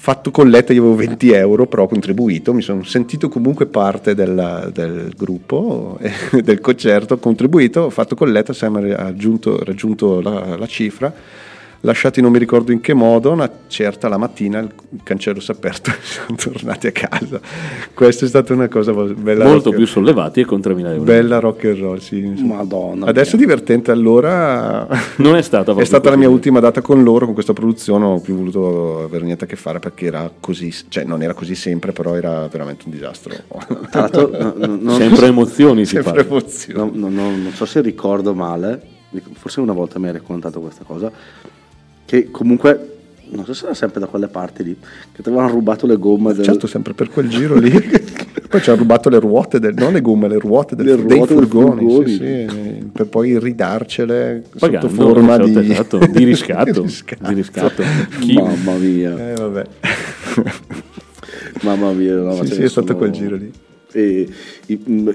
Fatto 0.00 0.30
colletta, 0.30 0.72
io 0.72 0.80
avevo 0.80 0.96
20 0.96 1.30
euro, 1.32 1.66
però 1.66 1.82
ho 1.82 1.88
contribuito, 1.88 2.54
mi 2.54 2.62
sono 2.62 2.82
sentito 2.84 3.28
comunque 3.28 3.66
parte 3.66 4.14
del, 4.14 4.70
del 4.72 5.12
gruppo, 5.14 5.98
del 6.42 6.60
concerto, 6.60 7.14
ho 7.14 7.18
contribuito, 7.18 7.82
ho 7.82 7.90
fatto 7.90 8.14
colletta, 8.14 8.54
siamo 8.54 8.80
raggiunto, 8.80 9.62
raggiunto 9.62 10.22
la, 10.22 10.56
la 10.56 10.66
cifra, 10.66 11.12
lasciati 11.82 12.20
non 12.20 12.30
mi 12.32 12.38
ricordo 12.38 12.72
in 12.72 12.80
che 12.80 12.92
modo, 12.94 13.30
una 13.30 13.50
certa 13.68 14.08
la 14.08 14.18
mattina 14.18 14.58
il 14.58 14.70
cancello 15.02 15.40
si 15.40 15.50
è 15.50 15.54
aperto 15.54 15.90
e 15.90 15.94
siamo 16.02 16.36
tornati 16.36 16.86
a 16.88 16.92
casa. 16.92 17.40
Questa 17.94 18.24
è 18.24 18.28
stata 18.28 18.52
una 18.52 18.68
cosa 18.68 18.92
bella. 18.92 19.44
Molto 19.44 19.70
più 19.70 19.86
sollevati 19.86 20.40
e 20.40 20.44
con 20.44 20.60
3.000 20.60 20.86
euro. 20.86 21.02
Bella 21.02 21.38
rock 21.38 21.64
and 21.66 21.78
roll, 21.78 21.98
sì. 21.98 22.18
insomma. 22.18 22.56
Madonna. 22.56 23.06
Adesso 23.06 23.34
è 23.34 23.38
mia. 23.38 23.46
divertente, 23.46 23.90
allora 23.90 24.86
Non 25.16 25.36
è 25.36 25.42
stata 25.42 25.72
è 25.76 25.84
stata 25.84 26.04
la 26.10 26.14
così. 26.16 26.18
mia 26.26 26.28
ultima 26.28 26.60
data 26.60 26.80
con 26.82 27.02
loro, 27.02 27.24
con 27.24 27.34
questa 27.34 27.52
produzione, 27.52 28.04
non 28.04 28.12
ho 28.14 28.20
più 28.20 28.34
voluto 28.36 29.02
avere 29.04 29.24
niente 29.24 29.44
a 29.44 29.46
che 29.46 29.56
fare 29.56 29.78
perché 29.78 30.06
era 30.06 30.30
così, 30.38 30.72
cioè 30.88 31.04
non 31.04 31.22
era 31.22 31.34
così 31.34 31.54
sempre, 31.54 31.92
però 31.92 32.14
era 32.14 32.46
veramente 32.48 32.84
un 32.86 32.92
disastro. 32.92 33.34
L'altro, 33.92 34.28
no- 34.30 34.54
no- 34.56 34.78
non- 34.80 34.96
Sempre 34.96 35.26
emozioni 35.26 35.84
si 35.84 35.94
Sempre 35.94 36.12
parla. 36.24 36.28
emozioni. 36.28 36.78
no- 36.78 36.90
no- 37.08 37.08
no- 37.08 37.36
non 37.36 37.52
so 37.54 37.64
se 37.64 37.80
ricordo 37.80 38.34
male, 38.34 38.80
forse 39.34 39.60
una 39.60 39.72
volta 39.72 39.98
mi 39.98 40.06
hai 40.06 40.12
raccontato 40.12 40.60
questa 40.60 40.84
cosa, 40.84 41.10
che 42.10 42.28
comunque, 42.32 42.88
non 43.30 43.44
so 43.44 43.54
se 43.54 43.66
era 43.66 43.74
sempre 43.74 44.00
da 44.00 44.06
quelle 44.06 44.26
parti 44.26 44.64
lì, 44.64 44.76
che 45.12 45.22
ti 45.22 45.28
avevano 45.28 45.48
rubato 45.52 45.86
le 45.86 45.96
gomme 45.96 46.34
del, 46.34 46.44
Certo, 46.44 46.66
sempre 46.66 46.92
per 46.92 47.08
quel 47.08 47.28
giro 47.28 47.54
lì. 47.56 47.70
Poi 48.50 48.60
ci 48.60 48.68
hanno 48.70 48.80
rubato 48.80 49.08
le 49.10 49.20
ruote, 49.20 49.60
del, 49.60 49.74
non 49.74 49.92
le 49.92 50.00
gomme, 50.00 50.26
le 50.26 50.38
ruote, 50.40 50.74
del, 50.74 50.86
Le 50.86 51.04
dei 51.04 51.16
ruote 51.18 51.34
del 51.36 51.46
furgoni, 51.46 51.80
furgoni. 51.82 52.08
sì, 52.08 52.16
sì, 52.48 52.90
per 52.92 53.06
poi 53.06 53.38
ridarcele 53.38 54.42
Pagando, 54.58 54.88
sotto 54.88 55.02
forma 55.04 55.34
esatto, 55.40 55.60
di, 55.60 55.70
esatto, 55.70 55.98
di 55.98 56.24
riscatto. 56.24 56.80
Di 56.82 56.86
riscatto. 56.88 57.28
Di 57.28 57.34
riscatto. 57.34 57.82
Chi- 58.18 58.32
Mamma 58.32 58.72
mia, 58.74 59.30
Eh, 59.30 59.34
vabbè. 59.34 59.66
mamma 61.62 61.92
mia. 61.92 62.16
no, 62.16 62.42
sì, 62.44 62.54
sì, 62.54 62.58
ne 62.58 62.64
è 62.64 62.68
stato 62.68 62.86
sono- 62.88 62.98
quel 62.98 63.10
giro 63.12 63.36
lì. 63.36 63.52
E, 63.92 64.28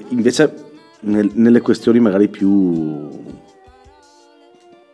invece 0.09 0.53
nel- 1.01 1.31
nelle 1.33 1.59
questioni 1.59 1.99
magari 1.99 2.29
più 2.29 3.09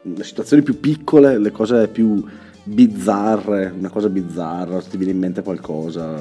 le 0.04 0.24
situazioni 0.24 0.64
più 0.64 0.80
piccole, 0.80 1.38
le 1.38 1.52
cose 1.52 1.88
più 1.88 2.24
bizzarre, 2.64 3.74
una 3.78 3.89
cosa 3.89 4.08
bizzarra, 4.10 4.80
se 4.82 4.89
ti 4.91 4.97
viene 4.97 5.14
in 5.14 5.20
mente 5.20 5.41
qualcosa, 5.41 6.16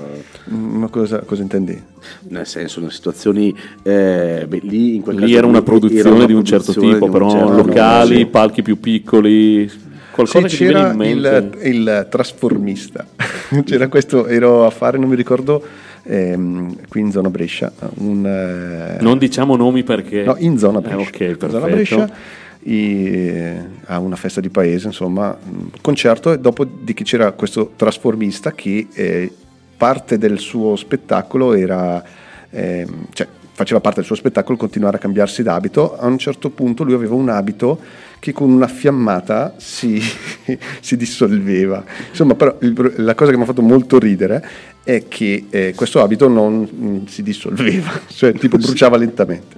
Ma 0.47 0.89
cosa, 0.89 1.19
cosa 1.21 1.43
intendi? 1.43 1.81
nel 2.29 2.47
senso, 2.47 2.81
nelle 2.81 2.93
situazioni 2.93 3.55
eh, 3.83 4.47
beh, 4.49 4.61
lì 4.63 4.95
in 4.97 5.03
quel 5.03 5.17
Lì 5.17 5.23
caso 5.23 5.37
era 5.37 5.47
una 5.47 5.63
produzione 5.63 6.01
era 6.01 6.11
una 6.15 6.27
di 6.27 6.33
un 6.33 6.45
certo 6.45 6.73
tipo, 6.73 7.05
un 7.05 7.11
però 7.11 7.31
certo- 7.31 7.57
locali, 7.57 8.17
sì. 8.17 8.27
palchi 8.27 8.63
più 8.63 8.81
piccoli, 8.81 9.71
qualcosa 10.11 10.49
Sì, 10.49 10.57
che 10.57 10.65
ti 10.65 10.65
viene 10.65 10.79
c'era 10.81 10.91
in 10.93 10.97
mente. 10.97 11.59
il, 11.69 11.75
il 11.75 12.07
trasformista, 12.11 13.07
c'era 13.65 13.89
questo, 13.89 14.27
ero 14.27 14.65
a 14.65 14.71
fare, 14.71 14.97
non 14.97 15.11
mi 15.11 15.17
ricordo, 15.17 15.63
ehm, 16.05 16.75
qui 16.89 17.01
in 17.03 17.11
zona 17.13 17.29
Brescia, 17.29 17.71
un, 17.97 18.25
eh, 18.27 19.03
Non 19.03 19.19
diciamo 19.19 19.57
nomi 19.57 19.83
perché... 19.85 20.23
no, 20.25 20.37
in 20.39 20.57
zona 20.59 20.79
Eh, 20.79 20.83
Brescia, 20.83 21.01
ok, 21.01 21.21
in 21.21 21.37
perfetto. 21.37 21.51
zona 21.51 21.67
Brescia 21.67 22.11
i- 22.63 23.57
a 23.87 23.99
una 23.99 24.17
festa 24.17 24.41
di 24.41 24.49
paese, 24.51 24.87
insomma, 24.89 25.37
concerto 25.81 26.33
e 26.33 26.39
dopo 26.39 26.65
di 26.65 26.95
che 26.95 27.05
c'era 27.05 27.33
questo 27.33 27.73
trasformista 27.77 28.53
che 28.53 28.89
eh, 28.93 29.33
parte 29.77 30.19
del 30.19 30.39
suo 30.39 30.77
spettacolo 30.77 31.55
era, 31.55 32.03
ehm, 32.51 33.07
cioè 33.13 33.27
faceva 33.53 33.81
parte 33.81 33.99
del 33.99 34.07
suo 34.07 34.17
spettacolo 34.17 34.57
continuare 34.57 34.97
a 34.97 35.01
cambiarsi 35.01 35.43
d'abito, 35.43 35.97
a 35.99 36.07
un 36.07 36.17
certo 36.19 36.49
punto 36.51 36.83
lui 36.83 36.95
aveva 36.95 37.15
un 37.15 37.29
abito 37.29 37.79
che 38.19 38.33
con 38.33 38.51
una 38.51 38.67
fiammata 38.69 39.55
si, 39.59 40.01
si 40.81 40.97
dissolveva. 40.97 41.83
Insomma, 42.09 42.35
però 42.35 42.57
il- 42.61 42.95
la 42.99 43.15
cosa 43.15 43.31
che 43.31 43.37
mi 43.37 43.43
ha 43.43 43.47
fatto 43.47 43.63
molto 43.63 43.99
ridere 43.99 44.45
è 44.83 45.05
che 45.09 45.45
eh, 45.51 45.73
questo 45.77 46.03
abito 46.03 46.27
non 46.29 46.67
mm, 46.75 47.05
si 47.07 47.23
dissolveva, 47.23 47.91
cioè 48.09 48.33
tipo 48.33 48.57
bruciava 48.57 48.97
lentamente. 48.97 49.57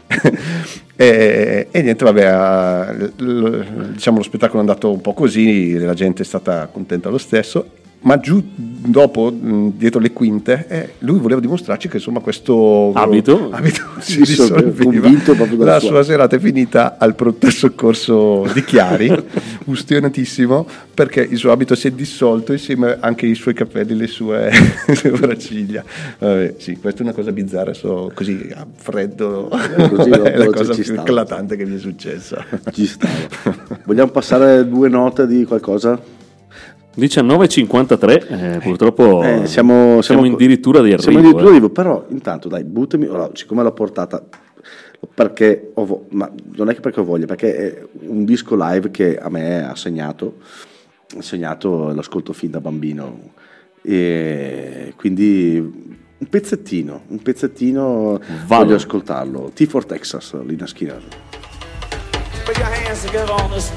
E, 1.03 1.67
e 1.71 1.83
niente, 1.83 2.05
vabbè, 2.05 3.11
diciamo 3.17 4.19
lo 4.19 4.23
spettacolo 4.23 4.59
è 4.59 4.61
andato 4.61 4.93
un 4.93 5.01
po' 5.01 5.15
così, 5.15 5.77
la 5.79 5.95
gente 5.95 6.23
è 6.23 6.25
stata 6.25 6.67
contenta 6.67 7.09
lo 7.09 7.19
stesso. 7.19 7.81
Ma 8.05 8.19
giù 8.19 8.43
dopo, 8.45 9.31
dietro 9.33 10.01
le 10.01 10.13
quinte, 10.13 10.67
eh, 10.69 10.93
lui 11.01 11.21
voleva 11.21 11.41
dimostrarci 11.41 11.87
che 11.89 11.99
insomma 11.99 12.19
questo 12.19 12.93
Abito? 12.95 13.51
abito 13.55 13.81
si 14.01 14.19
dalla 14.47 15.65
La 15.65 15.79
sua- 15.79 15.89
sua 15.91 16.03
serata 16.03 16.35
è 16.35 16.41
finita 16.41 16.97
al 16.99 17.15
pronto 17.15 17.49
soccorso 17.49 18.45
di 18.53 18.65
Chiari, 18.65 19.09
ustionatissimo, 19.67 20.67
perché 20.93 21.21
il 21.21 21.37
suo 21.37 21.53
abito 21.53 21.77
si 21.77 21.87
è 21.87 21.91
dissolto 21.93 22.53
insieme 22.53 22.97
anche 22.99 23.27
i 23.27 23.37
suoi 23.37 23.55
capelli 23.55 23.95
le 23.95 24.09
sue 24.09 24.51
sopracciglia. 24.93 25.85
Vabbè, 26.19 26.55
sì, 26.59 26.77
questa 26.79 27.01
è 27.01 27.03
una 27.05 27.13
cosa 27.13 27.31
bizzarra, 27.31 27.73
so, 27.73 28.11
così 28.13 28.49
a 28.53 28.67
freddo, 28.75 29.49
Così, 29.95 30.11
è 30.11 30.37
la 30.37 30.47
cosa 30.47 30.75
più 30.75 30.83
stava. 30.83 31.03
eclatante 31.03 31.57
che 31.57 31.65
mi 31.65 31.77
è 31.77 31.79
successa. 31.79 32.45
Ci 32.73 32.85
stava. 32.87 33.15
Vogliamo 33.85 34.11
passare 34.11 34.69
due 34.69 34.89
note 34.89 35.29
di 35.29 35.45
qualcosa? 35.45 36.21
19.53, 36.95 38.55
eh, 38.55 38.59
purtroppo 38.59 39.23
Eh, 39.23 39.47
siamo, 39.47 40.03
siamo 40.03 40.25
addirittura 40.25 40.81
di 40.81 40.93
arrivo. 40.93 41.03
Siamo 41.03 41.19
addirittura 41.19 41.45
eh. 41.45 41.51
di 41.51 41.57
arrivo, 41.57 41.71
però 41.71 42.05
intanto 42.09 42.49
dai, 42.49 42.65
buttami, 42.65 43.07
allora, 43.07 43.31
siccome 43.33 43.63
l'ho 43.63 43.73
portata, 43.73 44.23
perché 45.15 45.71
ho 45.75 45.85
vo- 45.87 46.07
ma 46.11 46.31
non 46.55 46.69
è 46.69 46.75
che 46.75 46.81
perché 46.81 47.01
ho 47.01 47.05
voglia, 47.05 47.27
perché 47.27 47.57
è 47.57 47.87
un 48.07 48.25
disco 48.25 48.55
live 48.59 48.91
che 48.91 49.17
a 49.17 49.29
me 49.31 49.67
ha 49.67 49.75
segnato, 49.75 50.37
ha 51.19 51.23
segnato 51.23 51.93
l'ascolto 51.93 52.33
fin 52.33 52.51
da 52.51 52.61
bambino, 52.61 53.33
e 53.83 54.93
quindi 54.97 55.57
un 55.59 56.29
pezzettino, 56.29 57.03
un 57.09 57.19
pezzettino 57.21 58.21
Vado. 58.47 58.65
voglio 58.65 58.75
ascoltarlo, 58.77 59.51
T 59.55 59.67
for 59.67 59.85
Texas, 59.85 60.41
Lina 60.45 60.67
Skinner. 60.67 61.03
Put 62.45 62.59
your 62.59 62.67
hands 62.67 63.03
together 63.05 63.31
on 63.31 63.51
this. 63.51 63.73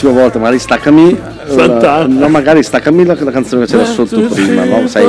Prossima 0.00 0.12
volta 0.12 0.38
magari 0.38 0.58
staccami. 0.58 1.10
eh, 1.10 1.52
Sant'Anna. 1.52 2.20
no, 2.20 2.28
magari 2.28 2.62
staccami 2.62 3.04
la, 3.04 3.16
la 3.18 3.30
canzone 3.30 3.66
che 3.66 3.72
c'era 3.72 3.84
sotto 3.84 4.20
prima, 4.22 4.64
no? 4.64 4.86
Sai, 4.88 5.06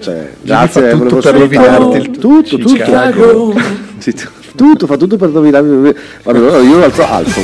cioè, 0.00 0.32
grazie, 0.42 0.90
fa 0.90 0.96
tutto 0.96 1.20
per 1.20 1.34
rovinarti 1.34 1.96
il 1.96 2.10
tutto, 2.10 2.56
tutto, 2.56 2.72
Chicago. 2.74 3.54
Sì, 3.98 4.12
t- 4.12 4.30
tutto, 4.54 4.86
fa 4.86 4.96
tutto 4.96 5.16
per 5.16 5.30
rovinarmi. 5.30 5.92
Allora 6.24 6.58
io 6.58 6.82
alzo 6.84 7.04
alto, 7.04 7.40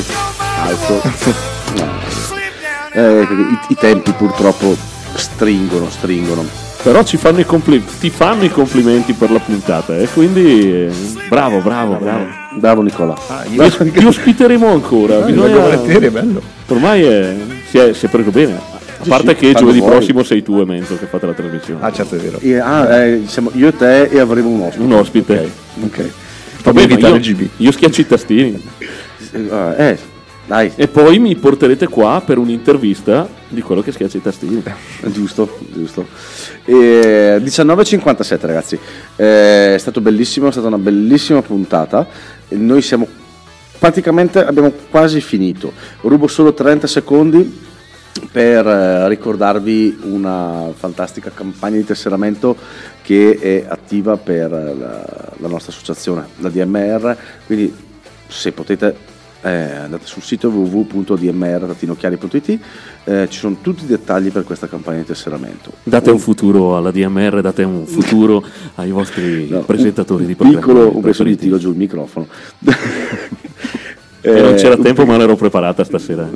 alto. 0.62 1.02
No. 1.74 1.88
Eh, 2.92 3.22
i, 3.22 3.58
I 3.70 3.74
tempi 3.74 4.12
purtroppo 4.12 4.76
stringono, 5.14 5.90
stringono. 5.90 6.63
Però 6.84 7.02
ci 7.02 7.16
fanno 7.16 7.40
i 7.40 7.46
compli- 7.46 7.82
ti 7.98 8.10
fanno 8.10 8.44
i 8.44 8.50
complimenti 8.50 9.14
per 9.14 9.30
la 9.30 9.38
puntata, 9.40 9.96
e 9.98 10.06
quindi 10.12 10.70
eh, 10.84 10.90
bravo, 11.30 11.60
bravo, 11.60 11.94
bravo. 11.94 12.26
Bravo 12.56 12.82
Nicola. 12.82 13.14
Ti 13.50 13.58
os- 13.58 13.90
Ti 13.92 14.04
ospiteremo 14.04 14.68
ancora. 14.70 15.20
Voglio 15.20 15.44
bisogna- 15.44 15.60
volentieri, 15.62 16.06
è 16.06 16.10
bello. 16.10 16.42
Ormai 16.68 17.02
è- 17.02 17.34
si, 17.70 17.78
è, 17.78 17.92
si 17.94 18.04
è 18.04 18.08
preso 18.10 18.30
bene. 18.30 18.52
A 18.98 19.04
parte 19.08 19.30
sì, 19.30 19.34
che 19.46 19.54
giovedì 19.54 19.80
prossimo 19.82 20.22
sei 20.22 20.42
tu 20.42 20.60
e 20.60 20.64
Menzo 20.66 20.96
che 20.98 21.06
fate 21.06 21.24
la 21.26 21.32
trasmissione. 21.32 21.80
Ah, 21.82 21.90
certo, 21.90 22.16
è 22.16 22.18
vero. 22.18 22.38
E- 22.40 22.58
ah, 22.58 22.94
eh, 22.96 23.22
siamo 23.26 23.50
io 23.54 23.68
e 23.68 23.76
te 23.76 24.02
e 24.04 24.18
avremo 24.20 24.50
un 24.50 24.60
ospite. 24.60 24.82
Un 24.84 24.92
ospite. 24.92 25.50
Ok. 25.82 26.10
Fammi 26.62 26.86
Vabbè, 26.86 27.18
io, 27.18 27.48
io 27.56 27.72
schiaccio 27.72 28.00
i 28.02 28.06
tastini. 28.06 28.62
Eh, 29.32 29.48
eh, 29.78 29.98
dai, 30.46 30.72
E 30.76 30.88
poi 30.88 31.18
mi 31.18 31.34
porterete 31.36 31.86
qua 31.88 32.22
per 32.24 32.36
un'intervista 32.36 33.26
di 33.48 33.62
quello 33.62 33.80
che 33.80 33.92
schiaccia 33.92 34.18
i 34.18 34.22
tastini. 34.22 34.62
Giusto, 35.06 35.58
giusto. 35.72 36.06
E 36.64 37.40
19.57 37.42 38.38
ragazzi, 38.46 38.78
Eh, 39.16 39.74
è 39.74 39.78
stato 39.78 40.00
bellissimo, 40.00 40.48
è 40.48 40.52
stata 40.52 40.66
una 40.66 40.78
bellissima 40.78 41.40
puntata. 41.40 42.06
Noi 42.48 42.82
siamo 42.82 43.08
praticamente, 43.78 44.44
abbiamo 44.44 44.70
quasi 44.90 45.20
finito. 45.20 45.72
Rubo 46.02 46.26
solo 46.26 46.52
30 46.52 46.86
secondi 46.86 47.62
per 48.30 48.66
eh, 48.66 49.08
ricordarvi 49.08 49.98
una 50.02 50.70
fantastica 50.74 51.30
campagna 51.34 51.76
di 51.76 51.84
tesseramento 51.84 52.56
che 53.02 53.38
è 53.40 53.64
attiva 53.66 54.16
per 54.16 54.52
eh, 54.52 54.74
la, 54.74 55.32
la 55.38 55.48
nostra 55.48 55.72
associazione, 55.72 56.26
la 56.38 56.48
DMR, 56.48 57.16
quindi 57.46 57.74
se 58.28 58.52
potete 58.52 59.12
eh, 59.44 59.72
andate 59.74 60.06
sul 60.06 60.22
sito 60.22 60.48
www.dmr-chiari.it 60.48 62.58
eh, 63.04 63.26
ci 63.30 63.38
sono 63.38 63.58
tutti 63.60 63.84
i 63.84 63.86
dettagli 63.86 64.30
per 64.30 64.44
questa 64.44 64.66
campagna 64.68 64.98
di 64.98 65.04
tesseramento. 65.04 65.72
Date 65.82 66.10
un 66.10 66.18
futuro 66.18 66.76
alla 66.76 66.90
DMR, 66.90 67.40
date 67.42 67.62
un 67.62 67.84
futuro 67.86 68.42
ai 68.76 68.90
vostri 68.90 69.48
No, 69.52 69.60
presentatori 69.60 70.22
un, 70.22 70.26
di 70.26 70.32
un 70.32 70.38
programmi. 70.38 70.60
piccolo, 70.66 70.90
un 70.94 70.98
gli 70.98 71.02
preferiti. 71.02 71.42
tiro 71.44 71.58
giù 71.58 71.70
il 71.70 71.76
microfono. 71.76 72.26
E 74.26 74.40
non 74.40 74.54
Eh, 74.54 74.56
c'era 74.56 74.74
tempo, 74.78 75.04
ma 75.04 75.18
l'ero 75.18 75.36
preparata 75.36 75.84
stasera. 75.84 76.26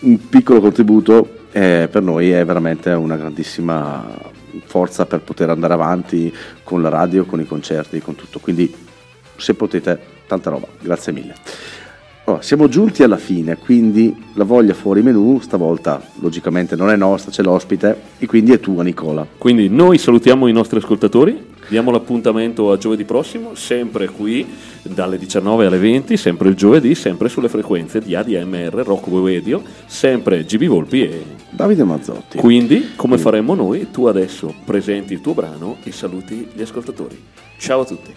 un 0.00 0.28
piccolo 0.30 0.60
contributo 0.60 1.28
eh, 1.52 1.86
per 1.90 2.00
noi 2.02 2.30
è 2.30 2.42
veramente 2.42 2.90
una 2.92 3.16
grandissima 3.16 4.02
forza 4.64 5.04
per 5.04 5.20
poter 5.20 5.50
andare 5.50 5.74
avanti 5.74 6.34
con 6.64 6.80
la 6.80 6.88
radio, 6.88 7.26
con 7.26 7.38
i 7.40 7.46
concerti, 7.46 8.00
con 8.00 8.14
tutto. 8.14 8.38
Quindi 8.38 8.74
se 9.36 9.52
potete, 9.52 9.98
tanta 10.26 10.48
roba, 10.48 10.68
grazie 10.80 11.12
mille. 11.12 11.34
Ora, 12.28 12.42
siamo 12.42 12.68
giunti 12.68 13.02
alla 13.02 13.16
fine, 13.16 13.56
quindi 13.56 14.14
la 14.34 14.44
voglia 14.44 14.74
fuori 14.74 15.00
menù 15.00 15.40
stavolta 15.40 15.98
logicamente 16.16 16.76
non 16.76 16.90
è 16.90 16.96
nostra, 16.96 17.30
c'è 17.30 17.42
l'ospite 17.42 17.98
e 18.18 18.26
quindi 18.26 18.52
è 18.52 18.60
tua 18.60 18.82
Nicola. 18.82 19.26
Quindi 19.38 19.70
noi 19.70 19.96
salutiamo 19.96 20.46
i 20.46 20.52
nostri 20.52 20.76
ascoltatori, 20.76 21.42
diamo 21.70 21.90
l'appuntamento 21.90 22.70
a 22.70 22.76
giovedì 22.76 23.06
prossimo, 23.06 23.54
sempre 23.54 24.10
qui 24.10 24.46
dalle 24.82 25.16
19 25.16 25.64
alle 25.64 25.78
20, 25.78 26.18
sempre 26.18 26.50
il 26.50 26.54
giovedì, 26.54 26.94
sempre 26.94 27.30
sulle 27.30 27.48
frequenze 27.48 27.98
di 27.98 28.14
ADMR, 28.14 28.74
Rocco 28.84 29.24
Radio, 29.24 29.62
sempre 29.86 30.44
GB 30.44 30.66
Volpi 30.66 31.04
e 31.04 31.24
Davide 31.48 31.84
Mazzotti. 31.84 32.36
quindi 32.36 32.90
come 32.94 33.16
faremmo 33.16 33.54
noi, 33.54 33.90
tu 33.90 34.04
adesso 34.04 34.54
presenti 34.66 35.14
il 35.14 35.22
tuo 35.22 35.32
brano 35.32 35.78
e 35.82 35.92
saluti 35.92 36.46
gli 36.52 36.60
ascoltatori. 36.60 37.18
Ciao 37.58 37.80
a 37.80 37.84
tutti. 37.86 38.12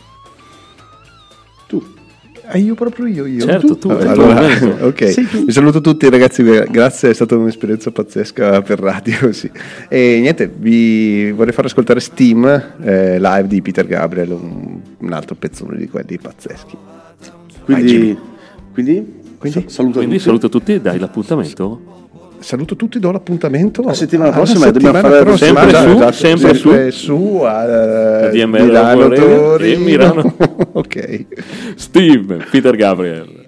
Tu. 1.67 1.99
Ah, 2.45 2.57
io 2.57 2.75
proprio 2.75 3.05
io, 3.05 3.25
io. 3.25 3.45
Certo, 3.45 3.77
tu, 3.77 3.77
tuo 3.77 3.97
allora, 3.97 4.45
ok, 4.85 5.43
vi 5.45 5.51
saluto 5.51 5.79
tutti 5.79 6.09
ragazzi, 6.09 6.43
grazie, 6.43 7.11
è 7.11 7.13
stata 7.13 7.35
un'esperienza 7.37 7.91
pazzesca 7.91 8.61
per 8.61 8.79
radio. 8.79 9.31
Sì. 9.41 9.49
E 9.87 10.19
niente, 10.19 10.51
vi 10.53 11.31
vorrei 11.31 11.53
far 11.53 11.65
ascoltare 11.65 11.99
Steam 11.99 12.45
eh, 12.81 13.19
live 13.19 13.47
di 13.47 13.61
Peter 13.61 13.85
Gabriel, 13.87 14.31
un, 14.31 14.79
un 14.97 15.13
altro 15.13 15.35
pezzone 15.35 15.77
di 15.77 15.87
quelli 15.87 16.17
pazzeschi. 16.17 16.77
Quindi, 17.63 18.17
quindi, 18.73 19.21
Quindi? 19.37 19.61
sa- 19.61 19.69
saluta 19.69 19.97
Quindi 19.97 20.15
tutti. 20.15 20.27
saluto 20.27 20.49
tutti 20.49 20.73
e 20.73 20.81
dai 20.81 20.99
l'appuntamento. 20.99 22.00
Saluto 22.41 22.75
tutti, 22.75 22.97
do 22.99 23.11
l'appuntamento 23.11 23.83
La 23.83 23.93
settimana 23.93 24.29
alla 24.29 24.37
prossima 24.37 24.71
dobbiamo 24.71 24.99
fare- 24.99 25.21
prossima, 25.23 25.61
sempre 25.61 25.77
su, 25.77 25.89
esatto, 25.91 26.11
sempre 26.11 26.91
su, 26.91 27.41
a 27.45 28.29
DMR 28.29 28.61
Milano, 28.63 29.07
Radio 29.07 29.13
e 29.13 29.37
Torino. 29.37 29.83
Milano. 29.83 30.35
ok. 30.73 31.25
Steve, 31.75 32.45
Peter 32.49 32.75
Gabriel. 32.75 33.39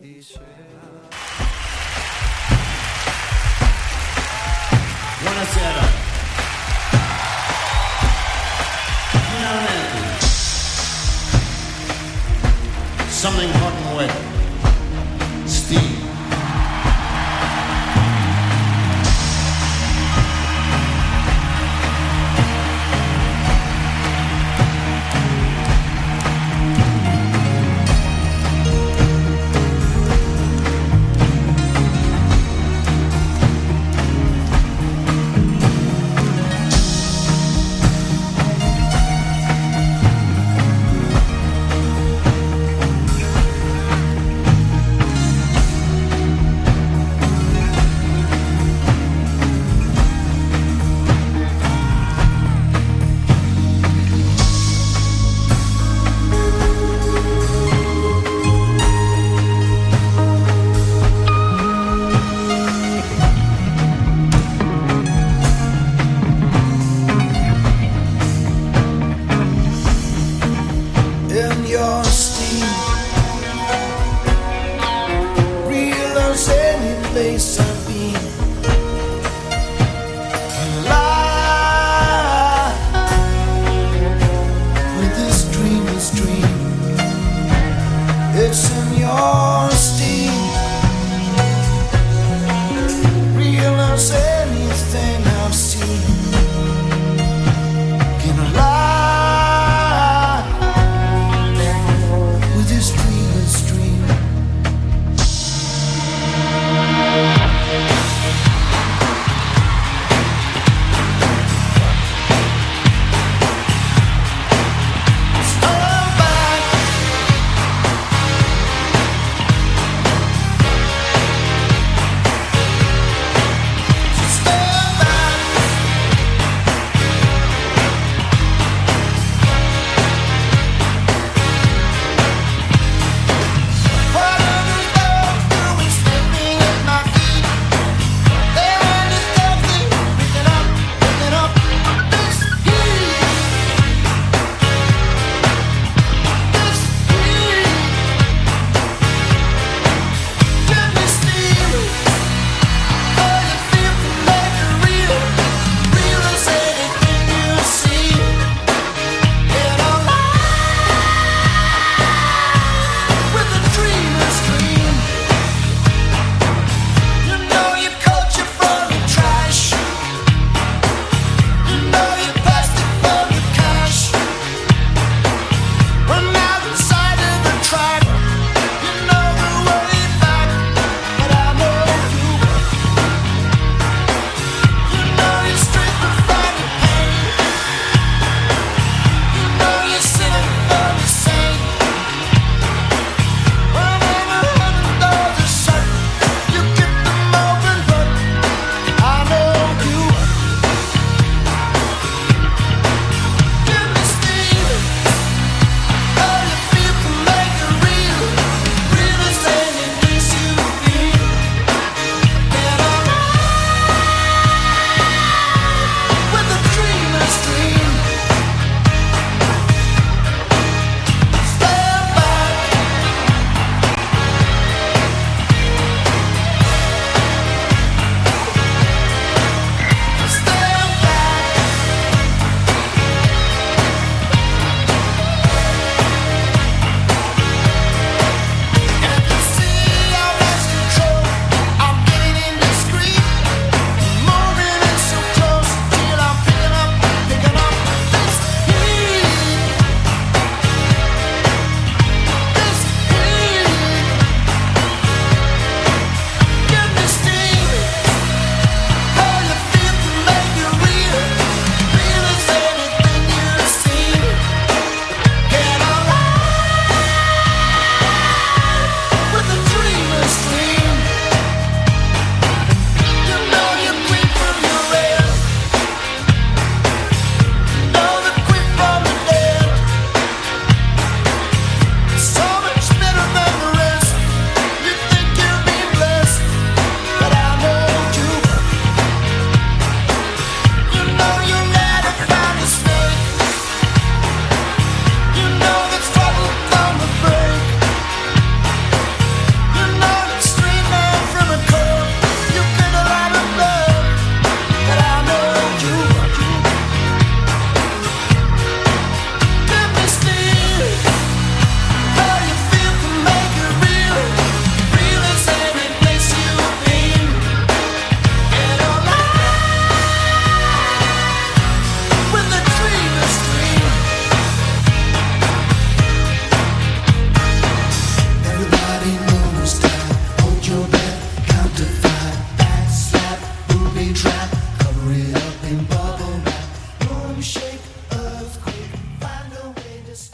Buonasera. 5.24 5.82
Finalmente. 9.32 10.26
Something 13.10 13.52